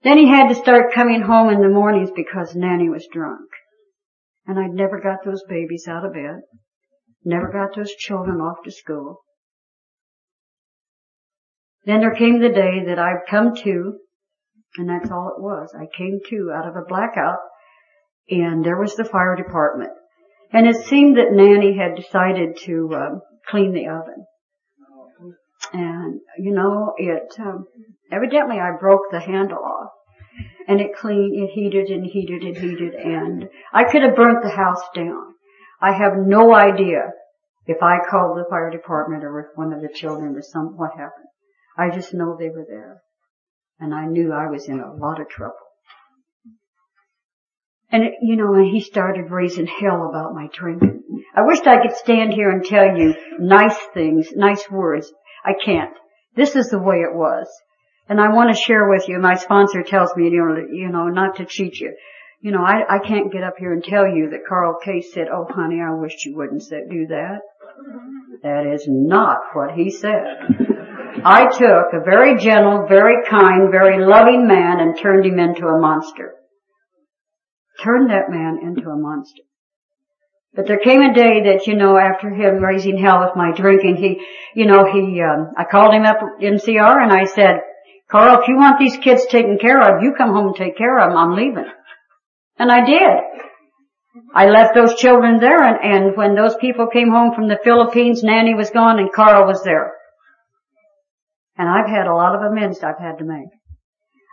Then 0.03 0.19
he 0.19 0.29
had 0.29 0.49
to 0.49 0.55
start 0.55 0.93
coming 0.95 1.23
home 1.23 1.51
in 1.51 1.61
the 1.61 1.69
mornings 1.69 2.11
because 2.15 2.55
Nanny 2.55 2.89
was 2.89 3.09
drunk. 3.11 3.49
And 4.47 4.59
I'd 4.59 4.71
never 4.71 5.01
got 5.01 5.25
those 5.25 5.43
babies 5.49 5.87
out 5.89 6.05
of 6.05 6.13
bed. 6.13 6.41
Never 7.25 7.51
got 7.51 7.75
those 7.75 7.93
children 7.95 8.41
off 8.41 8.59
to 8.65 8.71
school. 8.71 9.21
Then 11.85 12.01
there 12.01 12.15
came 12.15 12.41
the 12.41 12.49
day 12.49 12.85
that 12.87 12.99
I've 12.99 13.27
come 13.29 13.55
to, 13.65 13.99
and 14.77 14.89
that's 14.89 15.11
all 15.11 15.35
it 15.37 15.43
was. 15.43 15.75
I 15.75 15.87
came 15.97 16.21
to 16.29 16.53
out 16.55 16.69
of 16.69 16.77
a 16.77 16.87
blackout, 16.87 17.39
and 18.31 18.65
there 18.65 18.79
was 18.79 18.95
the 18.95 19.05
fire 19.05 19.37
department. 19.37 19.91
And 20.53 20.67
it 20.67 20.77
seemed 20.87 21.17
that 21.19 21.33
Nanny 21.33 21.77
had 21.77 21.97
decided 21.97 22.57
to 22.65 22.95
uh, 22.95 23.11
clean 23.49 23.73
the 23.73 23.89
oven. 23.89 24.25
And, 25.73 26.21
you 26.39 26.53
know, 26.53 26.95
it, 26.97 27.35
um, 27.39 27.67
evidently 28.11 28.59
I 28.59 28.79
broke 28.79 29.11
the 29.11 29.21
handle 29.21 29.59
off. 29.59 29.91
And 30.67 30.81
it 30.81 30.97
cleaned, 30.97 31.35
it 31.35 31.51
heated 31.51 31.89
and 31.89 32.05
heated 32.05 32.43
and 32.43 32.57
heated, 32.57 32.95
and 32.95 33.49
I 33.73 33.85
could 33.85 34.03
have 34.03 34.15
burnt 34.15 34.43
the 34.43 34.51
house 34.51 34.83
down. 34.95 35.35
I 35.81 35.93
have 35.93 36.13
no 36.19 36.55
idea 36.55 37.13
if 37.67 37.83
I 37.83 37.99
called 38.09 38.37
the 38.37 38.45
fire 38.49 38.71
department 38.71 39.25
or 39.25 39.41
if 39.41 39.47
one 39.57 39.73
of 39.73 39.81
the 39.81 39.89
children 39.89 40.37
or 40.37 40.43
some, 40.43 40.77
what 40.77 40.91
happened. 40.91 41.29
I 41.77 41.91
just 41.91 42.13
know 42.13 42.37
they 42.37 42.51
were 42.51 42.67
there. 42.69 43.03
And 43.81 43.95
I 43.95 44.07
knew 44.07 44.33
I 44.33 44.51
was 44.51 44.69
in 44.69 44.81
a 44.81 44.95
lot 44.95 45.21
of 45.21 45.29
trouble. 45.29 45.55
And 47.91 48.05
you 48.21 48.37
know, 48.37 48.55
and 48.55 48.71
he 48.71 48.81
started 48.81 49.31
raising 49.31 49.67
hell 49.67 50.09
about 50.11 50.35
my 50.35 50.49
drinking. 50.53 51.03
I 51.35 51.43
wished 51.43 51.67
I 51.67 51.81
could 51.81 51.97
stand 51.97 52.35
here 52.35 52.51
and 52.51 52.65
tell 52.65 52.97
you 52.97 53.15
nice 53.39 53.77
things, 53.95 54.29
nice 54.35 54.71
words. 54.71 55.11
I 55.45 55.53
can't. 55.65 55.95
This 56.37 56.55
is 56.57 56.69
the 56.69 56.79
way 56.79 56.97
it 56.97 57.15
was. 57.15 57.47
And 58.09 58.21
I 58.21 58.33
want 58.33 58.55
to 58.55 58.61
share 58.61 58.89
with 58.89 59.09
you, 59.09 59.19
my 59.19 59.37
sponsor 59.37 59.83
tells 59.83 60.15
me, 60.17 60.29
you 60.31 60.45
know, 60.45 60.57
you 60.71 60.89
know, 60.89 61.09
not 61.09 61.37
to 61.37 61.45
cheat 61.45 61.79
you. 61.79 61.95
You 62.41 62.53
know, 62.53 62.63
I, 62.63 62.97
I 62.97 62.99
can't 63.01 63.33
get 63.33 63.43
up 63.43 63.55
here 63.59 63.73
and 63.73 63.83
tell 63.83 64.07
you 64.07 64.31
that 64.31 64.47
Carl 64.49 64.79
Case 64.85 65.13
said, 65.13 65.27
oh 65.33 65.47
honey, 65.49 65.81
I 65.81 65.95
wish 65.95 66.25
you 66.25 66.37
wouldn't 66.37 66.63
do 66.71 67.07
that. 67.09 67.41
That 68.43 68.73
is 68.73 68.87
not 68.89 69.39
what 69.53 69.73
he 69.73 69.91
said. 69.91 70.25
I 71.25 71.49
took 71.51 71.93
a 71.93 72.05
very 72.05 72.39
gentle, 72.39 72.87
very 72.89 73.27
kind, 73.29 73.71
very 73.71 74.05
loving 74.05 74.47
man 74.47 74.81
and 74.81 74.97
turned 74.97 75.27
him 75.27 75.39
into 75.39 75.67
a 75.67 75.81
monster. 75.81 76.35
Turned 77.83 78.11
that 78.11 78.31
man 78.31 78.59
into 78.63 78.89
a 78.89 78.97
monster. 78.97 79.43
But 80.55 80.67
there 80.67 80.79
came 80.79 81.03
a 81.03 81.15
day 81.15 81.43
that, 81.45 81.67
you 81.67 81.77
know, 81.77 81.97
after 81.97 82.31
him 82.31 82.57
raising 82.57 82.99
hell 82.99 83.21
with 83.21 83.37
my 83.37 83.53
drinking, 83.53 83.97
he, 83.97 84.21
you 84.55 84.67
know, 84.67 84.91
he, 84.93 85.21
um, 85.23 85.53
I 85.57 85.65
called 85.65 85.95
him 85.95 86.05
up 86.05 86.19
in 86.41 86.59
CR 86.59 86.99
and 86.99 87.13
I 87.13 87.25
said, 87.25 87.61
Carl, 88.11 88.41
if 88.41 88.49
you 88.49 88.57
want 88.57 88.79
these 88.79 88.97
kids 88.97 89.27
taken 89.27 89.59
care 89.59 89.81
of, 89.81 90.03
you 90.03 90.15
come 90.17 90.31
home 90.31 90.49
and 90.49 90.57
take 90.57 90.77
care 90.77 90.99
of 90.99 91.11
them. 91.11 91.19
I'm 91.19 91.37
leaving. 91.37 91.71
And 92.59 92.73
I 92.73 92.85
did. 92.85 93.19
I 94.35 94.49
left 94.49 94.75
those 94.75 94.95
children 94.95 95.39
there 95.39 95.63
and, 95.63 95.79
and 95.81 96.17
when 96.17 96.35
those 96.35 96.57
people 96.57 96.89
came 96.89 97.11
home 97.11 97.35
from 97.35 97.49
the 97.49 97.61
Philippines, 97.63 98.25
Nanny 98.25 98.55
was 98.55 98.71
gone 98.71 98.99
and 98.99 99.13
Carl 99.13 99.47
was 99.47 99.63
there. 99.63 99.93
And 101.57 101.69
I've 101.69 101.89
had 101.89 102.07
a 102.07 102.15
lot 102.15 102.35
of 102.35 102.43
amends 102.43 102.83
I've 102.83 102.99
had 102.99 103.19
to 103.19 103.25
make. 103.25 103.51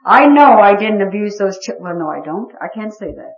I 0.06 0.28
know 0.28 0.60
I 0.60 0.76
didn't 0.76 1.02
abuse 1.02 1.38
those 1.38 1.58
children. 1.58 1.84
Well, 1.84 1.98
no, 1.98 2.10
I 2.10 2.24
don't. 2.24 2.52
I 2.62 2.68
can't 2.74 2.94
say 2.94 3.08
that. 3.08 3.34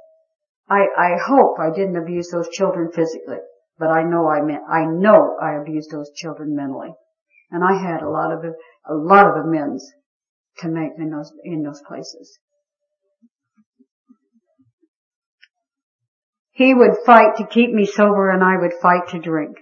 I, 0.69 0.87
I 0.97 1.17
hope 1.25 1.55
I 1.59 1.69
didn't 1.73 1.95
abuse 1.95 2.29
those 2.29 2.49
children 2.49 2.91
physically, 2.93 3.37
but 3.79 3.87
I 3.87 4.03
know 4.03 4.27
I 4.27 4.41
meant, 4.41 4.63
I 4.69 4.83
know 4.83 5.37
I 5.41 5.53
abused 5.61 5.91
those 5.91 6.11
children 6.13 6.55
mentally. 6.55 6.89
And 7.49 7.63
I 7.63 7.81
had 7.81 8.01
a 8.01 8.09
lot 8.09 8.33
of, 8.33 8.43
a 8.43 8.93
lot 8.93 9.27
of 9.27 9.45
amends 9.45 9.89
to 10.57 10.67
make 10.67 10.91
in 10.97 11.09
those, 11.09 11.31
in 11.45 11.63
those 11.63 11.81
places. 11.87 12.37
He 16.51 16.73
would 16.73 16.97
fight 17.05 17.37
to 17.37 17.47
keep 17.47 17.71
me 17.71 17.85
sober 17.85 18.29
and 18.29 18.43
I 18.43 18.57
would 18.57 18.73
fight 18.81 19.07
to 19.09 19.19
drink. 19.19 19.57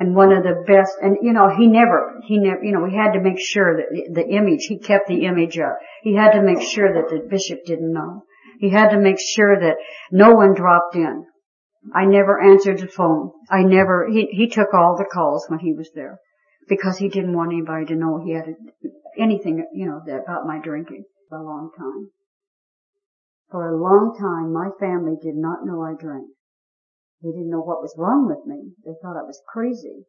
And 0.00 0.14
one 0.14 0.32
of 0.32 0.44
the 0.44 0.62
best, 0.66 0.92
and 1.02 1.16
you 1.22 1.32
know, 1.32 1.48
he 1.48 1.66
never, 1.66 2.20
he 2.24 2.38
never, 2.38 2.62
you 2.62 2.72
know, 2.72 2.82
we 2.82 2.94
had 2.94 3.12
to 3.12 3.20
make 3.20 3.40
sure 3.40 3.76
that 3.76 3.86
the, 3.90 4.22
the 4.22 4.28
image, 4.28 4.66
he 4.68 4.78
kept 4.78 5.08
the 5.08 5.24
image 5.24 5.58
up. 5.58 5.78
He 6.02 6.14
had 6.14 6.32
to 6.32 6.42
make 6.42 6.62
sure 6.62 6.92
that 6.92 7.08
the 7.08 7.26
bishop 7.28 7.64
didn't 7.66 7.92
know. 7.92 8.22
He 8.60 8.70
had 8.70 8.90
to 8.90 8.98
make 8.98 9.18
sure 9.18 9.58
that 9.58 9.76
no 10.12 10.34
one 10.34 10.54
dropped 10.54 10.94
in. 10.94 11.26
I 11.94 12.04
never 12.04 12.40
answered 12.40 12.78
the 12.78 12.86
phone. 12.86 13.32
I 13.50 13.62
never, 13.62 14.08
he, 14.08 14.26
he 14.30 14.48
took 14.48 14.72
all 14.72 14.96
the 14.96 15.08
calls 15.12 15.46
when 15.48 15.58
he 15.58 15.72
was 15.72 15.90
there 15.94 16.18
because 16.68 16.98
he 16.98 17.08
didn't 17.08 17.36
want 17.36 17.52
anybody 17.52 17.86
to 17.86 17.94
know 17.94 18.22
he 18.24 18.34
had 18.34 18.54
anything, 19.18 19.64
you 19.72 19.86
know, 19.86 19.98
about 19.98 20.46
my 20.46 20.60
drinking 20.62 21.04
for 21.28 21.38
a 21.38 21.44
long 21.44 21.70
time. 21.76 22.10
For 23.50 23.68
a 23.68 23.80
long 23.80 24.14
time, 24.18 24.52
my 24.52 24.68
family 24.78 25.16
did 25.20 25.34
not 25.34 25.64
know 25.64 25.82
I 25.82 25.94
drank. 25.98 26.28
They 27.22 27.30
didn't 27.30 27.50
know 27.50 27.62
what 27.62 27.82
was 27.82 27.94
wrong 27.98 28.30
with 28.30 28.46
me. 28.46 28.72
They 28.86 28.94
thought 29.02 29.18
I 29.18 29.26
was 29.26 29.42
crazy. 29.50 30.06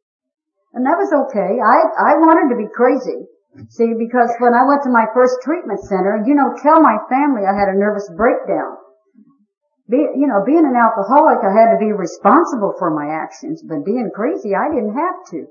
And 0.74 0.86
that 0.86 1.02
was 1.02 1.10
okay. 1.10 1.58
I, 1.58 2.14
I 2.14 2.22
wanted 2.22 2.54
to 2.54 2.62
be 2.62 2.70
crazy. 2.70 3.26
See, 3.74 3.98
because 3.98 4.30
when 4.38 4.54
I 4.54 4.62
went 4.70 4.86
to 4.86 4.94
my 4.94 5.10
first 5.14 5.42
treatment 5.42 5.82
center, 5.90 6.22
you 6.22 6.38
know, 6.38 6.54
tell 6.62 6.82
my 6.82 7.02
family 7.10 7.50
I 7.50 7.58
had 7.58 7.74
a 7.74 7.80
nervous 7.82 8.06
breakdown. 8.14 8.78
Be, 9.90 9.98
you 9.98 10.30
know, 10.30 10.46
being 10.46 10.70
an 10.70 10.78
alcoholic, 10.78 11.42
I 11.42 11.50
had 11.50 11.74
to 11.74 11.82
be 11.82 11.92
responsible 11.92 12.78
for 12.78 12.94
my 12.94 13.10
actions, 13.10 13.66
but 13.66 13.82
being 13.82 14.14
crazy, 14.14 14.54
I 14.54 14.70
didn't 14.70 14.94
have 14.94 15.18
to. 15.34 15.50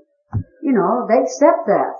You 0.62 0.72
know, 0.78 1.11
they 1.11 1.18
accept 1.18 1.66
that. 1.66 1.94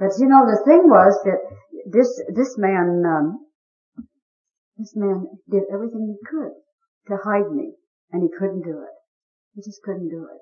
But 0.00 0.16
you 0.16 0.26
know, 0.26 0.48
the 0.48 0.64
thing 0.64 0.88
was 0.88 1.12
that 1.28 1.44
this, 1.92 2.08
this 2.32 2.56
man, 2.56 3.04
um, 3.04 3.44
this 4.78 4.96
man 4.96 5.28
did 5.50 5.64
everything 5.70 6.16
he 6.16 6.18
could 6.24 6.56
to 7.12 7.20
hide 7.22 7.52
me, 7.52 7.74
and 8.12 8.22
he 8.22 8.28
couldn't 8.38 8.62
do 8.62 8.82
it. 8.82 8.94
He 9.54 9.62
just 9.62 9.82
couldn't 9.82 10.08
do 10.08 10.26
it. 10.30 10.40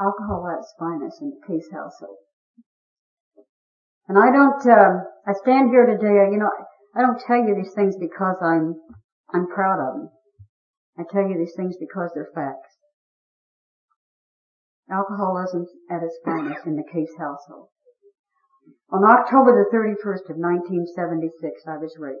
Alcohol 0.00 0.48
at 0.50 0.58
its 0.58 0.74
finest 0.78 1.22
in 1.22 1.30
the 1.30 1.46
Case 1.46 1.68
household. 1.72 2.18
And 4.08 4.18
I 4.18 4.30
don't, 4.32 4.66
um, 4.66 5.04
I 5.26 5.32
stand 5.32 5.70
here 5.70 5.86
today, 5.86 6.30
you 6.30 6.38
know, 6.38 6.50
I 6.94 7.00
don't 7.00 7.20
tell 7.26 7.38
you 7.38 7.54
these 7.54 7.72
things 7.74 7.96
because 7.96 8.36
I'm, 8.42 8.74
I'm 9.32 9.46
proud 9.46 9.80
of 9.80 9.94
them. 9.94 10.10
I 10.98 11.02
tell 11.10 11.28
you 11.28 11.38
these 11.38 11.54
things 11.56 11.76
because 11.78 12.10
they're 12.14 12.30
facts. 12.34 12.74
Alcoholism 14.90 15.64
at 15.90 16.02
its 16.02 16.18
finest 16.24 16.66
in 16.66 16.76
the 16.76 16.84
Case 16.84 17.14
household. 17.18 17.68
On 18.92 19.02
October 19.04 19.52
the 19.52 19.76
31st 19.76 20.28
of 20.30 20.36
1976, 20.36 21.62
I 21.66 21.78
was 21.78 21.96
raped. 21.98 22.20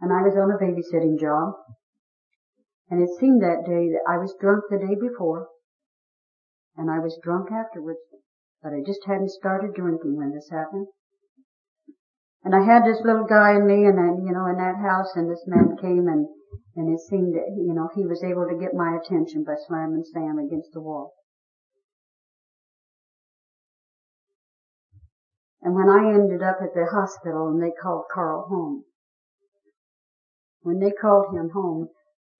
And 0.00 0.12
I 0.12 0.22
was 0.22 0.36
on 0.36 0.50
a 0.50 0.58
babysitting 0.60 1.18
job. 1.18 1.54
And 2.90 3.02
it 3.02 3.10
seemed 3.18 3.42
that 3.42 3.64
day 3.64 3.88
that 3.88 4.04
I 4.08 4.18
was 4.18 4.36
drunk 4.40 4.64
the 4.68 4.78
day 4.78 4.94
before. 4.94 5.48
And 6.76 6.90
I 6.90 6.98
was 6.98 7.18
drunk 7.22 7.50
afterwards. 7.52 8.00
But 8.62 8.72
I 8.72 8.82
just 8.84 9.00
hadn't 9.06 9.30
started 9.30 9.74
drinking 9.74 10.16
when 10.16 10.32
this 10.32 10.50
happened. 10.50 10.88
And 12.44 12.54
I 12.54 12.64
had 12.64 12.84
this 12.84 13.00
little 13.04 13.24
guy 13.24 13.56
in 13.56 13.66
me 13.66 13.84
and 13.84 13.96
then, 13.96 14.24
you 14.24 14.32
know, 14.32 14.46
in 14.46 14.56
that 14.56 14.80
house 14.80 15.12
and 15.14 15.30
this 15.30 15.44
man 15.46 15.76
came 15.76 16.08
and, 16.08 16.26
and 16.76 16.92
it 16.92 17.00
seemed 17.00 17.34
that, 17.34 17.48
you 17.56 17.74
know, 17.74 17.88
he 17.94 18.06
was 18.06 18.24
able 18.24 18.48
to 18.48 18.56
get 18.56 18.72
my 18.72 18.96
attention 18.96 19.44
by 19.44 19.54
slamming 19.68 20.04
Sam 20.04 20.38
against 20.38 20.72
the 20.72 20.80
wall. 20.80 21.12
And 25.62 25.74
when 25.74 25.88
I 25.88 26.14
ended 26.14 26.42
up 26.42 26.58
at 26.62 26.74
the 26.74 26.86
hospital 26.90 27.48
and 27.48 27.62
they 27.62 27.70
called 27.70 28.04
Carl 28.12 28.46
home, 28.48 28.84
when 30.62 30.78
they 30.78 30.90
called 30.90 31.34
him 31.34 31.50
home, 31.50 31.88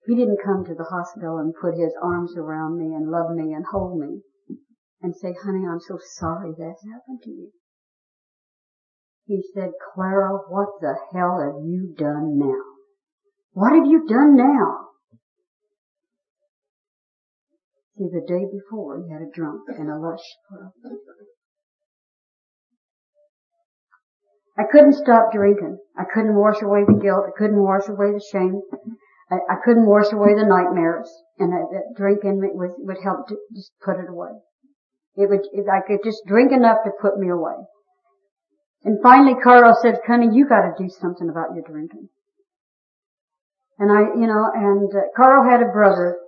he 0.06 0.14
didn't 0.14 0.42
come 0.44 0.64
to 0.64 0.74
the 0.74 0.84
hospital 0.84 1.38
and 1.38 1.54
put 1.54 1.74
his 1.74 1.94
arms 2.02 2.34
around 2.36 2.78
me 2.78 2.94
and 2.94 3.10
love 3.10 3.30
me 3.30 3.52
and 3.52 3.64
hold 3.70 3.98
me. 3.98 4.22
and 5.02 5.16
say, 5.16 5.34
honey, 5.42 5.66
I'm 5.66 5.80
so 5.80 5.98
sorry 6.18 6.52
that 6.58 6.76
happened 6.92 7.22
to 7.24 7.30
you. 7.30 7.52
He 9.24 9.42
said, 9.54 9.70
Clara, 9.94 10.38
what 10.48 10.80
the 10.80 10.94
hell 11.12 11.40
have 11.40 11.64
you 11.64 11.94
done 11.96 12.38
now? 12.38 12.62
What 13.52 13.74
have 13.74 13.86
you 13.86 14.06
done 14.06 14.36
now? 14.36 14.88
See, 17.96 18.08
the 18.12 18.26
day 18.26 18.44
before 18.50 19.02
he 19.02 19.10
had 19.12 19.22
a 19.22 19.30
drunk 19.30 19.62
and 19.68 19.90
a 19.90 19.98
lush 19.98 20.24
club. 20.48 20.72
I 24.60 24.64
couldn't 24.70 24.92
stop 24.92 25.32
drinking. 25.32 25.78
I 25.96 26.04
couldn't 26.04 26.36
wash 26.36 26.60
away 26.60 26.84
the 26.84 27.00
guilt. 27.00 27.24
I 27.24 27.32
couldn't 27.32 27.64
wash 27.64 27.88
away 27.88 28.12
the 28.12 28.20
shame. 28.20 28.60
I, 29.32 29.36
I 29.48 29.56
couldn't 29.64 29.88
wash 29.88 30.12
away 30.12 30.34
the 30.36 30.44
nightmares. 30.44 31.08
And 31.38 31.54
I, 31.54 31.64
that 31.72 31.96
drinking 31.96 32.44
would, 32.44 32.72
would 32.76 33.02
help 33.02 33.28
to 33.28 33.36
just 33.56 33.72
put 33.82 33.96
it 33.96 34.10
away. 34.10 34.36
It 35.16 35.30
would, 35.30 35.48
if 35.54 35.64
I 35.64 35.80
could 35.80 36.04
just 36.04 36.26
drink 36.26 36.52
enough 36.52 36.84
to 36.84 36.90
put 37.00 37.16
me 37.16 37.30
away. 37.30 37.56
And 38.84 39.00
finally 39.02 39.32
Carl 39.42 39.74
said, 39.80 40.04
Connie, 40.06 40.28
you 40.36 40.46
gotta 40.46 40.76
do 40.76 40.90
something 40.90 41.30
about 41.30 41.54
your 41.54 41.64
drinking. 41.64 42.10
And 43.78 43.90
I, 43.90 44.12
you 44.12 44.26
know, 44.28 44.44
and 44.52 44.92
uh, 44.92 45.08
Carl 45.16 45.48
had 45.48 45.62
a 45.62 45.72
brother, 45.72 46.18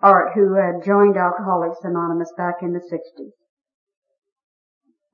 Art, 0.00 0.32
who 0.34 0.54
had 0.54 0.82
joined 0.82 1.18
Alcoholics 1.18 1.84
Anonymous 1.84 2.32
back 2.38 2.62
in 2.62 2.72
the 2.72 2.80
60s. 2.80 3.36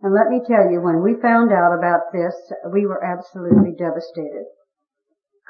And 0.01 0.15
let 0.15 0.29
me 0.29 0.41
tell 0.47 0.71
you, 0.71 0.81
when 0.81 1.03
we 1.03 1.21
found 1.21 1.51
out 1.53 1.75
about 1.75 2.13
this, 2.13 2.35
we 2.71 2.87
were 2.87 3.03
absolutely 3.03 3.75
devastated. 3.77 4.47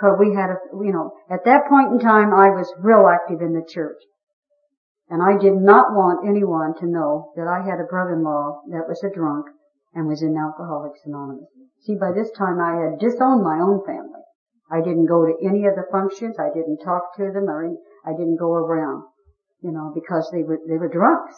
Cause 0.00 0.16
we 0.18 0.32
had 0.32 0.50
a, 0.50 0.56
you 0.72 0.92
know, 0.92 1.12
at 1.28 1.44
that 1.44 1.68
point 1.68 1.92
in 1.92 1.98
time, 1.98 2.32
I 2.32 2.48
was 2.50 2.72
real 2.78 3.08
active 3.08 3.42
in 3.42 3.52
the 3.52 3.66
church. 3.66 3.98
And 5.10 5.22
I 5.22 5.36
did 5.36 5.54
not 5.54 5.92
want 5.92 6.28
anyone 6.28 6.74
to 6.78 6.86
know 6.86 7.32
that 7.36 7.48
I 7.48 7.64
had 7.64 7.80
a 7.80 7.88
brother-in-law 7.90 8.62
that 8.70 8.88
was 8.88 9.02
a 9.02 9.10
drunk 9.10 9.46
and 9.94 10.06
was 10.06 10.22
in 10.22 10.36
Alcoholics 10.36 11.00
Anonymous. 11.04 11.48
See, 11.80 11.96
by 11.96 12.12
this 12.12 12.30
time 12.32 12.60
I 12.60 12.76
had 12.76 13.00
disowned 13.00 13.42
my 13.42 13.58
own 13.58 13.84
family. 13.84 14.22
I 14.70 14.80
didn't 14.80 15.06
go 15.06 15.24
to 15.24 15.34
any 15.42 15.66
of 15.66 15.76
the 15.76 15.88
functions. 15.90 16.36
I 16.38 16.52
didn't 16.54 16.84
talk 16.84 17.16
to 17.16 17.32
them 17.32 17.48
or 17.48 17.64
I 18.04 18.12
didn't 18.12 18.36
go 18.36 18.52
around, 18.52 19.04
you 19.62 19.72
know, 19.72 19.92
because 19.94 20.28
they 20.30 20.42
were, 20.42 20.60
they 20.68 20.76
were 20.76 20.92
drunks. 20.92 21.34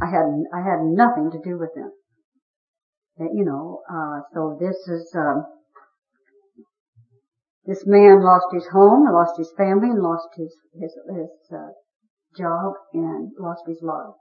I 0.00 0.06
had, 0.06 0.26
I 0.52 0.64
had 0.64 0.80
nothing 0.82 1.30
to 1.32 1.38
do 1.38 1.58
with 1.58 1.74
them. 1.74 1.92
You 3.18 3.44
know, 3.44 3.80
uh, 3.88 4.20
so 4.34 4.58
this 4.60 4.76
is, 4.88 5.12
um, 5.16 5.44
this 7.64 7.84
man 7.86 8.22
lost 8.22 8.46
his 8.52 8.66
home, 8.68 9.04
lost 9.10 9.38
his 9.38 9.52
family, 9.56 9.90
and 9.90 10.02
lost 10.02 10.28
his, 10.36 10.54
his, 10.74 10.92
his, 11.08 11.30
uh, 11.52 11.72
job, 12.36 12.74
and 12.92 13.32
lost 13.38 13.62
his 13.66 13.80
life. 13.82 14.14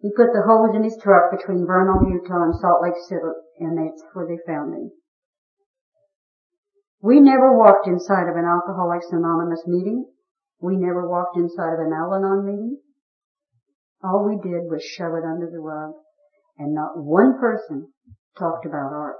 He 0.00 0.10
put 0.16 0.32
the 0.32 0.42
hose 0.46 0.74
in 0.74 0.84
his 0.84 0.96
truck 1.02 1.30
between 1.30 1.66
Vernal, 1.66 2.08
Utah 2.08 2.44
and 2.44 2.54
Salt 2.56 2.82
Lake 2.82 2.96
City, 3.08 3.36
and 3.58 3.76
that's 3.76 4.02
where 4.14 4.26
they 4.26 4.38
found 4.46 4.72
him. 4.72 4.92
We 7.02 7.20
never 7.20 7.56
walked 7.56 7.86
inside 7.86 8.28
of 8.28 8.36
an 8.36 8.44
Alcoholics 8.44 9.10
Anonymous 9.10 9.66
meeting. 9.66 10.06
We 10.60 10.76
never 10.76 11.08
walked 11.08 11.36
inside 11.36 11.74
of 11.74 11.80
an 11.80 11.92
Al-Anon 11.92 12.44
meeting. 12.44 12.78
All 14.02 14.26
we 14.28 14.36
did 14.36 14.70
was 14.70 14.82
shove 14.82 15.14
it 15.14 15.24
under 15.24 15.48
the 15.50 15.60
rug, 15.60 15.92
and 16.60 16.74
not 16.74 16.92
one 16.94 17.40
person 17.40 17.88
talked 18.38 18.66
about 18.66 18.92
art. 18.92 19.16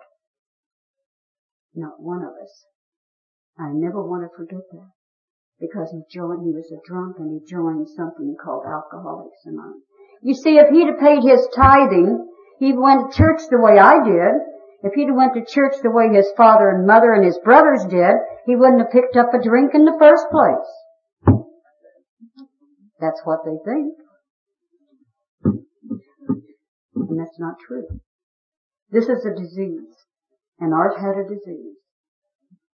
Not 1.75 1.99
one 1.99 2.23
of 2.23 2.37
us. 2.37 2.67
I 3.59 3.73
never 3.73 4.03
want 4.03 4.29
to 4.29 4.37
forget 4.37 4.61
that. 4.73 4.91
Because 5.59 5.91
he 5.91 6.03
joined, 6.13 6.45
he 6.45 6.53
was 6.53 6.71
a 6.71 6.85
drunk 6.87 7.17
and 7.19 7.33
he 7.33 7.51
joined 7.51 7.89
something 7.89 8.37
called 8.43 8.65
Alcoholics 8.69 9.41
Anonymous. 9.47 9.83
You 10.23 10.35
see, 10.35 10.59
if 10.59 10.69
he'd 10.69 10.89
have 10.89 11.01
paid 11.01 11.23
his 11.23 11.49
tithing, 11.57 12.29
he 12.59 12.75
went 12.75 13.11
to 13.11 13.17
church 13.17 13.41
the 13.51 13.61
way 13.61 13.79
I 13.79 14.05
did. 14.05 14.37
If 14.83 14.93
he'd 14.95 15.09
have 15.09 15.17
went 15.17 15.35
to 15.35 15.45
church 15.45 15.75
the 15.83 15.91
way 15.91 16.09
his 16.13 16.31
father 16.37 16.69
and 16.69 16.87
mother 16.87 17.13
and 17.13 17.25
his 17.25 17.39
brothers 17.43 17.85
did, 17.89 18.17
he 18.45 18.57
wouldn't 18.57 18.81
have 18.81 18.93
picked 18.93 19.17
up 19.17 19.33
a 19.33 19.43
drink 19.43 19.73
in 19.75 19.85
the 19.85 19.97
first 19.99 20.25
place. 20.31 21.41
That's 23.01 23.21
what 23.25 23.41
they 23.45 23.57
think. 23.65 23.97
And 27.09 27.19
that's 27.19 27.39
not 27.39 27.55
true. 27.67 27.87
This 28.91 29.09
is 29.09 29.25
a 29.25 29.35
disease. 29.35 29.95
And 30.59 30.75
Art 30.75 30.99
had 31.01 31.17
a 31.17 31.29
disease. 31.29 31.77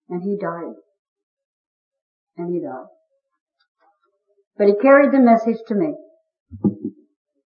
And 0.09 0.23
he 0.23 0.37
died. 0.37 0.77
And 2.37 2.53
he 2.53 2.61
died. 2.61 2.87
But 4.57 4.69
he 4.69 4.75
carried 4.81 5.13
the 5.13 5.21
message 5.21 5.59
to 5.69 5.75
me. 5.75 5.95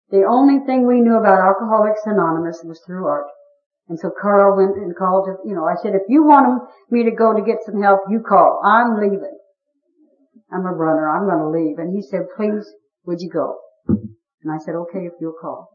The 0.10 0.26
only 0.30 0.66
thing 0.66 0.86
we 0.86 1.02
knew 1.02 1.16
about 1.16 1.40
Alcoholics 1.40 2.02
Anonymous 2.06 2.62
was 2.64 2.82
through 2.86 3.06
Art. 3.06 3.28
And 3.88 4.00
so 4.00 4.10
Carl 4.10 4.58
went 4.58 4.78
and 4.78 4.96
called, 4.96 5.28
you 5.46 5.54
know, 5.54 5.66
I 5.66 5.76
said, 5.82 5.94
if 5.94 6.02
you 6.10 6.24
want 6.24 6.64
me 6.90 7.04
to 7.04 7.12
go 7.12 7.34
to 7.36 7.42
get 7.42 7.58
some 7.66 7.82
help, 7.82 8.02
you 8.10 8.20
call. 8.28 8.62
I'm 8.66 9.00
leaving. 9.00 9.38
I'm 10.52 10.66
a 10.66 10.72
runner. 10.72 11.10
I'm 11.10 11.30
going 11.30 11.40
to 11.40 11.50
leave. 11.50 11.78
And 11.78 11.96
he 11.96 12.02
said, 12.02 12.22
please, 12.36 12.66
would 13.06 13.22
you 13.22 13.30
go? 13.30 13.60
And 13.88 14.52
I 14.52 14.58
said, 14.58 14.76
okay, 14.76 15.06
if 15.06 15.14
you'll 15.22 15.38
call. 15.40 15.70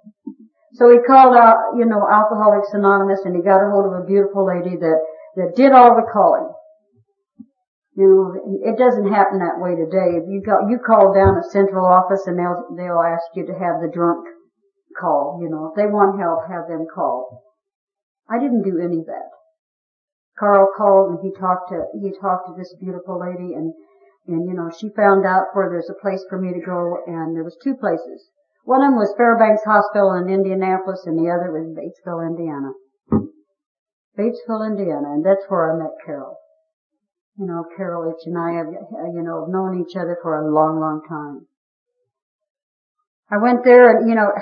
So 0.74 0.90
he 0.90 0.98
called 1.02 1.36
out, 1.36 1.74
you 1.76 1.84
know, 1.84 2.06
Alcoholics 2.06 2.72
Anonymous 2.72 3.20
and 3.24 3.34
he 3.34 3.42
got 3.42 3.62
a 3.62 3.70
hold 3.70 3.86
of 3.86 3.98
a 3.98 4.06
beautiful 4.06 4.46
lady 4.46 4.76
that, 4.76 5.00
that 5.36 5.56
did 5.56 5.72
all 5.72 5.96
the 5.96 6.06
calling. 6.06 6.48
You 7.96 8.06
know, 8.06 8.62
it 8.62 8.78
doesn't 8.78 9.12
happen 9.12 9.40
that 9.40 9.58
way 9.58 9.74
today. 9.74 10.16
If 10.16 10.30
you 10.30 10.40
go, 10.40 10.68
you 10.70 10.78
call 10.78 11.12
down 11.12 11.36
a 11.36 11.50
central 11.50 11.84
office 11.84 12.22
and 12.26 12.38
they'll, 12.38 12.70
they'll 12.76 13.02
ask 13.02 13.24
you 13.34 13.46
to 13.46 13.52
have 13.52 13.82
the 13.82 13.90
drunk 13.92 14.24
call, 14.98 15.40
you 15.42 15.50
know. 15.50 15.70
If 15.70 15.74
they 15.74 15.90
want 15.90 16.20
help, 16.20 16.46
have 16.48 16.68
them 16.68 16.86
call. 16.86 17.42
I 18.30 18.38
didn't 18.38 18.62
do 18.62 18.78
any 18.78 19.00
of 19.00 19.06
that. 19.06 19.28
Carl 20.38 20.70
called 20.74 21.10
and 21.10 21.18
he 21.20 21.38
talked 21.38 21.68
to, 21.70 21.84
he 22.00 22.14
talked 22.18 22.46
to 22.48 22.54
this 22.56 22.74
beautiful 22.80 23.20
lady 23.20 23.52
and, 23.52 23.74
and 24.28 24.48
you 24.48 24.54
know, 24.54 24.70
she 24.70 24.88
found 24.96 25.26
out 25.26 25.52
where 25.52 25.68
there's 25.68 25.90
a 25.90 26.00
place 26.00 26.24
for 26.30 26.40
me 26.40 26.54
to 26.54 26.64
go 26.64 27.02
and 27.06 27.34
there 27.34 27.44
was 27.44 27.58
two 27.62 27.74
places. 27.74 28.30
One 28.70 28.86
of 28.86 28.94
them 28.94 29.02
was 29.02 29.10
Fairbanks 29.18 29.66
Hospital 29.66 30.14
in 30.14 30.30
Indianapolis 30.30 31.02
and 31.02 31.18
the 31.18 31.26
other 31.26 31.50
was 31.50 31.74
Batesville, 31.74 32.22
Indiana. 32.22 32.70
Batesville, 34.14 34.62
Indiana, 34.62 35.10
and 35.10 35.26
that's 35.26 35.42
where 35.50 35.74
I 35.74 35.76
met 35.76 35.98
Carol. 36.06 36.38
You 37.34 37.50
know, 37.50 37.66
Carol 37.76 38.06
and 38.06 38.14
I 38.38 38.62
have, 38.62 38.70
you 38.70 39.26
know, 39.26 39.50
known 39.50 39.82
each 39.82 39.98
other 39.98 40.14
for 40.22 40.38
a 40.38 40.46
long, 40.54 40.78
long 40.78 41.02
time. 41.02 41.50
I 43.26 43.42
went 43.42 43.64
there 43.64 43.90
and, 43.90 44.08
you 44.08 44.14
know, 44.14 44.30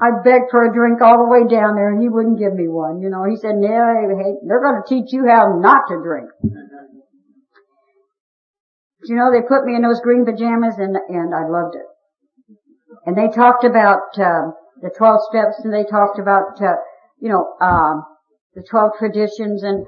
I 0.00 0.14
begged 0.22 0.52
for 0.52 0.62
a 0.62 0.72
drink 0.72 1.02
all 1.02 1.18
the 1.18 1.26
way 1.26 1.42
down 1.50 1.74
there 1.74 1.90
and 1.90 2.00
he 2.00 2.08
wouldn't 2.08 2.38
give 2.38 2.54
me 2.54 2.68
one. 2.68 3.00
You 3.02 3.10
know, 3.10 3.24
he 3.26 3.34
said, 3.34 3.58
no, 3.58 3.66
hey, 3.66 4.38
they're 4.46 4.62
going 4.62 4.78
to 4.78 4.86
teach 4.86 5.12
you 5.12 5.26
how 5.26 5.58
not 5.58 5.90
to 5.90 5.98
drink. 5.98 6.30
you 9.10 9.18
know, 9.18 9.34
they 9.34 9.42
put 9.42 9.66
me 9.66 9.74
in 9.74 9.82
those 9.82 9.98
green 9.98 10.22
pajamas 10.24 10.78
and, 10.78 10.94
and 11.10 11.34
I 11.34 11.50
loved 11.50 11.74
it. 11.74 11.90
And 13.06 13.16
they 13.16 13.28
talked 13.28 13.64
about, 13.64 14.18
um, 14.18 14.54
the 14.80 14.90
12 14.96 15.20
steps 15.30 15.60
and 15.64 15.72
they 15.72 15.84
talked 15.84 16.18
about, 16.18 16.60
uh, 16.60 16.76
you 17.20 17.28
know, 17.28 17.54
um, 17.60 18.04
the 18.54 18.62
12 18.68 18.92
traditions 18.98 19.62
and 19.62 19.86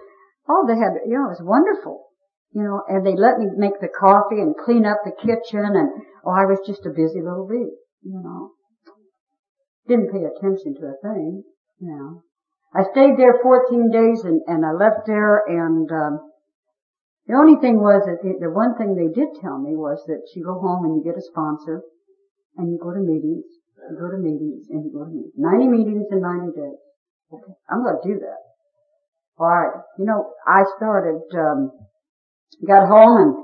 Oh, 0.48 0.66
they 0.66 0.76
had, 0.76 1.00
you 1.06 1.16
know, 1.16 1.26
it 1.26 1.40
was 1.40 1.42
wonderful. 1.42 2.04
You 2.52 2.62
know, 2.62 2.82
and 2.86 3.04
they 3.04 3.16
let 3.16 3.38
me 3.38 3.46
make 3.56 3.80
the 3.80 3.88
coffee 3.88 4.40
and 4.40 4.54
clean 4.54 4.86
up 4.86 4.98
the 5.04 5.10
kitchen 5.10 5.64
and, 5.74 5.90
oh, 6.24 6.30
I 6.30 6.44
was 6.44 6.60
just 6.66 6.86
a 6.86 6.94
busy 6.94 7.20
little 7.20 7.48
bee, 7.48 7.74
you 8.02 8.20
know. 8.22 8.50
Didn't 9.88 10.12
pay 10.12 10.22
attention 10.22 10.76
to 10.78 10.94
a 10.94 10.96
thing, 11.02 11.42
you 11.80 11.88
know. 11.88 12.22
I 12.72 12.84
stayed 12.92 13.18
there 13.18 13.40
14 13.42 13.90
days 13.90 14.22
and, 14.24 14.42
and 14.46 14.64
I 14.64 14.72
left 14.72 15.06
there 15.06 15.42
and, 15.46 15.90
um, 15.90 16.30
the 17.26 17.34
only 17.34 17.58
thing 17.58 17.80
was 17.80 18.04
that 18.04 18.20
the, 18.22 18.36
the 18.38 18.52
one 18.52 18.76
thing 18.76 18.94
they 18.94 19.08
did 19.08 19.28
tell 19.40 19.58
me 19.58 19.74
was 19.74 20.04
that 20.06 20.22
you 20.36 20.44
go 20.44 20.60
home 20.60 20.84
and 20.84 20.96
you 20.96 21.02
get 21.02 21.18
a 21.18 21.24
sponsor 21.24 21.82
and 22.56 22.70
you 22.70 22.78
go 22.78 22.92
to 22.92 23.00
meetings, 23.00 23.44
you 23.90 23.96
go 23.98 24.10
to 24.10 24.18
meetings 24.18 24.66
and 24.70 24.84
you 24.84 24.90
go 24.92 25.04
to 25.04 25.10
meetings. 25.10 25.34
90 25.36 25.68
meetings 25.68 26.06
in 26.10 26.20
90 26.20 26.54
days. 26.54 26.80
Okay. 27.32 27.52
I'm 27.70 27.82
going 27.82 27.98
to 28.00 28.08
do 28.08 28.16
that. 28.20 28.40
All 29.38 29.50
right. 29.50 29.74
You 29.98 30.06
know, 30.06 30.30
I 30.46 30.62
started, 30.76 31.20
um, 31.34 31.72
got 32.66 32.86
home 32.86 33.18
and, 33.18 33.34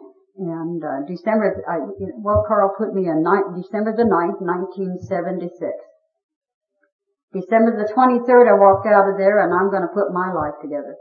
and, 0.47 0.85
uh, 0.85 1.03
December, 1.07 1.59
I, 1.69 1.83
well, 2.23 2.45
Carl 2.47 2.75
put 2.79 2.95
me 2.95 3.09
in 3.09 3.27
December 3.59 3.97
the 3.97 4.07
9th, 4.07 4.41
1976. 4.41 5.51
December 7.33 7.79
the 7.79 7.87
23rd, 7.93 8.51
I 8.51 8.59
walked 8.59 8.87
out 8.87 9.11
of 9.11 9.19
there 9.19 9.43
and 9.43 9.55
I'm 9.55 9.71
going 9.71 9.83
to 9.83 9.95
put 9.95 10.15
my 10.15 10.33
life 10.33 10.59
together. 10.63 10.97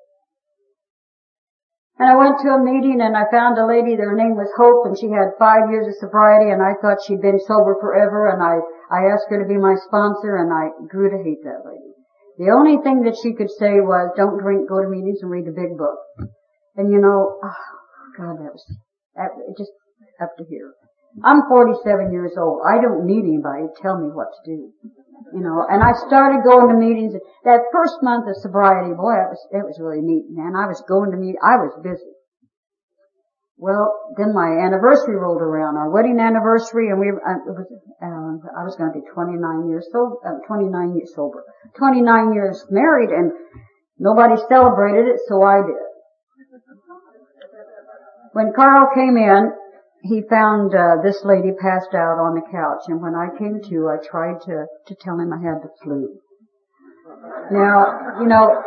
And 1.99 2.07
I 2.07 2.15
went 2.15 2.39
to 2.39 2.55
a 2.55 2.63
meeting 2.63 3.03
and 3.03 3.11
I 3.11 3.27
found 3.27 3.59
a 3.59 3.67
lady, 3.67 3.99
her 3.99 4.15
name 4.15 4.39
was 4.39 4.47
Hope 4.55 4.87
and 4.87 4.95
she 4.95 5.11
had 5.11 5.35
five 5.35 5.67
years 5.67 5.83
of 5.83 5.99
sobriety 5.99 6.47
and 6.47 6.63
I 6.63 6.79
thought 6.79 7.03
she'd 7.03 7.19
been 7.19 7.43
sober 7.43 7.75
forever 7.75 8.31
and 8.31 8.39
I, 8.39 8.63
I 8.87 9.11
asked 9.11 9.27
her 9.27 9.43
to 9.43 9.51
be 9.51 9.59
my 9.59 9.75
sponsor 9.75 10.39
and 10.39 10.47
I 10.47 10.71
grew 10.87 11.11
to 11.11 11.19
hate 11.19 11.43
that 11.43 11.67
lady. 11.67 11.91
The 12.39 12.55
only 12.55 12.79
thing 12.79 13.03
that 13.03 13.19
she 13.19 13.35
could 13.35 13.51
say 13.51 13.83
was, 13.83 14.15
don't 14.15 14.39
drink, 14.39 14.71
go 14.71 14.79
to 14.79 14.87
meetings 14.87 15.19
and 15.19 15.27
read 15.27 15.51
a 15.51 15.51
big 15.51 15.75
book. 15.75 15.99
And 16.79 16.87
you 16.87 17.03
know, 17.03 17.35
oh, 17.35 17.63
God, 18.15 18.39
that 18.39 18.55
was, 18.55 18.63
that, 19.19 19.35
just 19.59 19.75
up 20.23 20.31
to 20.39 20.47
here. 20.47 20.71
I'm 21.19 21.43
47 21.51 22.15
years 22.15 22.31
old. 22.39 22.63
I 22.63 22.79
don't 22.79 23.03
need 23.03 23.27
anybody 23.27 23.67
to 23.67 23.81
tell 23.83 23.99
me 23.99 24.07
what 24.07 24.31
to 24.31 24.41
do. 24.47 24.71
You 25.33 25.43
know, 25.43 25.65
and 25.67 25.83
I 25.83 25.93
started 26.07 26.47
going 26.47 26.69
to 26.69 26.77
meetings. 26.79 27.13
That 27.43 27.69
first 27.71 28.01
month 28.01 28.27
of 28.27 28.35
sobriety, 28.41 28.95
boy, 28.95 29.13
it 29.13 29.29
was, 29.29 29.41
it 29.51 29.63
was 29.65 29.77
really 29.79 30.01
neat, 30.01 30.25
man. 30.29 30.55
I 30.55 30.65
was 30.65 30.81
going 30.87 31.11
to 31.11 31.17
meet, 31.17 31.35
I 31.43 31.57
was 31.57 31.75
busy. 31.83 32.13
Well, 33.59 33.91
then 34.15 34.33
my 34.33 34.63
anniversary 34.63 35.19
rolled 35.19 35.41
around, 35.41 35.75
our 35.75 35.91
wedding 35.91 36.17
anniversary, 36.17 36.87
and 36.89 36.99
we, 36.99 37.11
uh, 37.11 37.43
it 37.43 37.51
was, 37.51 37.67
uh, 37.99 38.39
I 38.55 38.63
was 38.63 38.79
going 38.79 38.87
to 38.93 38.97
be 38.97 39.03
29 39.11 39.67
years 39.67 39.85
so, 39.91 40.15
uh, 40.23 40.39
29 40.47 40.95
years 40.95 41.11
sober, 41.13 41.43
29 41.75 42.33
years 42.33 42.65
married, 42.71 43.11
and 43.11 43.33
nobody 43.99 44.39
celebrated 44.47 45.11
it, 45.11 45.19
so 45.27 45.43
I 45.43 45.59
did. 45.59 45.75
When 48.31 48.53
Carl 48.55 48.95
came 48.95 49.17
in, 49.17 49.51
he 50.01 50.23
found 50.29 50.73
uh, 50.73 51.01
this 51.03 51.21
lady 51.23 51.51
passed 51.59 51.93
out 51.93 52.19
on 52.19 52.35
the 52.35 52.45
couch, 52.51 52.87
and 52.87 53.01
when 53.01 53.15
I 53.15 53.27
came 53.37 53.59
to, 53.69 53.89
I 53.89 53.97
tried 53.99 54.41
to 54.47 54.65
to 54.87 54.95
tell 55.01 55.19
him 55.19 55.33
I 55.33 55.39
had 55.43 55.61
the 55.61 55.69
flu. 55.83 56.19
Now, 57.51 58.19
you 58.19 58.27
know, 58.27 58.63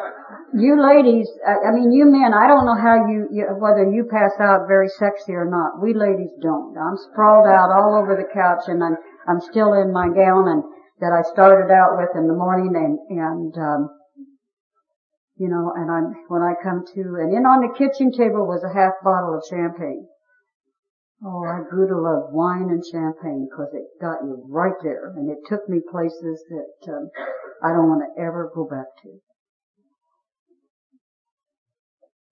you 0.53 0.77
ladies, 0.77 1.29
I 1.47 1.73
mean, 1.73 1.93
you 1.93 2.05
men, 2.05 2.35
I 2.35 2.47
don't 2.47 2.67
know 2.67 2.77
how 2.77 3.09
you, 3.09 3.29
you, 3.33 3.47
whether 3.57 3.89
you 3.89 4.05
pass 4.11 4.33
out 4.41 4.69
very 4.69 4.89
sexy 4.89 5.33
or 5.33 5.49
not. 5.49 5.81
We 5.81 5.95
ladies 5.95 6.33
don't. 6.43 6.77
I'm 6.77 6.99
sprawled 7.11 7.49
out 7.49 7.73
all 7.73 7.97
over 7.97 8.17
the 8.17 8.29
couch, 8.29 8.69
and 8.69 8.85
I'm 8.85 8.97
I'm 9.27 9.41
still 9.41 9.73
in 9.73 9.93
my 9.93 10.09
gown 10.09 10.49
and 10.49 10.63
that 11.01 11.13
I 11.17 11.23
started 11.33 11.73
out 11.73 11.97
with 11.97 12.13
in 12.15 12.29
the 12.29 12.37
morning, 12.37 12.77
and 12.77 12.99
and 13.09 13.55
um, 13.57 13.91
you 15.37 15.49
know, 15.49 15.73
and 15.75 15.91
I'm 15.91 16.13
when 16.29 16.43
I 16.43 16.53
come 16.63 16.85
to, 16.95 17.01
and 17.25 17.33
in 17.33 17.47
on 17.47 17.65
the 17.65 17.73
kitchen 17.73 18.13
table 18.13 18.45
was 18.45 18.63
a 18.63 18.75
half 18.75 19.01
bottle 19.03 19.35
of 19.35 19.43
champagne. 19.49 20.07
Oh, 21.25 21.45
I 21.45 21.63
grew 21.71 21.87
to 21.87 21.97
love 21.97 22.33
wine 22.33 22.69
and 22.71 22.83
champagne 22.85 23.47
because 23.49 23.73
it 23.73 23.87
got 24.01 24.25
you 24.25 24.45
right 24.49 24.75
there, 24.83 25.15
and 25.15 25.31
it 25.31 25.39
took 25.47 25.69
me 25.69 25.79
places 25.89 26.43
that 26.51 26.93
um, 26.93 27.11
I 27.63 27.69
don't 27.69 27.89
want 27.89 28.03
to 28.03 28.21
ever 28.21 28.51
go 28.53 28.67
back 28.67 28.91
to. 29.05 29.21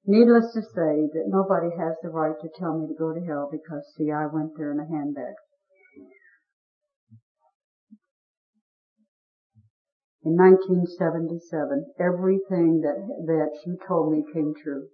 Needless 0.07 0.53
to 0.55 0.62
say 0.62 1.07
that 1.07 1.30
nobody 1.30 1.70
has 1.78 1.95
the 2.03 2.09
right 2.09 2.34
to 2.43 2.49
tell 2.59 2.78
me 2.78 2.88
to 2.88 2.95
go 2.99 3.14
to 3.14 3.24
hell 3.24 3.49
because 3.53 3.86
see, 3.97 4.11
I 4.11 4.26
went 4.26 4.59
there 4.59 4.72
in 4.72 4.80
a 4.80 4.91
handbag. 4.91 5.38
In 10.24 10.34
1977, 10.34 11.95
everything 12.01 12.80
that, 12.82 12.99
that 13.24 13.51
she 13.62 13.76
told 13.86 14.12
me 14.12 14.24
came 14.34 14.53
true. 14.61 14.88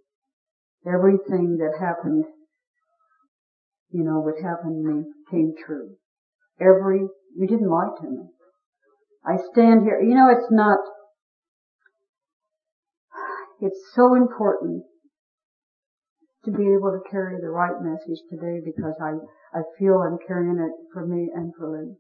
Everything 0.87 1.57
that 1.57 1.81
happened 1.81 2.27
you 3.97 4.05
know, 4.05 4.21
what 4.21 4.37
happened 4.45 4.77
to 4.77 4.93
me 4.93 5.05
came 5.31 5.55
true. 5.65 5.97
Every, 6.61 7.01
you 7.35 7.47
didn't 7.47 7.71
lie 7.71 7.89
to 8.01 8.11
me. 8.11 8.29
I 9.25 9.37
stand 9.53 9.85
here, 9.85 10.01
you 10.03 10.15
know, 10.15 10.29
it's 10.29 10.53
not, 10.53 10.79
it's 13.63 13.81
so 13.95 14.15
important 14.15 14.85
to 16.45 16.51
be 16.51 16.65
able 16.65 16.93
to 16.93 17.11
carry 17.11 17.41
the 17.41 17.49
right 17.49 17.81
message 17.81 18.21
today 18.29 18.61
because 18.63 18.95
I, 19.01 19.17
I 19.57 19.63
feel 19.79 20.05
I'm 20.05 20.19
carrying 20.29 20.61
it 20.61 20.73
for 20.93 21.07
me 21.07 21.31
and 21.35 21.53
for 21.57 21.73
Lynn. 21.73 21.97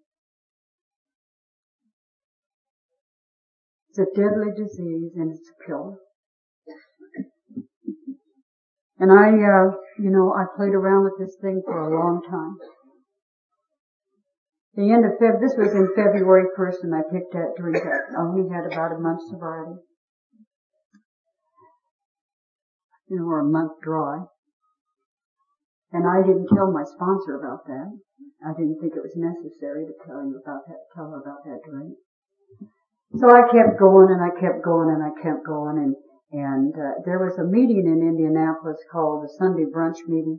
It's 3.88 3.98
a 3.98 4.14
deadly 4.14 4.52
disease 4.54 5.12
and 5.16 5.32
it's 5.32 5.48
a 5.48 5.66
killer. 5.66 5.96
And 8.98 9.12
I, 9.12 9.28
uh, 9.28 9.76
you 9.98 10.08
know, 10.08 10.32
I 10.32 10.48
played 10.56 10.72
around 10.72 11.04
with 11.04 11.18
this 11.18 11.36
thing 11.40 11.62
for 11.64 11.76
a 11.76 11.92
long 11.92 12.22
time. 12.24 12.56
The 14.76 14.92
end 14.92 15.04
of 15.04 15.16
Feb, 15.16 15.40
this 15.40 15.56
was 15.56 15.72
in 15.72 15.88
February 15.96 16.48
1st 16.52 16.84
and 16.84 16.94
I 16.94 17.00
picked 17.08 17.32
that 17.32 17.56
drink 17.56 17.84
up. 17.84 18.04
I 18.12 18.20
only 18.20 18.48
had 18.52 18.68
about 18.68 18.92
a 18.92 19.00
month's 19.00 19.28
sobriety. 19.28 19.80
You 23.08 23.16
know, 23.20 23.24
or 23.24 23.40
a 23.40 23.44
month 23.44 23.72
dry. 23.82 24.24
And 25.92 26.04
I 26.04 26.20
didn't 26.20 26.48
tell 26.52 26.72
my 26.72 26.84
sponsor 26.84 27.40
about 27.40 27.64
that. 27.66 27.88
I 28.44 28.52
didn't 28.52 28.80
think 28.80 28.92
it 28.92 29.04
was 29.04 29.16
necessary 29.16 29.86
to 29.88 29.96
tell 30.04 30.20
him 30.20 30.36
about 30.36 30.68
that, 30.68 30.84
tell 30.92 31.08
her 31.08 31.24
about 31.24 31.44
that 31.44 31.64
drink. 31.64 31.96
So 33.16 33.32
I 33.32 33.48
kept 33.48 33.78
going 33.80 34.12
and 34.12 34.20
I 34.20 34.28
kept 34.36 34.60
going 34.60 34.92
and 34.92 35.00
I 35.00 35.12
kept 35.22 35.46
going 35.46 35.78
and 35.78 35.96
and 36.36 36.76
uh, 36.76 37.00
there 37.08 37.16
was 37.16 37.38
a 37.40 37.48
meeting 37.48 37.88
in 37.88 38.04
Indianapolis 38.04 38.76
called 38.92 39.24
the 39.24 39.32
Sunday 39.40 39.64
Brunch 39.64 40.04
Meeting. 40.06 40.38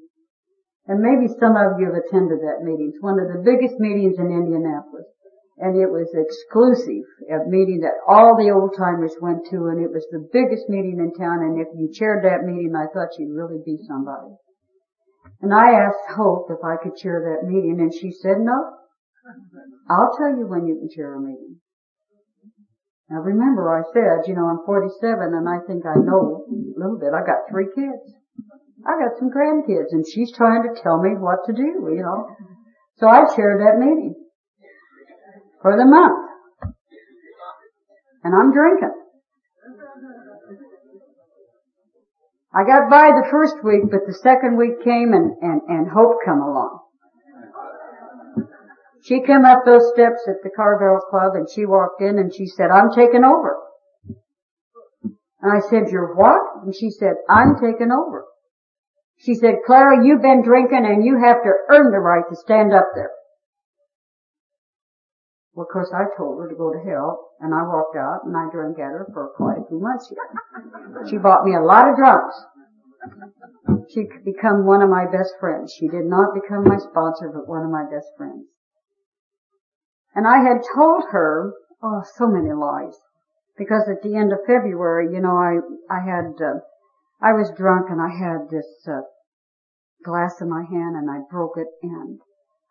And 0.86 1.02
maybe 1.02 1.28
some 1.42 1.58
of 1.58 1.82
you 1.82 1.90
have 1.90 1.98
attended 1.98 2.40
that 2.46 2.62
meeting. 2.62 2.94
It's 2.94 3.02
one 3.02 3.20
of 3.20 3.34
the 3.34 3.42
biggest 3.42 3.82
meetings 3.82 4.22
in 4.22 4.30
Indianapolis. 4.30 5.10
And 5.58 5.74
it 5.74 5.90
was 5.90 6.06
exclusive, 6.14 7.02
a 7.34 7.50
meeting 7.50 7.82
that 7.82 7.98
all 8.06 8.38
the 8.38 8.54
old 8.54 8.78
timers 8.78 9.18
went 9.20 9.50
to, 9.50 9.74
and 9.74 9.82
it 9.82 9.90
was 9.90 10.06
the 10.14 10.30
biggest 10.32 10.70
meeting 10.70 11.02
in 11.02 11.18
town, 11.18 11.42
and 11.42 11.58
if 11.60 11.68
you 11.74 11.90
chaired 11.92 12.24
that 12.24 12.46
meeting, 12.46 12.78
I 12.78 12.86
thought 12.94 13.18
you'd 13.18 13.34
really 13.34 13.58
be 13.66 13.82
somebody. 13.90 14.38
And 15.42 15.52
I 15.52 15.74
asked 15.82 16.14
Hope 16.14 16.54
if 16.54 16.64
I 16.64 16.78
could 16.78 16.96
chair 16.96 17.26
that 17.26 17.50
meeting, 17.50 17.82
and 17.82 17.92
she 17.92 18.12
said, 18.12 18.38
no. 18.38 18.78
I'll 19.90 20.16
tell 20.16 20.38
you 20.38 20.46
when 20.46 20.68
you 20.68 20.78
can 20.78 20.90
chair 20.94 21.16
a 21.16 21.20
meeting. 21.20 21.58
Now 23.10 23.24
remember 23.24 23.72
I 23.72 23.84
said, 23.94 24.28
you 24.28 24.36
know, 24.36 24.48
I'm 24.48 24.66
47 24.66 25.34
and 25.34 25.48
I 25.48 25.64
think 25.66 25.86
I 25.86 25.96
know 25.96 26.44
a 26.44 26.80
little 26.80 27.00
bit. 27.00 27.16
I 27.16 27.24
got 27.24 27.48
three 27.50 27.68
kids. 27.74 28.04
I 28.86 29.00
got 29.00 29.18
some 29.18 29.32
grandkids 29.32 29.92
and 29.92 30.06
she's 30.06 30.32
trying 30.36 30.64
to 30.64 30.82
tell 30.82 31.02
me 31.02 31.12
what 31.16 31.46
to 31.48 31.54
do, 31.54 31.88
you 31.92 32.04
know. 32.04 32.28
So 33.00 33.08
I 33.08 33.24
chaired 33.36 33.62
that 33.62 33.80
meeting 33.80 34.16
for 35.62 35.78
the 35.78 35.86
month. 35.86 36.30
And 38.24 38.36
I'm 38.36 38.52
drinking. 38.52 38.94
I 42.54 42.64
got 42.66 42.90
by 42.90 43.12
the 43.12 43.28
first 43.30 43.64
week, 43.64 43.84
but 43.92 44.02
the 44.08 44.14
second 44.14 44.58
week 44.58 44.84
came 44.84 45.14
and, 45.14 45.36
and, 45.42 45.62
and 45.68 45.88
hope 45.88 46.18
come 46.26 46.42
along. 46.42 46.87
She 49.04 49.22
came 49.22 49.46
up 49.46 49.60
those 49.66 49.92
steps 49.94 50.28
at 50.28 50.44
the 50.44 50.50
Carvel 50.56 51.00
Club 51.10 51.36
and 51.36 51.48
she 51.50 51.66
walked 51.66 52.02
in 52.02 52.18
and 52.18 52.34
she 52.34 52.48
said, 52.48 52.70
I'm 52.72 52.92
taking 52.96 53.24
over. 53.24 53.58
And 55.42 55.52
I 55.52 55.60
said, 55.70 55.92
you're 55.92 56.16
what? 56.16 56.64
And 56.64 56.76
she 56.76 56.90
said, 56.90 57.14
I'm 57.30 57.56
taking 57.56 57.92
over. 57.92 58.26
She 59.20 59.36
said, 59.36 59.56
Clara, 59.66 60.06
you've 60.06 60.22
been 60.22 60.44
drinking 60.44 60.86
and 60.86 61.06
you 61.06 61.20
have 61.24 61.44
to 61.44 61.52
earn 61.70 61.92
the 61.92 62.00
right 62.00 62.24
to 62.30 62.36
stand 62.36 62.74
up 62.74 62.88
there. 62.96 63.12
Well, 65.58 65.66
of 65.66 65.74
course, 65.74 65.90
I 65.90 66.06
told 66.16 66.40
her 66.40 66.48
to 66.48 66.54
go 66.54 66.72
to 66.72 66.78
hell, 66.86 67.34
and 67.42 67.50
I 67.52 67.64
walked 67.66 67.98
out, 67.98 68.22
and 68.26 68.38
I 68.38 68.46
drank 68.54 68.78
at 68.78 68.94
her 68.94 69.10
for 69.12 69.34
quite 69.36 69.58
a 69.58 69.66
few 69.68 69.82
months. 69.82 70.06
She 71.10 71.18
bought 71.18 71.46
me 71.46 71.56
a 71.56 71.66
lot 71.66 71.90
of 71.90 71.98
drunks. 71.98 72.38
She 73.90 74.06
become 74.24 74.68
one 74.68 74.84
of 74.84 74.90
my 74.92 75.06
best 75.10 75.34
friends. 75.40 75.74
She 75.74 75.88
did 75.88 76.06
not 76.06 76.36
become 76.36 76.64
my 76.64 76.78
sponsor, 76.78 77.34
but 77.34 77.50
one 77.50 77.66
of 77.66 77.72
my 77.72 77.90
best 77.90 78.06
friends. 78.18 78.46
And 80.18 80.26
I 80.26 80.42
had 80.42 80.66
told 80.74 81.04
her, 81.12 81.54
oh, 81.84 82.02
so 82.18 82.26
many 82.26 82.52
lies. 82.52 82.98
Because 83.56 83.88
at 83.88 84.02
the 84.02 84.18
end 84.18 84.34
of 84.34 84.40
February, 84.48 85.14
you 85.14 85.22
know, 85.22 85.38
I, 85.38 85.62
I 85.94 86.02
had, 86.02 86.42
uh, 86.42 86.66
I 87.22 87.34
was 87.34 87.54
drunk 87.56 87.92
and 87.92 88.02
I 88.02 88.10
had 88.10 88.50
this, 88.50 88.66
uh, 88.90 89.06
glass 90.04 90.42
in 90.42 90.50
my 90.50 90.66
hand 90.66 90.96
and 90.98 91.06
I 91.06 91.22
broke 91.30 91.54
it 91.58 91.68
and 91.84 92.18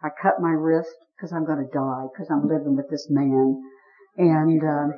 I 0.03 0.09
cut 0.11 0.43
my 0.43 0.51
wrist 0.51 0.91
because 1.15 1.33
I'm 1.33 1.47
going 1.47 1.63
to 1.63 1.71
die 1.71 2.11
because 2.11 2.27
I'm 2.35 2.51
living 2.51 2.75
with 2.75 2.91
this 2.91 3.07
man. 3.09 3.63
And, 4.17 4.63
uh, 4.65 4.97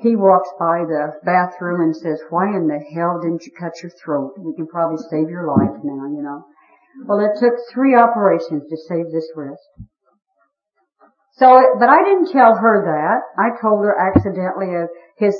he 0.00 0.16
walks 0.16 0.48
by 0.58 0.88
the 0.88 1.20
bathroom 1.22 1.82
and 1.82 1.94
says, 1.94 2.20
why 2.30 2.48
in 2.48 2.66
the 2.66 2.80
hell 2.96 3.20
didn't 3.20 3.44
you 3.44 3.52
cut 3.52 3.82
your 3.82 3.92
throat? 3.92 4.32
We 4.38 4.54
can 4.56 4.66
probably 4.66 5.04
save 5.10 5.28
your 5.28 5.48
life 5.48 5.84
now, 5.84 6.08
you 6.08 6.22
know. 6.24 6.44
Well, 7.04 7.20
it 7.20 7.38
took 7.38 7.54
three 7.70 7.94
operations 7.94 8.64
to 8.70 8.76
save 8.88 9.12
this 9.12 9.28
wrist. 9.36 9.68
So, 11.36 11.60
but 11.80 11.88
I 11.88 12.04
didn't 12.04 12.30
tell 12.30 12.54
her 12.54 12.86
that. 12.86 13.42
I 13.42 13.60
told 13.60 13.82
her 13.82 13.94
accidentally 13.98 14.70
uh, 14.70 14.86
his 15.18 15.34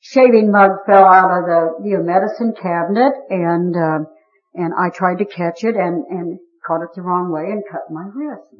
shaving 0.00 0.52
mug 0.52 0.70
fell 0.86 1.04
out 1.04 1.34
of 1.34 1.44
the 1.46 1.88
you 1.88 1.98
know, 1.98 2.04
medicine 2.04 2.54
cabinet 2.54 3.12
and, 3.28 3.74
uh, 3.74 4.06
and 4.54 4.72
I 4.78 4.90
tried 4.94 5.18
to 5.18 5.24
catch 5.24 5.64
it 5.64 5.74
and, 5.74 6.04
and 6.06 6.38
caught 6.64 6.82
it 6.82 6.90
the 6.94 7.02
wrong 7.02 7.32
way 7.32 7.50
and 7.50 7.62
cut 7.70 7.90
my 7.90 8.06
wrist. 8.14 8.54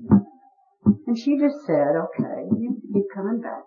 And 1.07 1.17
she 1.17 1.39
just 1.39 1.63
said, 1.67 1.95
okay, 1.95 2.51
you 2.59 2.75
keep 2.93 3.07
coming 3.15 3.41
back. 3.41 3.63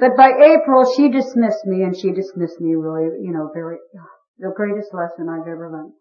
but 0.00 0.16
by 0.16 0.32
April, 0.32 0.90
she 0.96 1.10
dismissed 1.10 1.66
me 1.66 1.82
and 1.82 1.94
she 1.94 2.12
dismissed 2.12 2.58
me 2.58 2.74
really, 2.74 3.20
you 3.20 3.32
know, 3.32 3.50
very, 3.52 3.76
the 4.38 4.50
greatest 4.56 4.94
lesson 4.94 5.28
I've 5.28 5.46
ever 5.46 5.68
learned 5.70 5.92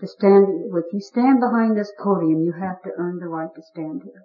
to 0.00 0.06
stand, 0.06 0.46
if 0.74 0.92
you 0.92 1.00
stand 1.00 1.40
behind 1.40 1.76
this 1.76 1.92
podium, 2.02 2.42
you 2.42 2.52
have 2.52 2.82
to 2.82 2.90
earn 2.96 3.18
the 3.18 3.28
right 3.28 3.50
to 3.54 3.62
stand 3.62 4.02
here. 4.04 4.24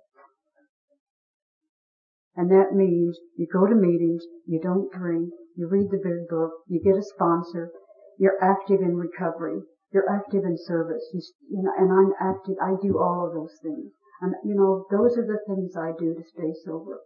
And 2.36 2.52
that 2.52 2.74
means 2.74 3.18
you 3.36 3.48
go 3.52 3.66
to 3.66 3.76
meetings, 3.76 4.24
you 4.46 4.60
don't 4.62 4.92
drink, 4.92 5.30
you 5.56 5.68
read 5.68 5.90
the 5.90 5.98
big 5.98 6.28
book, 6.30 6.52
you 6.68 6.80
get 6.80 6.98
a 6.98 7.04
sponsor, 7.04 7.72
you're 8.18 8.42
active 8.42 8.82
in 8.82 8.96
recovery. 8.98 9.62
You're 9.92 10.10
active 10.10 10.44
in 10.44 10.58
service. 10.58 11.04
You, 11.14 11.22
you 11.50 11.64
know, 11.64 11.72
and 11.78 11.92
I'm 11.92 12.14
active. 12.20 12.56
I 12.62 12.76
do 12.82 13.00
all 13.00 13.26
of 13.26 13.34
those 13.34 13.56
things. 13.62 13.92
And 14.22 14.34
you 14.44 14.56
know, 14.56 14.86
those 14.92 15.18
are 15.18 15.26
the 15.26 15.40
things 15.48 15.78
I 15.78 15.92
do 15.98 16.14
to 16.14 16.24
stay 16.24 16.54
sober. 16.66 17.02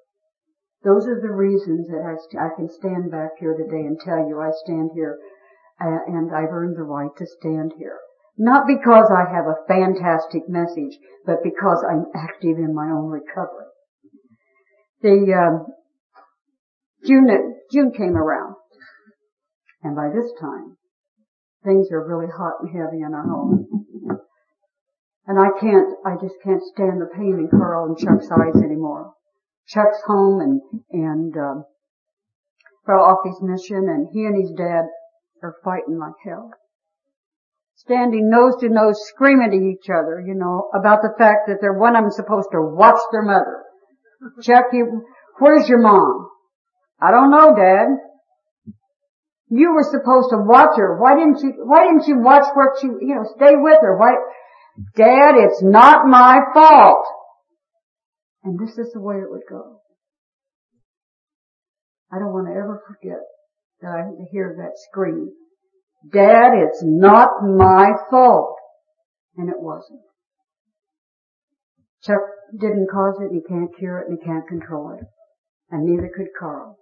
Those 0.83 1.07
are 1.07 1.21
the 1.21 1.31
reasons 1.31 1.89
that 1.89 2.01
I, 2.01 2.15
I 2.43 2.49
can 2.55 2.69
stand 2.69 3.11
back 3.11 3.37
here 3.39 3.53
today 3.53 3.85
and 3.85 3.99
tell 3.99 4.27
you 4.27 4.39
I 4.39 4.49
stand 4.65 4.91
here 4.95 5.19
uh, 5.79 5.99
and 6.07 6.33
I've 6.33 6.49
earned 6.49 6.75
the 6.75 6.83
right 6.83 7.15
to 7.17 7.25
stand 7.27 7.73
here. 7.77 7.99
Not 8.37 8.65
because 8.67 9.11
I 9.11 9.29
have 9.31 9.45
a 9.45 9.65
fantastic 9.67 10.47
message, 10.47 10.97
but 11.25 11.43
because 11.43 11.83
I'm 11.87 12.05
active 12.15 12.57
in 12.57 12.73
my 12.73 12.89
own 12.89 13.07
recovery. 13.07 13.67
The 15.01 15.33
um, 15.33 15.65
June 17.05 17.27
June 17.71 17.91
came 17.91 18.15
around, 18.15 18.55
and 19.83 19.95
by 19.95 20.09
this 20.09 20.31
time, 20.39 20.77
things 21.63 21.87
are 21.91 22.07
really 22.07 22.31
hot 22.31 22.61
and 22.61 22.69
heavy 22.69 23.01
in 23.01 23.13
our 23.13 23.27
home. 23.27 23.67
And 25.27 25.39
I 25.39 25.49
can't, 25.59 25.87
I 26.05 26.15
just 26.21 26.35
can't 26.43 26.61
stand 26.73 26.99
the 26.99 27.09
pain 27.15 27.37
in 27.39 27.49
Carl 27.49 27.85
and 27.85 27.97
Chuck's 27.97 28.29
eyes 28.31 28.61
anymore. 28.61 29.13
Chuck's 29.67 30.01
home 30.05 30.41
and, 30.41 30.61
and, 30.91 31.37
um, 31.37 31.63
fell 32.85 33.01
off 33.01 33.19
his 33.23 33.39
mission 33.41 33.87
and 33.87 34.07
he 34.11 34.25
and 34.25 34.35
his 34.35 34.51
dad 34.57 34.85
are 35.43 35.55
fighting 35.63 35.99
like 35.99 36.13
hell. 36.25 36.51
Standing 37.85 38.29
nose 38.29 38.53
to 38.61 38.69
nose 38.69 38.99
screaming 39.07 39.49
to 39.51 39.57
each 39.57 39.89
other, 39.89 40.21
you 40.21 40.35
know, 40.35 40.69
about 40.71 41.01
the 41.01 41.15
fact 41.17 41.47
that 41.47 41.57
they're 41.61 41.73
one 41.73 41.95
of 41.95 42.03
them 42.03 42.11
supposed 42.11 42.49
to 42.51 42.61
watch 42.61 42.99
their 43.11 43.23
mother. 43.23 43.63
Chuck, 44.43 44.65
you, 44.71 45.03
where's 45.39 45.67
your 45.67 45.79
mom? 45.79 46.29
I 47.01 47.09
don't 47.09 47.31
know, 47.31 47.55
Dad. 47.55 47.87
You 49.49 49.73
were 49.73 49.83
supposed 49.83 50.29
to 50.29 50.37
watch 50.37 50.77
her. 50.77 51.01
Why 51.01 51.15
didn't 51.15 51.41
you, 51.41 51.53
why 51.65 51.85
didn't 51.85 52.07
you 52.07 52.19
watch 52.19 52.45
what 52.53 52.79
she, 52.79 52.87
you 52.87 53.15
know, 53.15 53.25
stay 53.35 53.55
with 53.55 53.79
her? 53.81 53.97
Why, 53.97 54.11
Dad, 54.95 55.33
it's 55.37 55.63
not 55.63 56.05
my 56.05 56.39
fault. 56.53 57.03
And 58.43 58.59
this 58.59 58.77
is 58.77 58.93
the 58.93 59.01
way 59.01 59.15
it 59.15 59.29
would 59.29 59.41
go. 59.49 59.81
I 62.13 62.19
don't 62.19 62.31
want 62.31 62.47
to 62.47 62.53
ever 62.53 62.83
forget 62.87 63.21
that 63.81 63.89
I 63.89 64.03
hear 64.31 64.55
that 64.59 64.77
scream. 64.87 65.31
Dad, 66.09 66.53
it's 66.53 66.81
not 66.83 67.43
my 67.43 67.91
fault. 68.09 68.55
And 69.37 69.49
it 69.49 69.59
wasn't. 69.59 70.01
Chuck 72.03 72.21
didn't 72.59 72.89
cause 72.91 73.19
it, 73.19 73.31
and 73.31 73.35
he 73.35 73.47
can't 73.47 73.75
cure 73.77 73.99
it, 73.99 74.07
and 74.07 74.17
he 74.17 74.25
can't 74.25 74.47
control 74.47 74.97
it. 74.99 75.05
And 75.69 75.85
neither 75.85 76.09
could 76.13 76.27
Carl. 76.37 76.77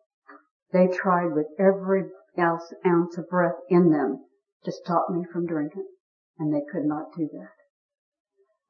They 0.71 0.87
tried 0.87 1.33
with 1.33 1.47
every 1.59 2.03
ounce, 2.39 2.73
ounce 2.85 3.17
of 3.17 3.29
breath 3.29 3.57
in 3.69 3.91
them 3.91 4.25
to 4.65 4.71
stop 4.71 5.07
me 5.09 5.25
from 5.31 5.45
drinking. 5.45 5.85
And 6.37 6.53
they 6.53 6.61
could 6.71 6.85
not 6.85 7.07
do 7.17 7.27
that. 7.33 7.51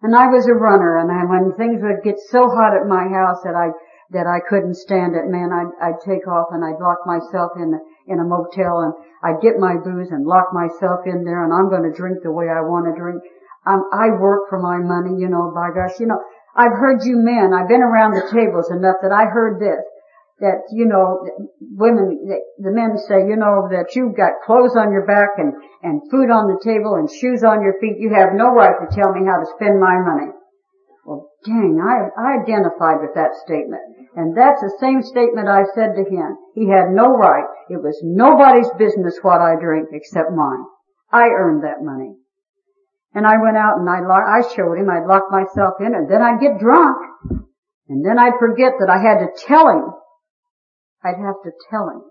And 0.02 0.16
I 0.16 0.28
was 0.28 0.48
a 0.48 0.54
runner 0.54 0.98
and 0.98 1.12
I, 1.12 1.26
when 1.26 1.54
things 1.54 1.82
would 1.84 2.04
get 2.04 2.16
so 2.32 2.48
hot 2.48 2.76
at 2.76 2.88
my 2.88 3.08
house 3.08 3.44
that 3.44 3.54
I, 3.54 3.70
that 4.12 4.26
I 4.26 4.42
couldn't 4.42 4.74
stand 4.74 5.14
it, 5.14 5.30
man, 5.30 5.54
I'd, 5.54 5.70
I'd 5.78 6.02
take 6.02 6.26
off 6.26 6.50
and 6.52 6.66
I'd 6.66 6.82
lock 6.82 7.06
myself 7.06 7.54
in, 7.58 7.78
in 8.10 8.18
a 8.18 8.26
motel 8.26 8.82
and 8.82 8.94
I'd 9.22 9.42
get 9.42 9.62
my 9.62 9.78
booze 9.78 10.10
and 10.10 10.26
lock 10.26 10.50
myself 10.50 11.06
in 11.06 11.24
there 11.24 11.46
and 11.46 11.54
I'm 11.54 11.70
going 11.70 11.86
to 11.86 11.94
drink 11.94 12.26
the 12.26 12.34
way 12.34 12.50
I 12.50 12.66
want 12.66 12.90
to 12.90 12.98
drink. 12.98 13.22
Um, 13.70 13.86
I 13.94 14.10
work 14.18 14.50
for 14.50 14.58
my 14.58 14.82
money, 14.82 15.22
you 15.22 15.30
know, 15.30 15.54
by 15.54 15.70
gosh, 15.70 16.00
you 16.00 16.08
know, 16.08 16.18
I've 16.58 16.74
heard 16.74 17.06
you 17.06 17.22
men, 17.22 17.54
I've 17.54 17.70
been 17.70 17.86
around 17.86 18.18
the 18.18 18.26
tables 18.34 18.74
enough 18.74 18.98
that 19.06 19.14
I 19.14 19.30
heard 19.30 19.62
this 19.62 19.86
that, 20.40 20.72
you 20.72 20.88
know, 20.88 21.20
women, 21.60 22.16
the 22.58 22.72
men 22.72 22.96
say, 22.96 23.28
you 23.28 23.36
know, 23.36 23.68
that 23.72 23.92
you've 23.96 24.16
got 24.16 24.40
clothes 24.48 24.76
on 24.76 24.92
your 24.92 25.06
back 25.06 25.36
and, 25.38 25.52
and 25.84 26.00
food 26.10 26.32
on 26.32 26.48
the 26.48 26.60
table 26.64 26.96
and 26.96 27.12
shoes 27.12 27.44
on 27.44 27.62
your 27.62 27.76
feet. 27.84 28.00
You 28.00 28.16
have 28.16 28.32
no 28.34 28.56
right 28.56 28.76
to 28.80 28.88
tell 28.88 29.12
me 29.12 29.28
how 29.28 29.44
to 29.44 29.48
spend 29.60 29.80
my 29.80 30.00
money. 30.00 30.32
Well, 31.10 31.34
dang, 31.44 31.82
I, 31.82 32.14
I 32.14 32.38
identified 32.38 33.02
with 33.02 33.18
that 33.18 33.34
statement. 33.42 33.82
And 34.14 34.38
that's 34.38 34.62
the 34.62 34.78
same 34.78 35.02
statement 35.02 35.50
I 35.50 35.66
said 35.74 35.98
to 35.98 36.06
him. 36.06 36.38
He 36.54 36.70
had 36.70 36.94
no 36.94 37.18
right. 37.18 37.50
It 37.68 37.82
was 37.82 37.98
nobody's 38.06 38.70
business 38.78 39.18
what 39.24 39.42
I 39.42 39.58
drink 39.58 39.90
except 39.92 40.30
mine. 40.30 40.70
I 41.12 41.34
earned 41.34 41.64
that 41.64 41.82
money. 41.82 42.14
And 43.16 43.26
I 43.26 43.42
went 43.42 43.58
out 43.58 43.82
and 43.82 43.90
I, 43.90 44.06
I 44.06 44.46
showed 44.54 44.78
him, 44.78 44.86
I'd 44.86 45.10
lock 45.10 45.34
myself 45.34 45.82
in 45.82 45.98
and 45.98 46.06
then 46.06 46.22
I'd 46.22 46.40
get 46.40 46.62
drunk. 46.62 47.02
And 47.90 48.06
then 48.06 48.20
I'd 48.20 48.38
forget 48.38 48.74
that 48.78 48.94
I 48.94 49.02
had 49.02 49.18
to 49.26 49.34
tell 49.48 49.68
him 49.68 49.90
I'd 51.04 51.18
have 51.18 51.42
to 51.42 51.52
tell 51.72 51.90
him. 51.90 52.04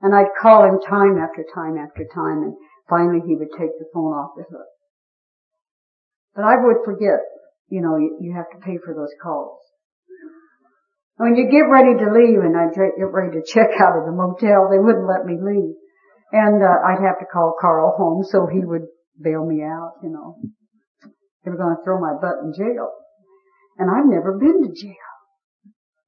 And 0.00 0.14
I'd 0.14 0.32
call 0.40 0.64
him 0.64 0.80
time 0.80 1.18
after 1.18 1.44
time 1.52 1.76
after 1.76 2.08
time 2.14 2.48
and 2.48 2.54
finally 2.88 3.20
he 3.26 3.36
would 3.36 3.52
take 3.58 3.76
the 3.78 3.90
phone 3.92 4.16
off 4.16 4.32
the 4.38 4.44
hook. 4.48 4.72
But 6.34 6.44
I 6.44 6.54
would 6.64 6.78
forget, 6.86 7.20
you 7.68 7.80
know, 7.80 7.96
you, 7.96 8.18
you 8.20 8.34
have 8.34 8.50
to 8.52 8.64
pay 8.64 8.78
for 8.84 8.94
those 8.94 9.12
calls. 9.22 9.60
When 11.16 11.34
you 11.34 11.50
get 11.50 11.66
ready 11.66 11.98
to 11.98 12.12
leave 12.14 12.38
and 12.38 12.56
I'd 12.56 12.74
get 12.74 13.10
ready 13.10 13.38
to 13.38 13.42
check 13.44 13.74
out 13.80 13.98
of 13.98 14.06
the 14.06 14.14
motel, 14.14 14.70
they 14.70 14.78
wouldn't 14.78 15.08
let 15.08 15.26
me 15.26 15.34
leave. 15.34 15.74
And 16.30 16.62
uh, 16.62 16.78
I'd 16.86 17.02
have 17.02 17.18
to 17.18 17.26
call 17.26 17.56
Carl 17.60 17.96
home 17.96 18.22
so 18.22 18.46
he 18.46 18.60
would 18.64 18.86
bail 19.20 19.44
me 19.44 19.62
out, 19.62 19.94
you 20.02 20.10
know. 20.10 20.36
They 21.44 21.50
were 21.50 21.56
going 21.56 21.74
to 21.74 21.82
throw 21.84 21.98
my 21.98 22.14
butt 22.20 22.44
in 22.44 22.52
jail. 22.54 22.90
And 23.78 23.90
I've 23.90 24.06
never 24.06 24.38
been 24.38 24.62
to 24.62 24.80
jail. 24.80 24.94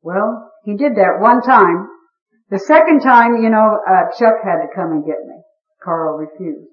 Well, 0.03 0.53
he 0.65 0.77
did 0.77 0.95
that 0.97 1.19
one 1.21 1.43
time. 1.43 1.89
The 2.51 2.59
second 2.59 3.01
time, 3.01 3.43
you 3.43 3.51
know, 3.51 3.79
uh, 3.83 4.11
Chuck 4.19 4.43
had 4.45 4.63
to 4.63 4.69
come 4.75 4.93
and 4.93 5.05
get 5.05 5.23
me. 5.27 5.37
Carl 5.83 6.19
refused. 6.19 6.71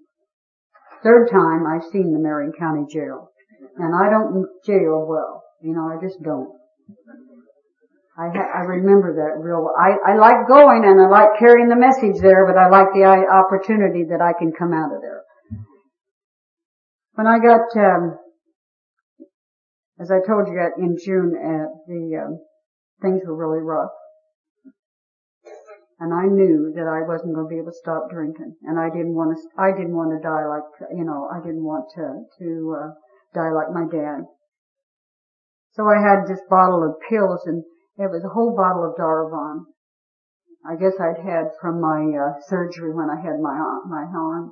Third 1.04 1.30
time, 1.32 1.66
I've 1.66 1.90
seen 1.92 2.14
the 2.14 2.20
Marion 2.20 2.52
County 2.58 2.86
Jail. 2.92 3.30
And 3.78 3.96
I 3.96 4.10
don't 4.10 4.46
jail 4.66 5.06
well. 5.08 5.44
You 5.62 5.74
know, 5.74 5.90
I 5.90 6.02
just 6.02 6.22
don't. 6.24 6.50
I, 8.18 8.30
ha- 8.34 8.52
I 8.56 8.62
remember 8.66 9.14
that 9.14 9.38
real 9.40 9.62
well. 9.62 9.78
I, 9.78 10.14
I 10.14 10.16
like 10.18 10.48
going 10.48 10.84
and 10.86 11.00
I 11.00 11.08
like 11.08 11.38
carrying 11.38 11.70
the 11.70 11.76
message 11.76 12.20
there, 12.20 12.48
but 12.48 12.58
I 12.58 12.68
like 12.70 12.90
the 12.94 13.06
opportunity 13.06 14.06
that 14.10 14.22
I 14.22 14.34
can 14.34 14.52
come 14.52 14.74
out 14.74 14.96
of 14.96 15.02
there. 15.02 15.22
When 17.14 17.28
I 17.28 17.38
got, 17.38 17.70
um, 17.78 18.18
as 20.00 20.10
I 20.10 20.26
told 20.26 20.48
you 20.48 20.58
at 20.60 20.78
in 20.82 20.98
June 20.98 21.34
at 21.38 21.70
the 21.88 22.26
um, 22.26 22.40
things 23.02 23.22
were 23.26 23.36
really 23.36 23.62
rough. 23.62 23.92
And 26.00 26.14
I 26.14 26.26
knew 26.30 26.74
that 26.76 26.86
I 26.86 27.02
wasn't 27.02 27.34
going 27.34 27.50
to 27.50 27.50
be 27.50 27.58
able 27.58 27.74
to 27.74 27.82
stop 27.82 28.10
drinking. 28.12 28.54
And 28.64 28.78
I 28.78 28.90
didn't 28.90 29.18
want 29.18 29.34
to, 29.34 29.42
I 29.58 29.74
didn't 29.74 29.98
want 29.98 30.14
to 30.14 30.22
die 30.22 30.46
like, 30.46 30.90
you 30.94 31.04
know, 31.04 31.26
I 31.34 31.42
didn't 31.42 31.66
want 31.66 31.90
to, 31.98 32.22
to, 32.38 32.50
uh, 32.78 32.90
die 33.34 33.52
like 33.52 33.72
my 33.72 33.86
dad. 33.90 34.26
So 35.74 35.88
I 35.88 36.02
had 36.02 36.26
this 36.26 36.42
bottle 36.50 36.84
of 36.84 37.00
pills 37.10 37.46
and 37.46 37.64
it 37.98 38.10
was 38.10 38.24
a 38.24 38.34
whole 38.34 38.56
bottle 38.56 38.86
of 38.86 38.98
Darvon. 38.98 39.66
I 40.66 40.76
guess 40.76 41.00
I'd 41.00 41.22
had 41.22 41.54
from 41.62 41.80
my, 41.80 42.02
uh, 42.18 42.42
surgery 42.50 42.94
when 42.94 43.10
I 43.10 43.22
had 43.22 43.40
my, 43.40 43.56
my 43.86 44.06
arm. 44.10 44.52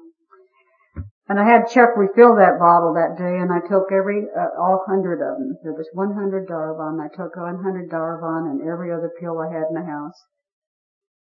And 1.27 1.39
I 1.39 1.43
had 1.43 1.67
Chuck 1.67 1.97
refill 1.97 2.35
that 2.35 2.59
bottle 2.59 2.93
that 2.93 3.17
day 3.17 3.41
and 3.41 3.51
I 3.51 3.59
took 3.59 3.91
every, 3.91 4.29
uh, 4.29 4.53
all 4.61 4.85
hundred 4.87 5.19
of 5.21 5.37
them. 5.41 5.57
There 5.63 5.73
was 5.73 5.89
100 5.93 6.47
Darvon. 6.47 7.01
I 7.01 7.09
took 7.09 7.35
100 7.35 7.89
Darvon 7.89 8.45
and 8.49 8.61
every 8.61 8.93
other 8.93 9.11
pill 9.19 9.39
I 9.39 9.49
had 9.51 9.65
in 9.69 9.75
the 9.75 9.89
house. 9.89 10.21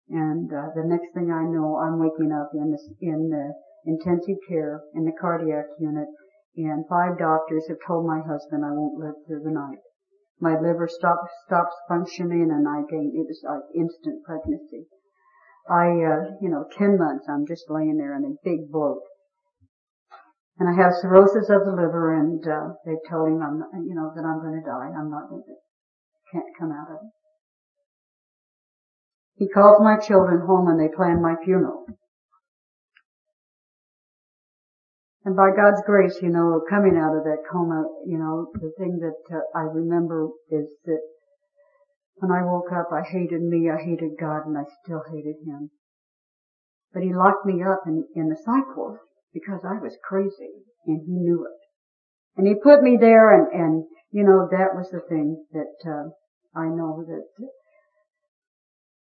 And, 0.09 0.51
uh, 0.51 0.73
the 0.73 0.83
next 0.83 1.13
thing 1.13 1.31
I 1.31 1.45
know, 1.45 1.77
I'm 1.77 1.99
waking 1.99 2.33
up 2.33 2.49
in 2.53 2.71
the, 2.71 2.79
in 2.99 3.29
the 3.29 3.53
intensive 3.85 4.37
care 4.47 4.81
in 4.93 5.05
the 5.05 5.11
cardiac 5.19 5.65
unit 5.79 6.07
and 6.55 6.85
five 6.87 7.17
doctors 7.17 7.67
have 7.69 7.77
told 7.85 8.05
my 8.05 8.19
husband 8.19 8.65
I 8.65 8.71
won't 8.71 8.99
live 8.99 9.15
through 9.25 9.43
the 9.43 9.51
night. 9.51 9.79
My 10.39 10.59
liver 10.59 10.87
stops, 10.87 11.31
stops 11.45 11.75
functioning 11.87 12.49
and 12.51 12.67
I 12.67 12.81
gain, 12.89 13.13
it 13.15 13.27
was 13.27 13.41
like 13.43 13.63
instant 13.75 14.23
pregnancy. 14.25 14.87
I, 15.69 16.03
uh, 16.03 16.35
you 16.41 16.49
know, 16.49 16.65
10 16.77 16.97
months 16.97 17.25
I'm 17.29 17.45
just 17.45 17.69
laying 17.69 17.97
there 17.97 18.15
in 18.15 18.25
a 18.25 18.35
big 18.43 18.71
bloat 18.71 19.03
and 20.61 20.69
I 20.69 20.77
have 20.77 20.93
cirrhosis 21.01 21.49
of 21.49 21.65
the 21.65 21.73
liver, 21.73 22.13
and 22.13 22.37
uh, 22.45 22.77
they 22.85 22.93
told 23.09 23.29
him 23.29 23.41
I'm, 23.41 23.65
you 23.81 23.95
know, 23.95 24.13
that 24.13 24.21
I'm 24.21 24.45
going 24.45 24.61
to 24.61 24.69
die. 24.69 24.93
I'm 24.93 25.09
not 25.09 25.27
going 25.27 25.41
to, 25.41 25.55
can't 26.31 26.53
come 26.59 26.71
out 26.71 26.85
of 26.85 27.01
it. 27.01 27.11
He 29.41 29.49
calls 29.49 29.81
my 29.81 29.97
children 29.97 30.45
home 30.45 30.67
and 30.67 30.79
they 30.79 30.93
plan 30.93 31.19
my 31.19 31.33
funeral. 31.43 31.87
And 35.23 35.35
by 35.35 35.49
God's 35.55 35.81
grace, 35.85 36.17
you 36.21 36.29
know, 36.29 36.61
coming 36.69 36.97
out 36.97 37.15
of 37.15 37.23
that 37.25 37.43
coma, 37.51 37.85
you 38.07 38.17
know, 38.17 38.47
the 38.53 38.71
thing 38.77 38.99
that 38.99 39.35
uh, 39.35 39.41
I 39.55 39.61
remember 39.61 40.29
is 40.49 40.67
that 40.85 41.01
when 42.15 42.31
I 42.31 42.43
woke 42.43 42.71
up, 42.71 42.89
I 42.91 43.01
hated 43.01 43.41
me, 43.41 43.69
I 43.69 43.77
hated 43.77 44.17
God, 44.19 44.45
and 44.45 44.57
I 44.57 44.63
still 44.83 45.03
hated 45.11 45.35
Him. 45.45 45.69
But 46.93 47.03
He 47.03 47.13
locked 47.13 47.45
me 47.45 47.61
up 47.61 47.81
in, 47.85 48.05
in 48.15 48.29
the 48.29 48.35
psych 48.35 48.75
ward 48.75 48.99
because 49.33 49.61
I 49.63 49.81
was 49.81 49.97
crazy 50.03 50.65
and 50.85 51.01
he 51.05 51.13
knew 51.13 51.45
it. 51.45 51.59
And 52.37 52.47
he 52.47 52.55
put 52.55 52.81
me 52.81 52.97
there 52.99 53.33
and, 53.33 53.47
and, 53.53 53.85
you 54.11 54.23
know, 54.23 54.47
that 54.51 54.75
was 54.75 54.89
the 54.91 55.01
thing 55.01 55.45
that, 55.51 55.89
uh, 55.89 56.09
I 56.57 56.67
know 56.67 57.03
that, 57.07 57.47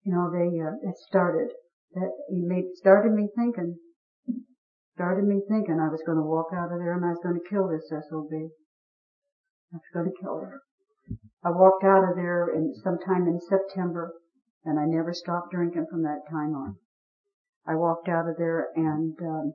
you 0.05 0.13
know, 0.13 0.31
they, 0.31 0.61
uh, 0.61 0.89
it 0.89 0.97
started, 1.09 1.49
that 1.95 2.11
he 2.29 2.41
made, 2.41 2.65
started 2.75 3.13
me 3.13 3.29
thinking, 3.37 3.79
started 4.95 5.25
me 5.25 5.41
thinking 5.49 5.81
I 5.81 5.89
was 5.89 6.03
going 6.05 6.19
to 6.19 6.25
walk 6.25 6.53
out 6.53 6.73
of 6.73 6.79
there 6.79 6.95
and 6.95 7.05
I 7.05 7.11
was 7.11 7.21
going 7.23 7.39
to 7.39 7.49
kill 7.49 7.69
this 7.69 7.89
SOB. 7.89 8.33
I 9.73 9.77
was 9.81 9.93
going 9.95 10.07
to 10.07 10.21
kill 10.21 10.39
her. 10.39 10.61
I 11.45 11.51
walked 11.51 11.85
out 11.85 12.05
of 12.09 12.17
there 12.17 12.49
in 12.55 12.75
sometime 12.75 13.27
in 13.27 13.41
September 13.41 14.13
and 14.65 14.79
I 14.79 14.85
never 14.87 15.13
stopped 15.13 15.51
drinking 15.51 15.87
from 15.91 16.03
that 16.03 16.23
time 16.31 16.55
on. 16.55 16.77
I 17.67 17.75
walked 17.75 18.09
out 18.09 18.29
of 18.29 18.37
there 18.39 18.69
and 18.77 19.17
um, 19.21 19.53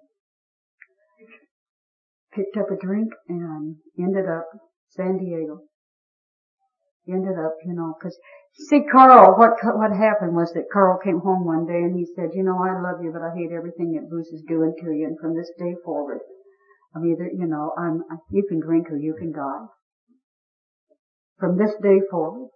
picked 2.33 2.57
up 2.57 2.71
a 2.71 2.75
drink 2.75 3.13
and 3.29 3.77
ended 3.97 4.25
up 4.27 4.47
San 4.89 5.17
Diego. 5.17 5.61
Ended 7.07 7.39
up, 7.39 7.55
you 7.63 7.71
know, 7.71 7.95
because 7.97 8.19
see, 8.67 8.83
Carl, 8.83 9.39
what 9.39 9.55
what 9.63 9.95
happened 9.95 10.35
was 10.35 10.51
that 10.51 10.67
Carl 10.73 10.99
came 10.99 11.19
home 11.19 11.45
one 11.45 11.65
day 11.65 11.79
and 11.79 11.95
he 11.95 12.03
said, 12.03 12.35
you 12.35 12.43
know, 12.43 12.59
I 12.59 12.75
love 12.81 13.01
you, 13.01 13.13
but 13.15 13.23
I 13.23 13.31
hate 13.33 13.55
everything 13.55 13.93
that 13.93 14.09
booze 14.09 14.27
is 14.27 14.43
doing 14.43 14.75
to 14.83 14.91
you, 14.91 15.07
and 15.07 15.17
from 15.17 15.33
this 15.33 15.49
day 15.57 15.75
forward, 15.85 16.19
I'm 16.93 17.05
either, 17.05 17.31
you 17.31 17.47
know, 17.47 17.71
I'm 17.77 18.03
you 18.29 18.43
can 18.49 18.59
drink 18.59 18.91
or 18.91 18.97
you 18.97 19.15
can 19.17 19.31
die. 19.31 19.71
From 21.39 21.57
this 21.57 21.75
day 21.81 22.01
forward. 22.11 22.49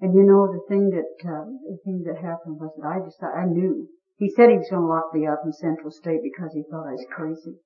And 0.00 0.12
you 0.12 0.24
know, 0.24 0.50
the 0.50 0.66
thing 0.66 0.90
that 0.90 1.14
uh, 1.22 1.44
the 1.70 1.78
thing 1.84 2.02
that 2.06 2.16
happened 2.16 2.58
was 2.58 2.74
that 2.78 2.88
I 2.88 2.98
just 2.98 3.22
I 3.22 3.46
knew. 3.46 3.86
He 4.16 4.28
said 4.28 4.50
he 4.50 4.58
was 4.58 4.68
going 4.68 4.82
to 4.82 4.88
lock 4.88 5.14
me 5.14 5.26
up 5.28 5.42
in 5.44 5.52
Central 5.52 5.92
State 5.92 6.20
because 6.24 6.52
he 6.52 6.64
thought 6.68 6.88
I 6.88 6.98
was 6.98 7.06
crazy, 7.14 7.62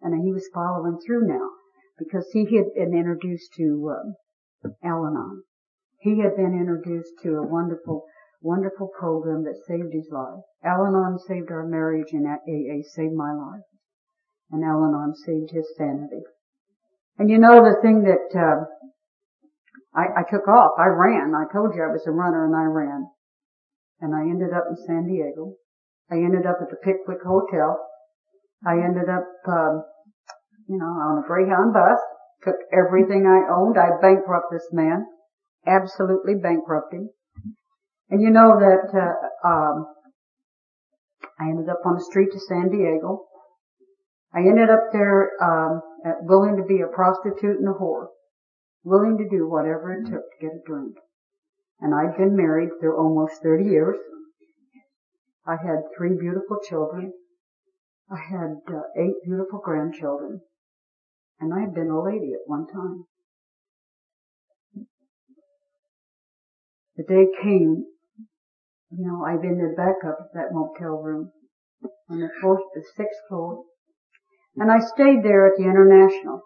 and 0.00 0.24
he 0.24 0.32
was 0.32 0.48
following 0.54 0.98
through 1.04 1.28
now 1.28 1.50
because 1.98 2.30
he 2.32 2.56
had 2.56 2.72
been 2.74 2.96
introduced 2.96 3.52
to. 3.58 3.92
Uh, 3.92 4.12
Al-Anon. 4.84 5.42
He 6.00 6.20
had 6.20 6.36
been 6.36 6.52
introduced 6.52 7.14
to 7.22 7.36
a 7.36 7.46
wonderful, 7.46 8.04
wonderful 8.42 8.88
program 8.98 9.44
that 9.44 9.62
saved 9.66 9.92
his 9.92 10.08
life. 10.10 10.44
Al-Anon 10.64 11.18
saved 11.18 11.50
our 11.50 11.66
marriage 11.66 12.12
and 12.12 12.26
AA 12.26 12.82
saved 12.94 13.14
my 13.14 13.32
life. 13.32 13.64
And 14.50 14.62
Al-Anon 14.62 15.14
saved 15.14 15.50
his 15.50 15.66
sanity. 15.76 16.22
And 17.18 17.30
you 17.30 17.38
know 17.38 17.62
the 17.62 17.80
thing 17.80 18.02
that, 18.04 18.38
uh, 18.38 18.64
I, 19.94 20.20
I 20.20 20.22
took 20.28 20.48
off. 20.48 20.72
I 20.78 20.90
ran. 20.90 21.32
I 21.34 21.46
told 21.52 21.74
you 21.74 21.82
I 21.82 21.92
was 21.92 22.06
a 22.06 22.10
runner 22.10 22.44
and 22.44 22.54
I 22.54 22.66
ran. 22.66 23.08
And 24.00 24.14
I 24.14 24.22
ended 24.28 24.52
up 24.52 24.64
in 24.68 24.76
San 24.84 25.06
Diego. 25.06 25.54
I 26.10 26.16
ended 26.16 26.46
up 26.46 26.58
at 26.60 26.68
the 26.68 26.76
Pickwick 26.82 27.22
Hotel. 27.24 27.78
I 28.66 28.74
ended 28.74 29.08
up, 29.08 29.24
um, 29.48 29.84
you 30.68 30.76
know, 30.76 30.84
on 30.84 31.22
a 31.22 31.26
Greyhound 31.26 31.72
bus 31.72 31.98
took 32.44 32.56
everything 32.72 33.26
I 33.26 33.50
owned. 33.52 33.76
I 33.78 33.96
bankrupted 34.00 34.60
this 34.60 34.68
man, 34.72 35.06
absolutely 35.66 36.34
bankrupted 36.34 37.00
him. 37.00 37.10
And 38.10 38.20
you 38.22 38.30
know 38.30 38.60
that 38.60 38.92
uh, 38.92 39.48
um, 39.48 39.86
I 41.40 41.48
ended 41.48 41.68
up 41.68 41.80
on 41.84 41.94
the 41.94 42.04
street 42.04 42.28
of 42.34 42.42
San 42.42 42.70
Diego. 42.70 43.24
I 44.34 44.40
ended 44.40 44.68
up 44.68 44.92
there 44.92 45.30
um, 45.42 45.80
willing 46.22 46.56
to 46.56 46.64
be 46.64 46.80
a 46.80 46.94
prostitute 46.94 47.58
and 47.58 47.68
a 47.68 47.72
whore, 47.72 48.08
willing 48.84 49.16
to 49.18 49.28
do 49.28 49.48
whatever 49.48 49.92
it 49.92 50.04
took 50.04 50.22
to 50.22 50.40
get 50.40 50.50
a 50.50 50.62
drink. 50.66 50.96
And 51.80 51.94
I'd 51.94 52.16
been 52.16 52.36
married 52.36 52.70
for 52.80 52.96
almost 52.96 53.42
30 53.42 53.64
years. 53.64 53.96
I 55.46 55.56
had 55.56 55.84
three 55.96 56.16
beautiful 56.18 56.58
children. 56.68 57.12
I 58.10 58.18
had 58.18 58.56
uh, 58.68 58.82
eight 58.96 59.16
beautiful 59.24 59.60
grandchildren. 59.64 60.40
And 61.40 61.52
I 61.52 61.60
had 61.60 61.74
been 61.74 61.90
a 61.90 62.02
lady 62.02 62.32
at 62.32 62.46
one 62.46 62.66
time. 62.66 63.04
The 66.96 67.02
day 67.02 67.26
came, 67.42 67.84
you 68.90 69.04
know, 69.04 69.24
I've 69.24 69.44
ended 69.44 69.76
back 69.76 69.96
up 70.06 70.18
at 70.20 70.34
that 70.34 70.52
motel 70.52 71.02
room 71.02 71.32
on 72.08 72.20
the 72.20 72.30
fourth, 72.40 72.62
the 72.74 72.84
sixth 72.96 73.18
floor. 73.28 73.64
And 74.56 74.70
I 74.70 74.78
stayed 74.78 75.24
there 75.24 75.46
at 75.46 75.56
the 75.56 75.64
International. 75.64 76.42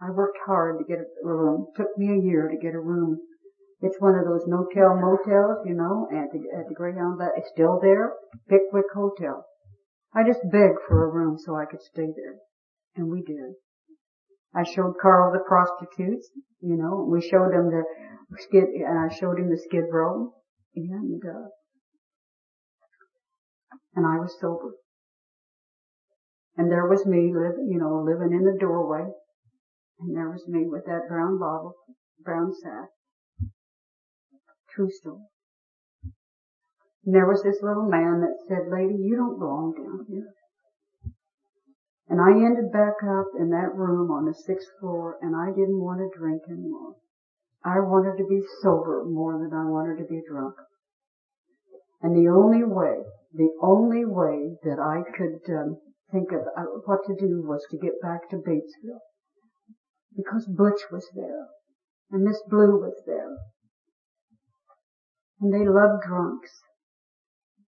I 0.00 0.10
worked 0.10 0.38
hard 0.46 0.78
to 0.78 0.84
get 0.84 1.00
a 1.00 1.26
room. 1.26 1.66
It 1.74 1.76
took 1.76 1.98
me 1.98 2.12
a 2.12 2.22
year 2.22 2.48
to 2.48 2.56
get 2.56 2.74
a 2.74 2.80
room. 2.80 3.18
It's 3.80 4.00
one 4.00 4.14
of 4.14 4.24
those 4.24 4.46
no-tell 4.46 4.94
motels, 4.94 5.66
you 5.66 5.74
know, 5.74 6.08
at 6.12 6.30
the, 6.32 6.38
at 6.56 6.68
the 6.68 6.74
Greyhound, 6.74 7.18
but 7.18 7.32
it's 7.36 7.50
still 7.50 7.80
there. 7.82 8.12
Pickwick 8.48 8.86
Hotel. 8.94 9.44
I 10.14 10.22
just 10.22 10.40
begged 10.50 10.78
for 10.86 11.04
a 11.04 11.12
room 11.12 11.36
so 11.38 11.56
I 11.56 11.64
could 11.64 11.82
stay 11.82 12.06
there. 12.14 12.36
And 12.94 13.10
we 13.10 13.22
did. 13.22 13.54
I 14.58 14.64
showed 14.64 14.94
Carl 15.00 15.32
the 15.32 15.44
prostitutes, 15.46 16.30
you 16.60 16.76
know, 16.76 17.06
we 17.08 17.20
showed 17.20 17.54
him 17.54 17.70
the 17.70 17.84
skid, 18.38 18.64
and 18.64 18.98
I 18.98 19.14
showed 19.14 19.38
him 19.38 19.50
the 19.50 19.56
skid 19.56 19.84
row, 19.92 20.34
and, 20.74 21.22
uh, 21.24 21.48
and 23.94 24.04
I 24.04 24.18
was 24.18 24.36
sober. 24.40 24.72
And 26.56 26.72
there 26.72 26.88
was 26.88 27.06
me, 27.06 27.32
live, 27.32 27.54
you 27.68 27.78
know, 27.78 28.02
living 28.02 28.36
in 28.36 28.44
the 28.44 28.58
doorway, 28.58 29.06
and 30.00 30.16
there 30.16 30.28
was 30.28 30.42
me 30.48 30.66
with 30.66 30.86
that 30.86 31.06
brown 31.08 31.38
bottle, 31.38 31.76
brown 32.24 32.52
sack. 32.60 32.88
True 34.74 34.90
story. 34.90 35.22
And 37.06 37.14
there 37.14 37.26
was 37.26 37.44
this 37.44 37.62
little 37.62 37.88
man 37.88 38.22
that 38.22 38.34
said, 38.48 38.72
lady, 38.72 38.96
you 38.98 39.14
don't 39.14 39.38
belong 39.38 39.74
down 39.76 40.06
here. 40.08 40.34
And 42.08 42.20
I 42.20 42.32
ended 42.32 42.72
back 42.72 43.04
up 43.04 43.28
in 43.38 43.50
that 43.50 43.74
room 43.74 44.10
on 44.10 44.24
the 44.24 44.34
sixth 44.34 44.68
floor 44.80 45.18
and 45.20 45.36
I 45.36 45.50
didn't 45.52 45.80
want 45.80 46.00
to 46.00 46.18
drink 46.18 46.42
anymore. 46.48 46.96
I 47.64 47.80
wanted 47.80 48.16
to 48.16 48.26
be 48.26 48.40
sober 48.62 49.04
more 49.04 49.38
than 49.38 49.52
I 49.52 49.68
wanted 49.68 49.98
to 49.98 50.08
be 50.08 50.22
drunk. 50.28 50.54
And 52.00 52.16
the 52.16 52.30
only 52.30 52.64
way, 52.64 53.04
the 53.34 53.50
only 53.60 54.04
way 54.04 54.56
that 54.62 54.78
I 54.78 55.02
could 55.16 55.42
um, 55.52 55.76
think 56.10 56.32
of 56.32 56.46
uh, 56.56 56.64
what 56.86 57.00
to 57.06 57.14
do 57.14 57.42
was 57.44 57.66
to 57.70 57.76
get 57.76 58.00
back 58.00 58.30
to 58.30 58.36
Batesville. 58.36 59.02
Because 60.16 60.46
Butch 60.46 60.80
was 60.90 61.06
there. 61.14 61.48
And 62.10 62.22
Miss 62.24 62.40
Blue 62.48 62.80
was 62.80 63.02
there. 63.06 63.36
And 65.40 65.52
they 65.52 65.68
loved 65.68 66.04
drunks. 66.06 66.50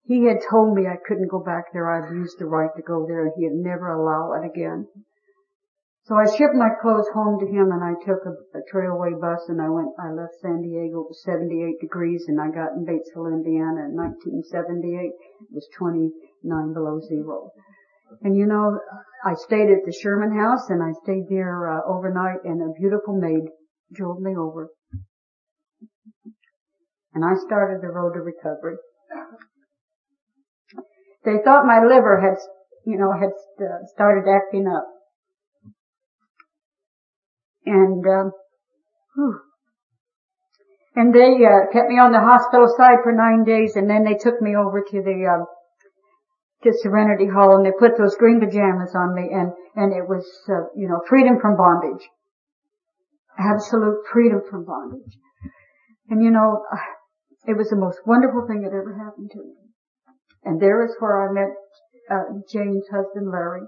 He 0.09 0.25
had 0.25 0.41
told 0.49 0.75
me 0.75 0.87
I 0.87 0.97
couldn't 0.97 1.29
go 1.29 1.39
back 1.39 1.71
there. 1.75 1.93
I'd 1.93 2.11
used 2.11 2.39
the 2.39 2.47
right 2.47 2.71
to 2.75 2.83
go 2.83 3.05
there 3.07 3.27
and 3.27 3.33
he'd 3.37 3.53
never 3.53 3.93
allow 3.93 4.33
it 4.33 4.47
again. 4.49 4.89
So 6.05 6.17
I 6.17 6.25
shipped 6.25 6.55
my 6.55 6.71
clothes 6.81 7.11
home 7.13 7.39
to 7.39 7.47
him 7.47 7.71
and 7.71 7.85
I 7.85 7.93
took 8.01 8.25
a, 8.25 8.33
a 8.57 8.63
trailway 8.73 9.21
bus 9.21 9.45
and 9.49 9.61
I 9.61 9.69
went, 9.69 9.93
I 10.01 10.11
left 10.11 10.41
San 10.41 10.63
Diego 10.63 11.05
at 11.11 11.15
78 11.15 11.79
degrees 11.83 12.25
and 12.27 12.41
I 12.41 12.49
got 12.49 12.73
in 12.73 12.87
Batesville, 12.87 13.29
Indiana 13.29 13.85
in 13.85 13.93
1978. 13.93 14.97
It 14.97 15.13
was 15.53 15.69
29 15.77 16.73
below 16.73 17.01
zero. 17.07 17.51
And 18.23 18.35
you 18.35 18.47
know, 18.47 18.81
I 19.27 19.35
stayed 19.35 19.69
at 19.69 19.85
the 19.85 19.93
Sherman 19.93 20.35
House 20.35 20.71
and 20.71 20.83
I 20.83 20.93
stayed 21.05 21.29
there 21.29 21.69
uh, 21.69 21.85
overnight 21.85 22.45
and 22.45 22.63
a 22.63 22.73
beautiful 22.81 23.21
maid 23.21 23.45
drove 23.93 24.23
me 24.23 24.35
over. 24.35 24.71
And 27.13 27.27
I 27.27 27.37
started 27.45 27.83
the 27.83 27.93
road 27.93 28.15
to 28.15 28.21
recovery. 28.21 28.79
They 31.29 31.45
thought 31.45 31.69
my 31.69 31.85
liver 31.85 32.17
had, 32.25 32.41
you 32.87 32.97
know, 32.97 33.13
had 33.13 33.37
started 33.93 34.25
acting 34.25 34.67
up. 34.67 34.89
And, 37.67 38.01
um, 38.07 38.33
and 40.97 41.15
they 41.15 41.45
uh, 41.45 41.69
kept 41.71 41.91
me 41.93 42.01
on 42.01 42.13
the 42.13 42.25
hospital 42.25 42.65
side 42.79 43.05
for 43.05 43.13
nine 43.13 43.45
days, 43.45 43.77
and 43.77 43.91
then 43.91 44.05
they 44.05 44.17
took 44.17 44.41
me 44.41 44.57
over 44.57 44.81
to 44.81 45.03
the 45.03 45.29
um, 45.29 45.45
to 46.65 46.73
Serenity 46.81 47.29
Hall, 47.29 47.57
and 47.57 47.67
they 47.67 47.77
put 47.79 47.99
those 47.99 48.17
green 48.17 48.41
pajamas 48.41 48.95
on 48.97 49.15
me, 49.15 49.29
and 49.29 49.53
and 49.77 49.93
it 49.93 50.09
was, 50.09 50.25
uh, 50.49 50.73
you 50.75 50.89
know, 50.89 51.03
freedom 51.07 51.39
from 51.39 51.59
bondage, 51.59 52.09
absolute 53.39 54.01
freedom 54.11 54.41
from 54.49 54.65
bondage. 54.65 55.13
And 56.09 56.25
you 56.25 56.31
know, 56.31 56.65
it 57.47 57.53
was 57.53 57.69
the 57.69 57.77
most 57.77 58.01
wonderful 58.07 58.47
thing 58.49 58.63
that 58.63 58.73
ever 58.73 58.97
happened 58.97 59.31
to 59.33 59.45
me. 59.45 59.68
And 60.49 60.57
there 60.59 60.83
is 60.83 60.97
where 60.99 61.29
I 61.29 61.31
met 61.31 61.53
uh, 62.11 62.41
Jane's 62.51 62.89
husband, 62.89 63.31
Larry. 63.31 63.67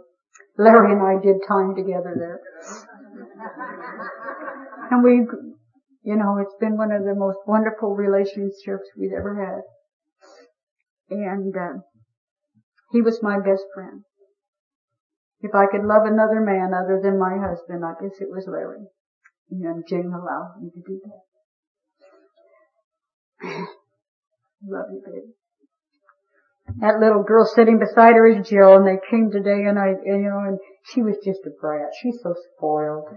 Larry 0.57 0.93
and 0.93 1.03
I 1.03 1.19
did 1.21 1.43
time 1.47 1.75
together 1.77 2.17
there. 2.17 2.41
and 4.91 5.05
we, 5.05 5.27
you 6.05 6.17
know, 6.17 6.39
it's 6.41 6.55
been 6.59 6.79
one 6.79 6.91
of 6.91 7.05
the 7.05 7.15
most 7.15 7.37
wonderful 7.47 7.95
relationships 7.95 8.89
we've 8.97 9.13
ever 9.13 9.37
had. 9.45 9.61
And 11.19 11.55
uh, 11.55 11.83
he 12.93 13.03
was 13.03 13.23
my 13.23 13.37
best 13.37 13.67
friend. 13.75 14.05
If 15.43 15.55
I 15.55 15.67
could 15.71 15.85
love 15.85 16.07
another 16.07 16.41
man 16.41 16.73
other 16.73 16.99
than 17.03 17.19
my 17.19 17.37
husband, 17.37 17.85
I 17.85 17.93
guess 18.01 18.23
it 18.23 18.31
was 18.31 18.49
Larry. 18.49 18.87
And 19.51 19.87
Jane 19.87 20.15
allowed 20.15 20.63
me 20.63 20.71
to 20.71 20.81
do 20.81 20.99
that. 23.43 23.43
love 24.65 24.91
you, 24.91 25.03
baby. 25.05 25.35
That 26.79 27.01
little 27.01 27.23
girl 27.23 27.45
sitting 27.45 27.79
beside 27.79 28.15
her 28.15 28.27
is 28.27 28.49
Jill, 28.49 28.77
and 28.77 28.87
they 28.87 29.03
came 29.11 29.31
today, 29.31 29.67
and 29.67 29.79
I, 29.79 29.99
and, 30.07 30.23
you 30.23 30.31
know, 30.31 30.47
and 30.47 30.59
she 30.95 31.03
was 31.03 31.19
just 31.25 31.41
a 31.45 31.51
brat. 31.61 31.91
She's 32.01 32.19
so 32.23 32.35
spoiled. 32.55 33.11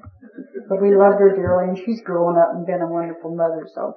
but 0.68 0.82
we 0.82 0.96
loved 0.96 1.22
her 1.22 1.36
dearly, 1.36 1.70
and 1.70 1.78
she's 1.78 2.02
grown 2.02 2.38
up 2.38 2.50
and 2.52 2.66
been 2.66 2.82
a 2.82 2.90
wonderful 2.90 3.36
mother. 3.36 3.68
So, 3.76 3.94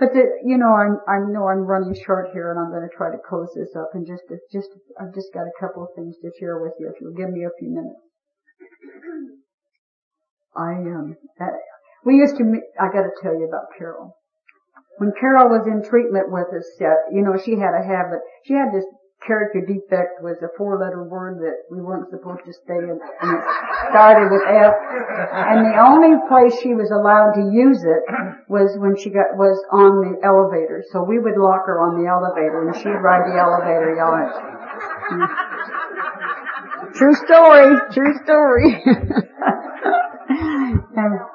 but 0.00 0.14
the, 0.14 0.24
you 0.44 0.56
know, 0.56 0.72
I'm, 0.72 0.98
I 1.06 1.20
know 1.28 1.46
I'm 1.46 1.68
running 1.68 1.94
short 2.06 2.32
here, 2.32 2.50
and 2.50 2.58
I'm 2.58 2.72
going 2.72 2.88
to 2.88 2.96
try 2.96 3.10
to 3.12 3.20
close 3.20 3.52
this 3.54 3.76
up. 3.76 3.90
And 3.94 4.06
just, 4.06 4.24
just, 4.50 4.70
I've 4.98 5.14
just 5.14 5.32
got 5.34 5.44
a 5.44 5.58
couple 5.60 5.84
of 5.84 5.92
things 5.94 6.16
to 6.22 6.32
share 6.40 6.58
with 6.58 6.72
you. 6.80 6.88
If 6.88 7.00
you'll 7.00 7.14
give 7.14 7.30
me 7.30 7.44
a 7.44 7.54
few 7.60 7.70
minutes. 7.70 8.00
I 10.56 10.74
um, 10.86 11.16
we 12.04 12.16
used 12.16 12.36
to. 12.36 12.44
Meet, 12.44 12.62
I 12.78 12.86
got 12.86 13.02
to 13.02 13.10
tell 13.22 13.34
you 13.34 13.46
about 13.46 13.74
Carol. 13.76 14.16
When 14.98 15.12
Carol 15.18 15.48
was 15.48 15.66
in 15.66 15.82
treatment 15.82 16.30
with 16.30 16.46
us, 16.54 16.66
uh, 16.80 16.94
you 17.10 17.22
know, 17.22 17.36
she 17.36 17.58
had 17.58 17.74
a 17.74 17.82
habit. 17.82 18.20
She 18.44 18.54
had 18.54 18.70
this 18.72 18.84
character 19.26 19.60
defect 19.64 20.20
was 20.22 20.36
a 20.44 20.48
four 20.56 20.78
letter 20.78 21.02
word 21.04 21.40
that 21.40 21.64
we 21.72 21.80
weren't 21.80 22.10
supposed 22.10 22.44
to 22.44 22.52
stay 22.52 22.76
in 22.76 23.00
and 23.00 23.30
it 23.32 23.44
started 23.88 24.28
with 24.30 24.44
F. 24.44 24.74
And 25.32 25.64
the 25.64 25.80
only 25.80 26.20
place 26.28 26.60
she 26.60 26.74
was 26.74 26.92
allowed 26.92 27.32
to 27.40 27.48
use 27.48 27.82
it 27.82 28.04
was 28.48 28.76
when 28.78 28.96
she 28.96 29.10
got, 29.10 29.36
was 29.36 29.56
on 29.72 30.04
the 30.04 30.20
elevator. 30.20 30.84
So 30.92 31.02
we 31.02 31.18
would 31.18 31.36
lock 31.40 31.64
her 31.66 31.80
on 31.80 31.96
the 31.96 32.08
elevator 32.08 32.68
and 32.68 32.76
she'd 32.76 33.00
ride 33.00 33.24
the 33.24 33.40
elevator 33.40 33.96
yelling. 33.96 34.28
True 36.94 37.14
story, 37.14 37.76
true 37.92 38.14
story. 38.24 38.84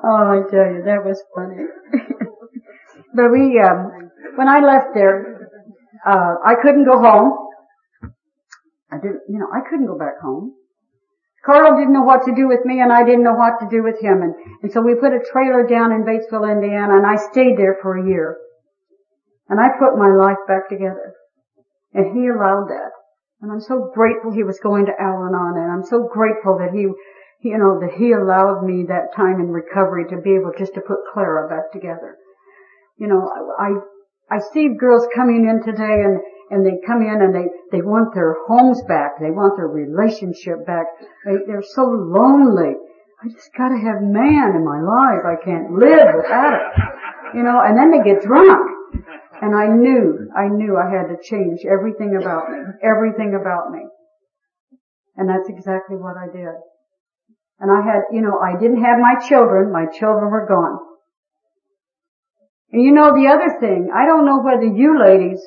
oh, 0.06 0.24
I 0.30 0.46
tell 0.50 0.70
you, 0.72 0.84
that 0.86 1.04
was 1.04 1.22
funny. 1.36 1.66
but 3.16 3.32
we, 3.32 3.60
um, 3.60 4.10
when 4.36 4.48
I 4.48 4.60
left 4.60 4.88
there, 4.94 5.50
uh, 6.06 6.36
I 6.46 6.56
couldn't 6.62 6.86
go 6.86 7.00
home 7.00 7.50
I 8.92 8.98
didn't, 8.98 9.22
you 9.30 9.38
know, 9.38 9.48
I 9.54 9.62
couldn't 9.70 9.86
go 9.86 9.98
back 9.98 10.20
home. 10.22 10.54
Carl 11.46 11.78
didn't 11.78 11.94
know 11.94 12.04
what 12.04 12.26
to 12.26 12.36
do 12.36 12.48
with 12.48 12.66
me 12.66 12.82
and 12.82 12.92
I 12.92 13.04
didn't 13.06 13.24
know 13.24 13.38
what 13.38 13.60
to 13.62 13.70
do 13.70 13.82
with 13.82 14.02
him. 14.02 14.22
And, 14.22 14.34
and 14.62 14.72
so 14.72 14.82
we 14.82 14.96
put 14.96 15.14
a 15.14 15.24
trailer 15.32 15.66
down 15.66 15.92
in 15.94 16.04
Batesville, 16.04 16.52
Indiana 16.52 16.98
and 16.98 17.06
I 17.06 17.16
stayed 17.16 17.58
there 17.58 17.78
for 17.82 17.98
a 17.98 18.06
year. 18.06 18.38
And 19.48 19.60
I 19.60 19.70
put 19.80 19.98
my 19.98 20.10
life 20.10 20.42
back 20.48 20.70
together. 20.70 21.14
And 21.94 22.18
he 22.18 22.28
allowed 22.28 22.68
that. 22.70 22.92
And 23.42 23.52
I'm 23.52 23.62
so 23.62 23.90
grateful 23.94 24.32
he 24.32 24.44
was 24.44 24.60
going 24.60 24.86
to 24.88 25.00
Al-Anon 25.00 25.58
and 25.58 25.72
I'm 25.72 25.86
so 25.86 26.10
grateful 26.12 26.58
that 26.60 26.74
he, 26.74 26.92
you 27.48 27.58
know, 27.58 27.80
that 27.80 27.98
he 27.98 28.12
allowed 28.12 28.66
me 28.66 28.84
that 28.90 29.16
time 29.16 29.40
in 29.40 29.48
recovery 29.48 30.06
to 30.10 30.18
be 30.18 30.36
able 30.36 30.52
just 30.58 30.74
to 30.76 30.82
put 30.82 31.08
Clara 31.14 31.48
back 31.48 31.72
together. 31.72 32.19
You 33.00 33.08
know, 33.08 33.24
I, 33.58 33.80
I 34.30 34.40
see 34.54 34.76
girls 34.78 35.08
coming 35.16 35.48
in 35.48 35.64
today 35.64 36.04
and, 36.04 36.20
and 36.52 36.66
they 36.66 36.86
come 36.86 37.02
in 37.02 37.22
and 37.22 37.34
they, 37.34 37.48
they 37.72 37.82
want 37.82 38.14
their 38.14 38.36
homes 38.46 38.82
back. 38.88 39.20
They 39.20 39.32
want 39.32 39.56
their 39.56 39.68
relationship 39.68 40.68
back. 40.68 40.86
They, 41.26 41.40
they're 41.48 41.64
so 41.64 41.84
lonely. 41.84 42.76
I 43.24 43.28
just 43.30 43.50
gotta 43.58 43.80
have 43.80 44.04
man 44.04 44.56
in 44.56 44.64
my 44.64 44.84
life. 44.84 45.24
I 45.24 45.40
can't 45.44 45.72
live 45.72 46.16
without 46.16 46.54
it. 46.54 47.38
You 47.38 47.44
know, 47.44 47.62
and 47.64 47.78
then 47.78 47.92
they 47.92 48.04
get 48.04 48.22
drunk. 48.22 48.68
And 49.42 49.56
I 49.56 49.68
knew, 49.68 50.28
I 50.36 50.50
knew 50.50 50.76
I 50.76 50.92
had 50.92 51.08
to 51.08 51.18
change 51.24 51.62
everything 51.64 52.20
about 52.20 52.52
me. 52.52 52.60
Everything 52.84 53.36
about 53.40 53.72
me. 53.72 53.88
And 55.16 55.30
that's 55.30 55.48
exactly 55.48 55.96
what 55.96 56.18
I 56.18 56.28
did. 56.28 56.56
And 57.60 57.72
I 57.72 57.80
had, 57.82 58.04
you 58.12 58.22
know, 58.22 58.40
I 58.40 58.60
didn't 58.60 58.84
have 58.84 59.00
my 59.00 59.16
children. 59.28 59.72
My 59.72 59.86
children 59.86 60.32
were 60.32 60.46
gone. 60.48 60.80
And 62.72 62.84
you 62.84 62.92
know 62.92 63.14
the 63.14 63.28
other 63.28 63.60
thing, 63.60 63.90
I 63.94 64.06
don't 64.06 64.26
know 64.26 64.42
whether 64.42 64.66
you 64.66 65.00
ladies 65.00 65.42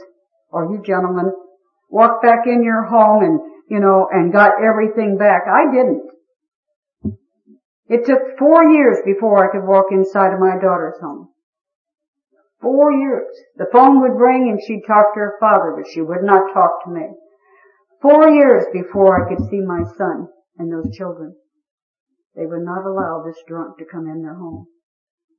or 0.50 0.72
you 0.72 0.82
gentlemen 0.84 1.32
walked 1.88 2.22
back 2.22 2.46
in 2.46 2.64
your 2.64 2.84
home 2.84 3.22
and, 3.22 3.40
you 3.68 3.78
know, 3.78 4.08
and 4.10 4.32
got 4.32 4.62
everything 4.62 5.18
back. 5.18 5.42
I 5.46 5.70
didn't. 5.70 6.02
It 7.88 8.06
took 8.06 8.38
four 8.38 8.64
years 8.64 8.98
before 9.04 9.44
I 9.44 9.52
could 9.52 9.66
walk 9.66 9.86
inside 9.92 10.32
of 10.32 10.40
my 10.40 10.56
daughter's 10.60 10.98
home. 11.00 11.28
Four 12.60 12.92
years. 12.92 13.28
The 13.56 13.66
phone 13.72 14.00
would 14.00 14.18
ring 14.18 14.48
and 14.48 14.58
she'd 14.64 14.86
talk 14.86 15.14
to 15.14 15.20
her 15.20 15.36
father, 15.38 15.74
but 15.76 15.90
she 15.92 16.00
would 16.00 16.22
not 16.22 16.54
talk 16.54 16.84
to 16.84 16.90
me. 16.90 17.08
Four 18.00 18.30
years 18.30 18.64
before 18.72 19.24
I 19.24 19.28
could 19.28 19.48
see 19.50 19.60
my 19.60 19.82
son 19.96 20.28
and 20.58 20.72
those 20.72 20.96
children. 20.96 21.34
They 22.34 22.46
would 22.46 22.62
not 22.62 22.86
allow 22.86 23.22
this 23.24 23.36
drunk 23.46 23.78
to 23.78 23.84
come 23.84 24.08
in 24.08 24.22
their 24.22 24.34
home. 24.34 24.66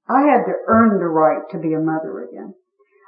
I 0.07 0.21
had 0.21 0.43
to 0.45 0.53
earn 0.67 0.99
the 0.99 1.07
right 1.07 1.41
to 1.51 1.57
be 1.57 1.73
a 1.73 1.79
mother 1.79 2.27
again. 2.29 2.53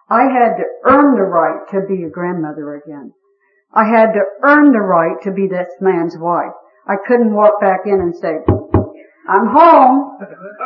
I 0.10 0.24
had 0.24 0.56
to 0.58 0.64
earn 0.86 1.16
the 1.16 1.24
right 1.24 1.68
to 1.72 1.82
be 1.88 2.04
a 2.04 2.10
grandmother 2.10 2.76
again. 2.76 3.12
I 3.74 3.86
had 3.86 4.14
to 4.14 4.22
earn 4.44 4.72
the 4.72 4.80
right 4.80 5.22
to 5.24 5.32
be 5.32 5.48
this 5.48 5.68
man's 5.82 6.16
wife. 6.18 6.54
I 6.88 6.96
couldn't 7.06 7.34
walk 7.34 7.60
back 7.60 7.82
in 7.86 8.00
and 8.00 8.16
say, 8.16 8.38
I'm 9.28 9.48
home. 9.48 10.18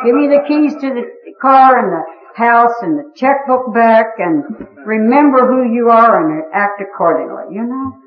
Give 0.04 0.14
me 0.14 0.28
the 0.28 0.44
keys 0.46 0.74
to 0.74 0.88
the 0.94 1.32
car 1.40 1.78
and 1.78 1.92
the 1.92 2.04
house 2.36 2.74
and 2.82 2.98
the 2.98 3.10
checkbook 3.16 3.74
back 3.74 4.06
and 4.18 4.44
remember 4.86 5.46
who 5.46 5.72
you 5.72 5.88
are 5.88 6.20
and 6.20 6.44
act 6.54 6.80
accordingly. 6.80 7.54
You 7.54 7.64
know? 7.64 7.98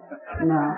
No. 0.45 0.78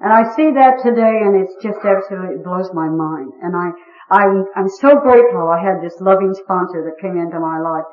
And 0.00 0.12
I 0.12 0.34
see 0.34 0.50
that 0.52 0.82
today 0.82 1.20
and 1.22 1.36
it's 1.36 1.54
just 1.62 1.78
absolutely, 1.84 2.42
blows 2.42 2.70
my 2.72 2.88
mind. 2.88 3.32
And 3.42 3.54
I, 3.54 3.70
I'm, 4.10 4.46
I'm 4.56 4.68
so 4.68 5.00
grateful 5.00 5.48
I 5.48 5.60
had 5.60 5.82
this 5.82 6.00
loving 6.00 6.34
sponsor 6.34 6.84
that 6.84 7.00
came 7.00 7.18
into 7.18 7.38
my 7.38 7.60
life. 7.60 7.84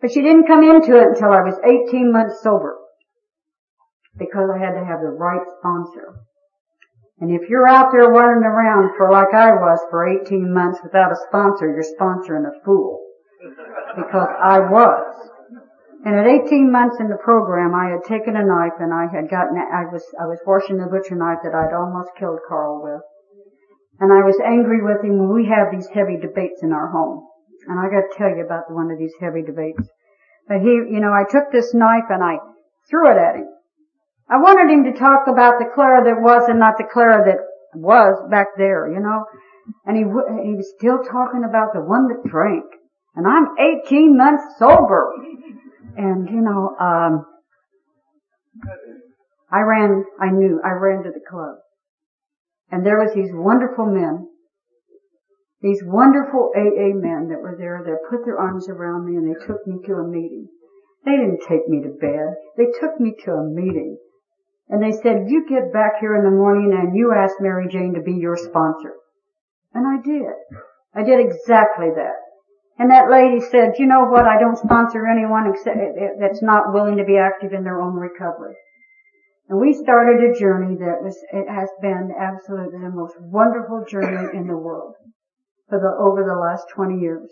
But 0.00 0.12
she 0.12 0.22
didn't 0.22 0.46
come 0.46 0.62
into 0.62 0.96
it 0.96 1.08
until 1.08 1.32
I 1.32 1.42
was 1.42 1.58
18 1.64 2.12
months 2.12 2.42
sober. 2.42 2.76
Because 4.16 4.48
I 4.54 4.58
had 4.58 4.78
to 4.78 4.84
have 4.84 5.00
the 5.00 5.12
right 5.12 5.44
sponsor. 5.58 6.20
And 7.18 7.30
if 7.30 7.48
you're 7.48 7.66
out 7.66 7.92
there 7.92 8.08
running 8.08 8.44
around 8.44 8.92
for 8.96 9.10
like 9.10 9.32
I 9.32 9.52
was 9.52 9.80
for 9.90 10.06
18 10.06 10.52
months 10.52 10.80
without 10.82 11.12
a 11.12 11.16
sponsor, 11.28 11.66
you're 11.66 11.96
sponsoring 11.98 12.46
a 12.46 12.64
fool. 12.64 13.00
Because 13.96 14.28
I 14.40 14.60
was. 14.60 15.30
And 16.04 16.14
at 16.14 16.26
18 16.26 16.70
months 16.70 17.00
in 17.00 17.08
the 17.08 17.16
program, 17.16 17.74
I 17.74 17.90
had 17.90 18.04
taken 18.04 18.36
a 18.36 18.44
knife 18.44 18.78
and 18.78 18.92
I 18.92 19.08
had 19.10 19.28
gotten, 19.28 19.56
I 19.58 19.90
was, 19.90 20.04
I 20.20 20.26
was 20.26 20.38
washing 20.46 20.76
the 20.76 20.86
butcher 20.86 21.16
knife 21.16 21.40
that 21.42 21.56
I'd 21.56 21.74
almost 21.74 22.14
killed 22.18 22.38
Carl 22.46 22.80
with. 22.84 23.02
And 24.00 24.12
I 24.12 24.22
was 24.22 24.38
angry 24.44 24.82
with 24.82 25.02
him 25.02 25.18
when 25.18 25.32
we 25.32 25.48
have 25.48 25.72
these 25.72 25.88
heavy 25.88 26.16
debates 26.20 26.62
in 26.62 26.72
our 26.72 26.88
home. 26.88 27.26
And 27.66 27.80
I 27.80 27.88
got 27.88 28.06
to 28.06 28.16
tell 28.16 28.28
you 28.28 28.44
about 28.44 28.70
one 28.70 28.90
of 28.90 28.98
these 28.98 29.14
heavy 29.20 29.42
debates. 29.42 29.88
But 30.48 30.60
he, 30.60 30.68
you 30.68 31.00
know, 31.00 31.12
I 31.12 31.24
took 31.28 31.50
this 31.50 31.74
knife 31.74 32.06
and 32.10 32.22
I 32.22 32.38
threw 32.88 33.10
it 33.10 33.16
at 33.16 33.36
him. 33.36 33.48
I 34.28 34.36
wanted 34.36 34.70
him 34.70 34.84
to 34.84 34.98
talk 34.98 35.26
about 35.28 35.58
the 35.58 35.70
Clara 35.74 36.04
that 36.04 36.20
was 36.20 36.48
and 36.48 36.58
not 36.58 36.78
the 36.78 36.88
Clara 36.92 37.24
that 37.24 37.38
was 37.74 38.28
back 38.30 38.48
there, 38.56 38.90
you 38.92 39.00
know. 39.00 39.24
And 39.84 39.96
he, 39.96 40.02
he 40.02 40.54
was 40.54 40.72
still 40.76 40.98
talking 41.02 41.44
about 41.48 41.72
the 41.72 41.80
one 41.80 42.08
that 42.08 42.28
drank. 42.28 42.64
And 43.14 43.26
I'm 43.26 43.48
18 43.86 44.16
months 44.16 44.44
sober. 44.58 45.12
And, 45.96 46.28
you 46.28 46.42
know, 46.42 46.76
um, 46.78 47.26
I 49.50 49.60
ran, 49.60 50.04
I 50.20 50.30
knew, 50.30 50.60
I 50.64 50.72
ran 50.72 51.02
to 51.04 51.10
the 51.10 51.24
club. 51.28 51.56
And 52.70 52.84
there 52.84 52.98
was 52.98 53.14
these 53.14 53.30
wonderful 53.32 53.86
men 53.86 54.28
these 55.62 55.82
wonderful 55.84 56.52
AA 56.54 56.92
men 56.92 57.28
that 57.28 57.40
were 57.40 57.56
there 57.58 57.82
that 57.84 58.10
put 58.10 58.24
their 58.24 58.38
arms 58.38 58.68
around 58.68 59.06
me 59.06 59.16
and 59.16 59.26
they 59.26 59.46
took 59.46 59.66
me 59.66 59.78
to 59.86 59.94
a 59.94 60.06
meeting. 60.06 60.48
They 61.04 61.16
didn't 61.16 61.42
take 61.48 61.66
me 61.68 61.82
to 61.82 61.88
bed. 61.88 62.34
They 62.56 62.66
took 62.78 63.00
me 63.00 63.14
to 63.24 63.32
a 63.32 63.50
meeting. 63.50 63.96
And 64.68 64.82
they 64.82 64.92
said, 64.92 65.30
you 65.30 65.46
get 65.48 65.72
back 65.72 65.98
here 66.00 66.14
in 66.16 66.24
the 66.24 66.30
morning 66.30 66.72
and 66.76 66.96
you 66.96 67.12
ask 67.12 67.36
Mary 67.40 67.68
Jane 67.68 67.94
to 67.94 68.02
be 68.02 68.14
your 68.14 68.36
sponsor. 68.36 68.94
And 69.72 69.86
I 69.86 70.02
did. 70.02 70.34
I 70.94 71.02
did 71.02 71.20
exactly 71.20 71.90
that. 71.94 72.20
And 72.78 72.90
that 72.90 73.10
lady 73.10 73.40
said, 73.40 73.78
you 73.78 73.86
know 73.86 74.04
what, 74.04 74.26
I 74.26 74.38
don't 74.38 74.58
sponsor 74.58 75.06
anyone 75.06 75.48
except, 75.48 75.78
eh, 75.78 75.98
eh, 75.98 76.08
that's 76.20 76.42
not 76.42 76.74
willing 76.74 76.98
to 76.98 77.04
be 77.04 77.16
active 77.16 77.52
in 77.52 77.64
their 77.64 77.80
own 77.80 77.94
recovery. 77.94 78.56
And 79.48 79.60
we 79.60 79.72
started 79.72 80.24
a 80.24 80.38
journey 80.38 80.76
that 80.76 81.02
was, 81.02 81.16
it 81.32 81.48
has 81.48 81.68
been 81.80 82.12
absolutely 82.18 82.80
the 82.80 82.90
most 82.90 83.14
wonderful 83.20 83.84
journey 83.88 84.36
in 84.36 84.48
the 84.48 84.56
world 84.56 84.94
for 85.68 85.78
the, 85.78 85.92
over 86.02 86.24
the 86.24 86.38
last 86.38 86.66
20 86.74 86.98
years. 86.98 87.30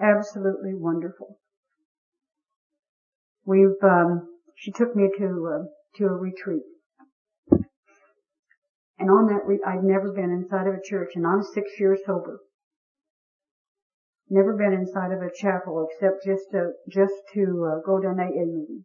Absolutely 0.00 0.74
wonderful. 0.74 1.38
We've, 3.44 3.78
um, 3.82 4.28
she 4.56 4.72
took 4.72 4.96
me 4.96 5.08
to, 5.18 5.50
uh, 5.54 5.64
to 5.98 6.06
a 6.06 6.16
retreat. 6.16 6.64
And 8.98 9.10
on 9.10 9.26
that, 9.28 9.46
re- 9.46 9.62
I'd 9.64 9.84
never 9.84 10.12
been 10.12 10.30
inside 10.30 10.66
of 10.66 10.74
a 10.74 10.82
church 10.82 11.12
and 11.14 11.26
I'm 11.26 11.44
six 11.44 11.78
years 11.78 12.00
sober. 12.04 12.40
Never 14.28 14.56
been 14.56 14.72
inside 14.72 15.12
of 15.12 15.22
a 15.22 15.30
chapel 15.32 15.86
except 15.88 16.24
just 16.24 16.50
to, 16.50 16.72
just 16.88 17.14
to 17.34 17.70
uh, 17.70 17.86
go 17.86 18.00
to 18.00 18.08
an 18.08 18.18
AA 18.18 18.44
meeting. 18.46 18.84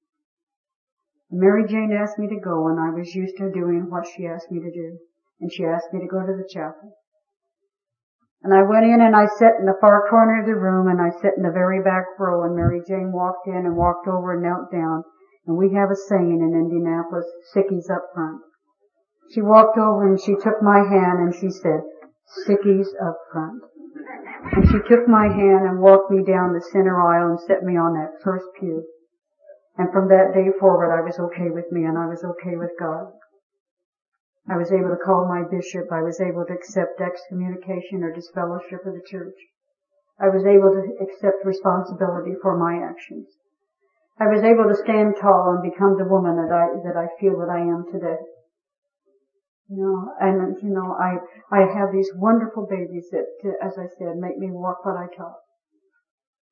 Mary 1.32 1.66
Jane 1.66 1.96
asked 1.96 2.20
me 2.20 2.28
to 2.28 2.40
go 2.44 2.68
and 2.68 2.78
I 2.78 2.92
was 2.92 3.16
used 3.16 3.38
to 3.38 3.52
doing 3.52 3.88
what 3.90 4.06
she 4.06 4.28
asked 4.28 4.52
me 4.52 4.60
to 4.60 4.72
do. 4.72 5.00
And 5.40 5.52
she 5.52 5.64
asked 5.64 5.94
me 5.94 6.02
to 6.02 6.08
go 6.08 6.20
to 6.20 6.36
the 6.36 6.48
chapel. 6.52 6.92
And 8.44 8.54
I 8.54 8.64
went 8.64 8.86
in 8.86 9.00
and 9.00 9.16
I 9.16 9.28
sat 9.40 9.56
in 9.60 9.66
the 9.66 9.78
far 9.80 10.10
corner 10.10 10.42
of 10.42 10.46
the 10.46 10.56
room 10.56 10.88
and 10.88 11.00
I 11.00 11.10
sat 11.22 11.38
in 11.38 11.44
the 11.44 11.56
very 11.56 11.82
back 11.82 12.06
row 12.20 12.44
and 12.44 12.56
Mary 12.56 12.82
Jane 12.86 13.12
walked 13.14 13.48
in 13.48 13.66
and 13.66 13.78
walked 13.78 14.08
over 14.08 14.34
and 14.34 14.44
knelt 14.44 14.72
down. 14.72 15.04
And 15.48 15.58
we 15.58 15.74
have 15.74 15.90
a 15.90 15.96
saying 15.96 16.42
in 16.42 16.54
Indianapolis, 16.54 17.26
sickies 17.56 17.90
up 17.90 18.12
front. 18.14 18.42
She 19.34 19.42
walked 19.42 19.78
over 19.78 20.06
and 20.06 20.20
she 20.20 20.36
took 20.36 20.62
my 20.62 20.80
hand 20.80 21.20
and 21.24 21.34
she 21.34 21.50
said, 21.50 21.82
sickies 22.46 22.92
up 23.02 23.18
front. 23.32 23.62
And 24.52 24.68
she 24.68 24.80
took 24.90 25.08
my 25.08 25.28
hand 25.28 25.64
and 25.66 25.80
walked 25.80 26.12
me 26.12 26.24
down 26.24 26.54
the 26.54 26.62
center 26.72 27.00
aisle 27.00 27.30
and 27.30 27.40
set 27.40 27.64
me 27.64 27.78
on 27.78 27.94
that 27.94 28.22
first 28.22 28.46
pew. 28.60 28.84
And 29.82 29.90
from 29.90 30.14
that 30.14 30.38
day 30.38 30.54
forward, 30.62 30.94
I 30.94 31.02
was 31.02 31.18
okay 31.18 31.50
with 31.50 31.72
me 31.74 31.90
and 31.90 31.98
I 31.98 32.06
was 32.06 32.22
okay 32.22 32.54
with 32.54 32.70
God. 32.78 33.18
I 34.46 34.54
was 34.54 34.70
able 34.70 34.94
to 34.94 35.02
call 35.02 35.26
my 35.26 35.42
bishop. 35.42 35.90
I 35.90 36.06
was 36.06 36.22
able 36.22 36.46
to 36.46 36.54
accept 36.54 37.02
excommunication 37.02 38.06
or 38.06 38.14
disfellowship 38.14 38.86
of 38.86 38.94
the 38.94 39.02
church. 39.10 39.34
I 40.22 40.30
was 40.30 40.46
able 40.46 40.70
to 40.70 40.86
accept 41.02 41.42
responsibility 41.42 42.38
for 42.38 42.54
my 42.62 42.78
actions. 42.78 43.26
I 44.22 44.30
was 44.30 44.46
able 44.46 44.70
to 44.70 44.78
stand 44.78 45.18
tall 45.18 45.58
and 45.58 45.66
become 45.66 45.98
the 45.98 46.06
woman 46.06 46.38
that 46.38 46.54
I, 46.54 46.78
that 46.86 46.94
I 46.94 47.10
feel 47.18 47.42
that 47.42 47.50
I 47.50 47.66
am 47.66 47.90
today. 47.90 48.22
You 49.66 49.82
know, 49.82 50.14
and 50.22 50.62
you 50.62 50.70
know, 50.70 50.94
I, 50.94 51.18
I 51.50 51.66
have 51.74 51.90
these 51.90 52.14
wonderful 52.14 52.68
babies 52.70 53.10
that, 53.10 53.26
as 53.66 53.82
I 53.82 53.90
said, 53.98 54.22
make 54.22 54.38
me 54.38 54.54
walk 54.54 54.86
what 54.86 55.02
I 55.02 55.10
talk. 55.10 55.42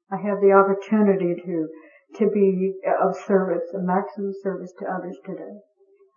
I 0.09 0.17
have 0.17 0.41
the 0.41 0.57
opportunity 0.57 1.37
to, 1.45 1.69
to 2.15 2.29
be 2.33 2.73
of 3.03 3.15
service, 3.27 3.63
a 3.73 3.79
maximum 3.79 4.33
service 4.41 4.73
to 4.79 4.85
others 4.85 5.17
today. 5.25 5.59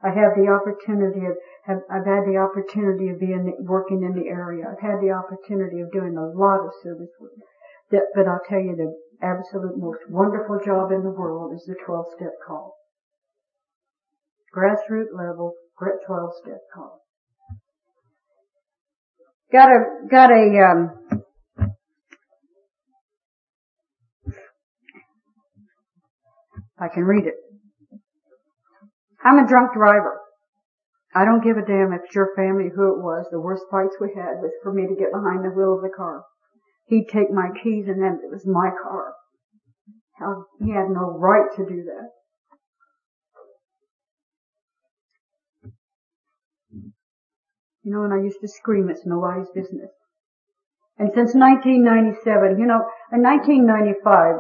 I 0.03 0.09
have 0.09 0.35
the 0.35 0.51
opportunity 0.51 1.27
of, 1.27 1.37
have, 1.65 1.79
I've 1.87 2.07
had 2.07 2.27
the 2.27 2.39
opportunity 2.39 3.09
of 3.11 3.21
being, 3.21 3.55
working 3.61 4.03
in 4.03 4.19
the 4.19 4.29
area. 4.29 4.67
I've 4.67 4.83
had 4.83 4.99
the 4.99 5.15
opportunity 5.15 5.81
of 5.81 5.93
doing 5.93 6.17
a 6.19 6.27
lot 6.27 6.65
of 6.65 6.75
service 6.83 7.13
work. 7.21 7.39
That, 7.93 8.11
but 8.15 8.27
I'll 8.27 8.43
tell 8.49 8.59
you 8.59 8.75
the 8.75 8.91
absolute 9.23 9.79
most 9.79 10.01
wonderful 10.09 10.59
job 10.65 10.91
in 10.91 11.03
the 11.03 11.15
world 11.15 11.55
is 11.55 11.65
the 11.67 11.77
12 11.87 12.07
step 12.17 12.35
call. 12.45 12.75
Grassroots 14.55 15.15
level, 15.15 15.55
12 15.79 16.31
step 16.43 16.61
call. 16.75 16.99
Got 19.53 19.69
a, 19.69 20.09
got 20.11 20.31
a, 20.31 20.45
um, 20.65 21.02
I 26.83 26.89
can 26.89 27.05
read 27.05 27.27
it. 27.27 27.35
I'm 29.23 29.39
a 29.39 29.47
drunk 29.47 29.75
driver. 29.75 30.19
I 31.15 31.25
don't 31.25 31.45
give 31.45 31.57
a 31.57 31.65
damn 31.65 31.93
if 31.93 32.01
it's 32.05 32.15
your 32.15 32.35
family, 32.35 32.71
who 32.75 32.93
it 32.93 33.01
was. 33.01 33.27
The 33.31 33.39
worst 33.39 33.63
fights 33.71 33.97
we 34.01 34.09
had 34.17 34.43
was 34.43 34.51
for 34.65 34.73
me 34.73 34.89
to 34.89 34.97
get 34.97 35.13
behind 35.13 35.45
the 35.45 35.51
wheel 35.51 35.77
of 35.77 35.83
the 35.83 35.95
car. 35.97 36.25
He'd 36.87 37.07
take 37.09 37.31
my 37.31 37.51
keys 37.63 37.87
and 37.87 38.03
then 38.03 38.19
it 38.25 38.33
was 38.33 38.45
my 38.45 38.71
car. 38.83 39.15
He 40.59 40.73
had 40.73 40.91
no 40.91 41.17
right 41.19 41.55
to 41.57 41.65
do 41.65 41.85
that. 41.85 42.09
You 47.85 47.93
know, 47.93 48.03
and 48.05 48.15
I 48.15 48.19
used 48.19 48.41
to 48.41 48.49
scream, 48.49 48.89
it's 48.91 49.07
nobody's 49.07 49.51
business. 49.55 49.91
And 50.99 51.11
since 51.15 51.35
1997, 51.35 52.59
you 52.59 52.67
know, 52.67 52.87
in 53.13 53.23
1995, 53.23 54.37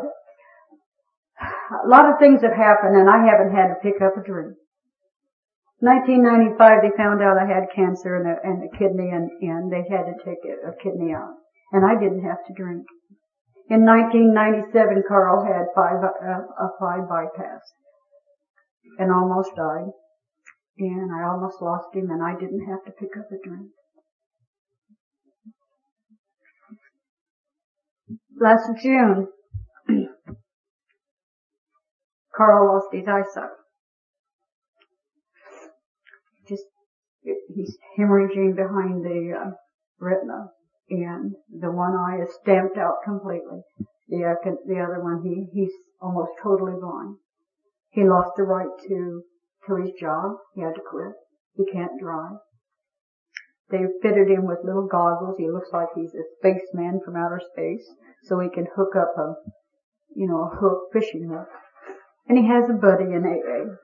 a 1.72 1.88
lot 1.88 2.08
of 2.08 2.18
things 2.18 2.42
have 2.42 2.52
happened 2.52 2.96
and 2.96 3.08
I 3.08 3.24
haven't 3.24 3.56
had 3.56 3.72
to 3.72 3.82
pick 3.82 4.00
up 4.02 4.16
a 4.16 4.22
drink. 4.22 4.56
1995 5.80 6.84
they 6.84 6.94
found 6.94 7.22
out 7.22 7.40
I 7.40 7.48
had 7.48 7.74
cancer 7.74 8.14
and 8.14 8.28
a, 8.28 8.36
and 8.44 8.62
a 8.62 8.70
kidney 8.76 9.10
and, 9.10 9.30
and 9.40 9.72
they 9.72 9.82
had 9.88 10.06
to 10.06 10.16
take 10.22 10.38
a, 10.44 10.70
a 10.70 10.72
kidney 10.78 11.12
out. 11.12 11.34
And 11.72 11.82
I 11.84 11.98
didn't 11.98 12.22
have 12.22 12.44
to 12.46 12.54
drink. 12.54 12.84
In 13.70 13.88
1997 13.88 15.02
Carl 15.08 15.48
had 15.48 15.72
five, 15.74 16.04
uh, 16.04 16.44
a 16.44 16.68
five 16.78 17.08
bypass 17.08 17.64
and 18.98 19.10
almost 19.10 19.56
died 19.56 19.90
and 20.78 21.10
I 21.12 21.24
almost 21.24 21.62
lost 21.62 21.94
him 21.94 22.10
and 22.10 22.22
I 22.22 22.38
didn't 22.38 22.66
have 22.68 22.84
to 22.84 22.92
pick 22.92 23.16
up 23.16 23.26
a 23.32 23.38
drink. 23.42 23.70
Last 28.40 28.68
June, 28.82 29.28
Carl 32.34 32.74
lost 32.74 32.88
his 32.92 33.06
eyesight. 33.06 33.50
Just, 36.48 36.64
he's 37.22 37.76
hemorrhaging 37.98 38.56
behind 38.56 39.04
the 39.04 39.34
uh, 39.38 39.50
retina 40.00 40.50
and 40.90 41.34
the 41.48 41.70
one 41.70 41.94
eye 41.94 42.22
is 42.22 42.34
stamped 42.42 42.76
out 42.76 42.96
completely. 43.04 43.62
The, 44.08 44.36
the 44.66 44.80
other 44.80 45.00
one, 45.02 45.22
he, 45.24 45.48
he's 45.52 45.72
almost 46.00 46.32
totally 46.42 46.78
blind. 46.78 47.16
He 47.90 48.04
lost 48.04 48.32
the 48.36 48.42
right 48.42 48.68
to 48.88 49.22
to 49.66 49.76
his 49.76 49.92
job. 49.98 50.36
He 50.54 50.60
had 50.60 50.74
to 50.74 50.82
quit. 50.82 51.14
He 51.54 51.64
can't 51.70 52.00
drive. 52.00 52.38
They 53.70 53.84
fitted 54.02 54.28
him 54.28 54.46
with 54.46 54.64
little 54.64 54.88
goggles. 54.90 55.36
He 55.38 55.48
looks 55.48 55.70
like 55.72 55.88
he's 55.94 56.14
a 56.14 56.24
spaceman 56.38 57.00
from 57.04 57.16
outer 57.16 57.40
space, 57.52 57.86
so 58.24 58.40
he 58.40 58.50
can 58.50 58.66
hook 58.76 58.96
up 58.96 59.14
a, 59.16 59.34
you 60.14 60.26
know, 60.26 60.42
a 60.44 60.56
hook, 60.56 60.90
fishing 60.92 61.28
hook. 61.28 61.48
And 62.32 62.40
he 62.40 62.48
has 62.48 62.64
a 62.70 62.72
buddy 62.72 63.12
in 63.12 63.26
AA, 63.28 63.76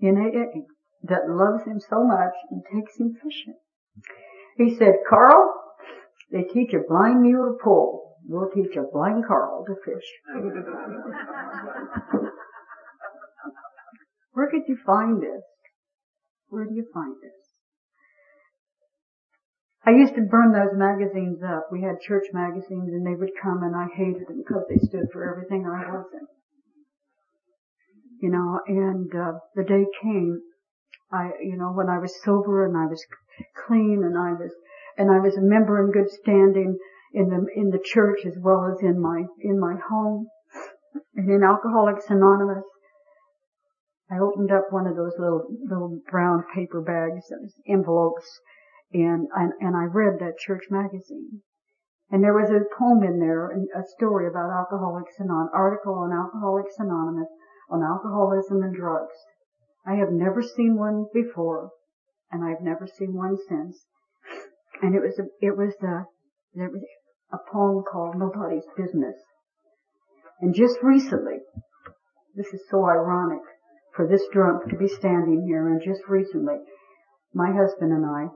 in 0.00 0.18
AA, 0.18 0.66
that 1.04 1.30
loves 1.30 1.62
him 1.62 1.78
so 1.78 2.02
much 2.02 2.34
and 2.50 2.64
takes 2.64 2.98
him 2.98 3.14
fishing. 3.22 3.54
He 4.56 4.74
said, 4.76 4.94
Carl, 5.08 5.54
they 6.32 6.42
teach 6.42 6.74
a 6.74 6.80
blind 6.88 7.22
mule 7.22 7.52
to 7.52 7.58
pull. 7.62 8.16
We'll 8.26 8.50
teach 8.50 8.74
a 8.74 8.82
blind 8.92 9.26
Carl 9.28 9.64
to 9.66 9.76
fish. 9.84 10.02
Where 14.32 14.50
could 14.50 14.66
you 14.66 14.76
find 14.84 15.22
this? 15.22 15.44
Where 16.48 16.64
do 16.64 16.74
you 16.74 16.86
find 16.92 17.14
this? 17.22 17.38
I 19.86 19.90
used 19.90 20.16
to 20.16 20.22
burn 20.22 20.50
those 20.50 20.74
magazines 20.76 21.38
up. 21.44 21.68
We 21.70 21.82
had 21.82 22.00
church 22.00 22.26
magazines 22.32 22.92
and 22.92 23.06
they 23.06 23.14
would 23.14 23.30
come 23.40 23.62
and 23.62 23.76
I 23.76 23.86
hated 23.94 24.26
them 24.26 24.42
because 24.44 24.64
they 24.68 24.78
stood 24.88 25.06
for 25.12 25.30
everything 25.30 25.64
I 25.68 25.86
wasn't. 25.88 26.28
You 28.24 28.30
know, 28.30 28.60
and 28.66 29.14
uh, 29.14 29.32
the 29.54 29.64
day 29.64 29.84
came, 30.00 30.40
I, 31.12 31.32
you 31.42 31.58
know, 31.58 31.76
when 31.76 31.90
I 31.90 31.98
was 31.98 32.22
sober 32.24 32.64
and 32.64 32.74
I 32.74 32.86
was 32.86 33.04
clean 33.66 34.00
and 34.02 34.16
I 34.16 34.32
was, 34.32 34.50
and 34.96 35.10
I 35.10 35.20
was 35.20 35.36
a 35.36 35.42
member 35.42 35.84
in 35.84 35.92
good 35.92 36.08
standing 36.10 36.78
in 37.12 37.28
the, 37.28 37.44
in 37.54 37.68
the 37.68 37.84
church 37.84 38.20
as 38.24 38.32
well 38.40 38.64
as 38.72 38.80
in 38.80 38.98
my, 38.98 39.24
in 39.42 39.60
my 39.60 39.74
home 39.90 40.28
and 41.14 41.28
in 41.28 41.42
Alcoholics 41.42 42.08
Anonymous. 42.08 42.64
I 44.10 44.16
opened 44.20 44.50
up 44.50 44.68
one 44.70 44.86
of 44.86 44.96
those 44.96 45.12
little 45.18 45.44
little 45.68 46.00
brown 46.10 46.44
paper 46.54 46.80
bags, 46.80 47.28
envelopes, 47.68 48.40
and 48.94 49.28
and 49.36 49.76
I 49.76 49.84
read 49.84 50.18
that 50.20 50.38
church 50.38 50.64
magazine. 50.70 51.42
And 52.10 52.24
there 52.24 52.32
was 52.32 52.48
a 52.48 52.64
poem 52.78 53.02
in 53.02 53.18
there, 53.18 53.50
and 53.50 53.68
a 53.76 53.84
story 53.96 54.28
about 54.28 54.52
Alcoholics 54.52 55.16
Anonymous, 55.18 55.52
article 55.52 55.94
on 55.94 56.12
Alcoholics 56.12 56.76
Anonymous 56.78 57.28
on 57.70 57.82
alcoholism 57.82 58.62
and 58.62 58.74
drugs. 58.74 59.14
I 59.86 59.94
have 59.94 60.10
never 60.10 60.42
seen 60.42 60.76
one 60.76 61.06
before, 61.12 61.70
and 62.30 62.44
I've 62.44 62.62
never 62.62 62.86
seen 62.86 63.14
one 63.14 63.36
since. 63.48 63.78
And 64.82 64.94
it 64.94 65.00
was 65.00 65.18
a, 65.18 65.24
it 65.40 65.56
was 65.56 65.74
a, 65.82 66.04
there 66.54 66.70
was 66.70 66.82
a 67.32 67.38
poem 67.52 67.84
called 67.90 68.16
Nobody's 68.16 68.66
Business. 68.76 69.16
And 70.40 70.54
just 70.54 70.76
recently, 70.82 71.38
this 72.34 72.48
is 72.48 72.60
so 72.70 72.84
ironic, 72.84 73.42
for 73.94 74.08
this 74.08 74.22
drunk 74.32 74.68
to 74.70 74.76
be 74.76 74.88
standing 74.88 75.44
here 75.46 75.68
and 75.68 75.80
just 75.84 76.02
recently, 76.08 76.56
my 77.32 77.52
husband 77.52 77.92
and 77.92 78.04
I, 78.04 78.26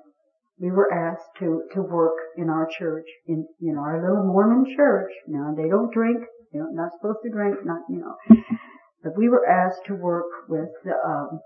we 0.60 0.70
were 0.70 0.92
asked 0.92 1.30
to, 1.40 1.62
to 1.74 1.82
work 1.82 2.14
in 2.36 2.48
our 2.48 2.68
church, 2.78 3.06
in, 3.26 3.46
you 3.60 3.72
know, 3.74 3.80
our 3.80 4.00
little 4.00 4.24
Mormon 4.26 4.64
church. 4.76 5.10
Now, 5.26 5.55
they 5.56 5.68
don't 5.68 5.92
drink, 5.92 6.18
they're 6.52 6.66
not 6.72 6.92
supposed 6.92 7.18
to 7.24 7.30
drink, 7.30 7.56
not, 7.64 7.82
you 7.88 8.00
know. 8.00 8.14
But 9.02 9.16
we 9.16 9.28
were 9.28 9.46
asked 9.46 9.86
to 9.86 9.94
work 9.94 10.26
with 10.48 10.68
the, 10.84 10.94
um, 11.06 11.40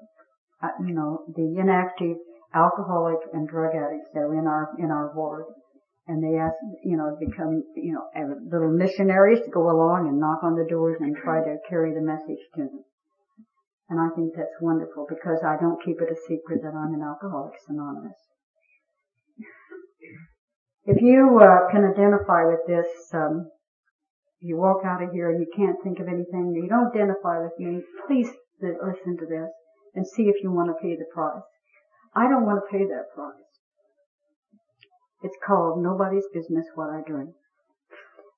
uh, 0.62 0.68
you 0.86 0.94
know, 0.94 1.24
the 1.36 1.60
inactive 1.60 2.16
alcoholic 2.54 3.18
and 3.32 3.48
drug 3.48 3.74
addicts 3.74 4.08
that 4.14 4.20
are 4.20 4.38
in 4.38 4.46
our, 4.46 4.70
in 4.78 4.90
our 4.90 5.12
ward. 5.14 5.44
And 6.08 6.22
they 6.22 6.36
asked, 6.38 6.56
you 6.84 6.96
know, 6.96 7.16
become, 7.20 7.62
you 7.76 7.94
know, 7.94 8.04
little 8.50 8.72
missionaries 8.72 9.40
to 9.44 9.50
go 9.50 9.70
along 9.70 10.08
and 10.08 10.18
knock 10.18 10.42
on 10.42 10.56
the 10.56 10.66
doors 10.68 10.98
and 11.00 11.16
try 11.16 11.44
to 11.44 11.58
carry 11.68 11.94
the 11.94 12.00
message 12.00 12.42
to 12.56 12.62
them. 12.62 12.84
And 13.88 14.00
I 14.00 14.08
think 14.16 14.32
that's 14.34 14.56
wonderful 14.60 15.06
because 15.08 15.44
I 15.44 15.56
don't 15.60 15.82
keep 15.84 16.00
it 16.00 16.10
a 16.10 16.16
secret 16.26 16.62
that 16.62 16.74
I'm 16.74 16.94
an 16.94 17.02
Alcoholics 17.02 17.62
Anonymous. 17.68 18.16
If 20.84 21.00
you 21.00 21.38
uh, 21.38 21.70
can 21.70 21.84
identify 21.84 22.42
with 22.44 22.66
this, 22.66 22.86
um, 23.14 23.50
you 24.42 24.56
walk 24.56 24.84
out 24.84 25.02
of 25.02 25.12
here 25.12 25.30
and 25.30 25.40
you 25.40 25.46
can't 25.54 25.76
think 25.82 26.00
of 26.00 26.08
anything, 26.08 26.52
you 26.54 26.68
don't 26.68 26.94
identify 26.94 27.42
with 27.42 27.52
me, 27.58 27.82
please 28.06 28.28
listen 28.60 29.16
to 29.18 29.26
this 29.26 29.50
and 29.94 30.06
see 30.06 30.24
if 30.24 30.42
you 30.42 30.50
want 30.50 30.68
to 30.68 30.82
pay 30.82 30.96
the 30.96 31.06
price. 31.14 31.42
I 32.14 32.28
don't 32.28 32.44
want 32.44 32.60
to 32.62 32.70
pay 32.70 32.84
that 32.84 33.14
price. 33.14 33.34
It's 35.22 35.38
called 35.46 35.82
Nobody's 35.82 36.26
Business 36.34 36.66
What 36.74 36.90
I 36.90 37.00
Drink. 37.06 37.30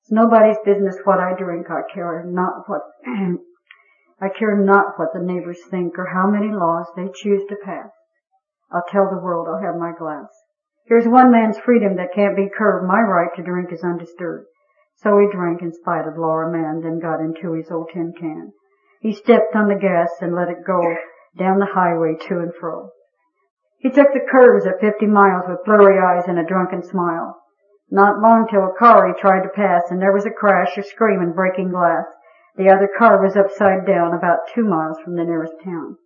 It's 0.05 0.11
nobody's 0.11 0.57
business 0.63 0.97
what 1.03 1.19
I 1.19 1.33
drink. 1.33 1.65
I 1.71 1.81
care 1.91 2.23
not 2.27 2.69
what 2.69 2.81
I 4.21 4.29
care 4.29 4.55
not 4.55 4.99
what 4.99 5.13
the 5.13 5.19
neighbors 5.19 5.57
think 5.71 5.97
or 5.97 6.05
how 6.05 6.29
many 6.29 6.53
laws 6.53 6.85
they 6.95 7.09
choose 7.15 7.41
to 7.49 7.55
pass. 7.65 7.89
I'll 8.71 8.85
tell 8.91 9.09
the 9.09 9.17
world 9.17 9.47
I'll 9.47 9.65
have 9.65 9.79
my 9.79 9.93
glass. 9.97 10.29
Here's 10.85 11.07
one 11.07 11.31
man's 11.31 11.57
freedom 11.57 11.95
that 11.95 12.13
can't 12.13 12.35
be 12.35 12.49
curbed. 12.55 12.87
My 12.87 13.01
right 13.01 13.35
to 13.35 13.41
drink 13.41 13.73
is 13.73 13.83
undisturbed. 13.83 14.45
So 14.97 15.19
he 15.19 15.27
drank 15.31 15.61
in 15.61 15.73
spite 15.73 16.07
of 16.07 16.17
Laura 16.17 16.47
or 16.47 16.51
man, 16.51 16.81
then 16.81 16.99
got 16.99 17.19
into 17.19 17.53
his 17.53 17.69
old 17.69 17.89
tin 17.93 18.13
can. 18.17 18.53
He 19.01 19.13
stepped 19.13 19.55
on 19.55 19.67
the 19.67 19.75
gas 19.75 20.09
and 20.21 20.33
let 20.33 20.49
it 20.49 20.65
go 20.65 20.81
down 21.37 21.59
the 21.59 21.73
highway 21.73 22.15
to 22.27 22.39
and 22.39 22.53
fro. 22.55 22.89
He 23.77 23.89
took 23.89 24.13
the 24.13 24.27
curves 24.31 24.65
at 24.65 24.79
50 24.79 25.05
miles 25.05 25.45
with 25.47 25.65
blurry 25.65 25.99
eyes 25.99 26.27
and 26.27 26.39
a 26.39 26.43
drunken 26.43 26.81
smile. 26.81 27.41
Not 27.91 28.19
long 28.19 28.47
till 28.47 28.63
a 28.65 28.73
car 28.73 29.07
he 29.07 29.13
tried 29.13 29.43
to 29.43 29.49
pass 29.49 29.91
and 29.91 30.01
there 30.01 30.13
was 30.13 30.25
a 30.25 30.31
crash, 30.31 30.77
a 30.77 30.83
scream 30.83 31.21
and 31.21 31.35
breaking 31.35 31.69
glass. 31.69 32.05
The 32.55 32.69
other 32.69 32.87
car 32.97 33.21
was 33.21 33.35
upside 33.35 33.85
down 33.85 34.13
about 34.13 34.47
two 34.53 34.63
miles 34.63 34.99
from 35.01 35.15
the 35.15 35.25
nearest 35.25 35.53
town. 35.63 35.97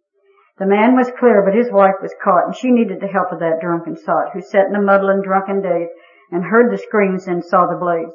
The 0.57 0.65
man 0.65 0.97
was 0.97 1.11
clear, 1.11 1.41
but 1.41 1.53
his 1.53 1.71
wife 1.71 2.01
was 2.01 2.13
caught 2.21 2.47
and 2.47 2.55
she 2.55 2.69
needed 2.69 2.99
the 2.99 3.07
help 3.07 3.31
of 3.31 3.39
that 3.39 3.61
drunken 3.61 3.95
sot 3.95 4.33
who 4.33 4.41
sat 4.41 4.67
in 4.67 4.75
a 4.75 4.81
muddle 4.81 5.09
and 5.09 5.23
drunken 5.23 5.61
daze 5.61 5.89
and 6.31 6.43
heard 6.43 6.71
the 6.71 6.77
screams 6.77 7.27
and 7.27 7.45
saw 7.45 7.65
the 7.65 7.77
blaze, 7.77 8.13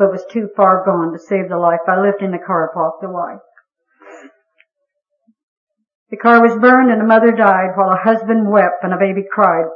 but 0.00 0.10
was 0.10 0.24
too 0.32 0.48
far 0.56 0.82
gone 0.82 1.12
to 1.12 1.18
save 1.18 1.50
the 1.50 1.58
life. 1.58 1.80
by 1.86 2.00
lifting 2.00 2.30
the 2.32 2.38
car 2.38 2.72
off 2.74 3.02
the 3.02 3.08
wife 3.10 3.44
The 6.10 6.16
car 6.16 6.40
was 6.40 6.58
burned 6.58 6.90
and 6.90 7.02
a 7.02 7.04
mother 7.04 7.32
died 7.32 7.76
while 7.76 7.92
a 7.92 8.00
husband 8.02 8.50
wept 8.50 8.82
and 8.82 8.94
a 8.94 8.98
baby 8.98 9.22
cried. 9.30 9.66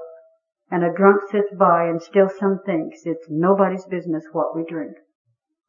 And 0.71 0.83
a 0.83 0.93
drunk 0.97 1.21
sits 1.31 1.53
by 1.57 1.85
and 1.85 2.03
still 2.03 2.31
some 2.41 2.59
thinks 2.65 3.03
it's 3.05 3.27
nobody's 3.29 3.85
business 3.85 4.25
what 4.33 4.57
we 4.57 4.65
drink. 4.65 4.97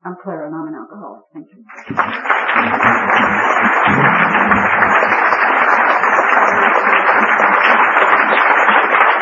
I'm 0.04 0.16
Clara 0.24 0.48
and 0.48 0.56
I'm 0.56 0.68
an 0.70 0.74
alcoholic. 0.74 1.24
Thank 1.34 1.48
you. 1.52 1.66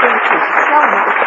Thank 0.04 0.24
you 0.32 0.40
so 0.70 0.80
much. 0.92 1.23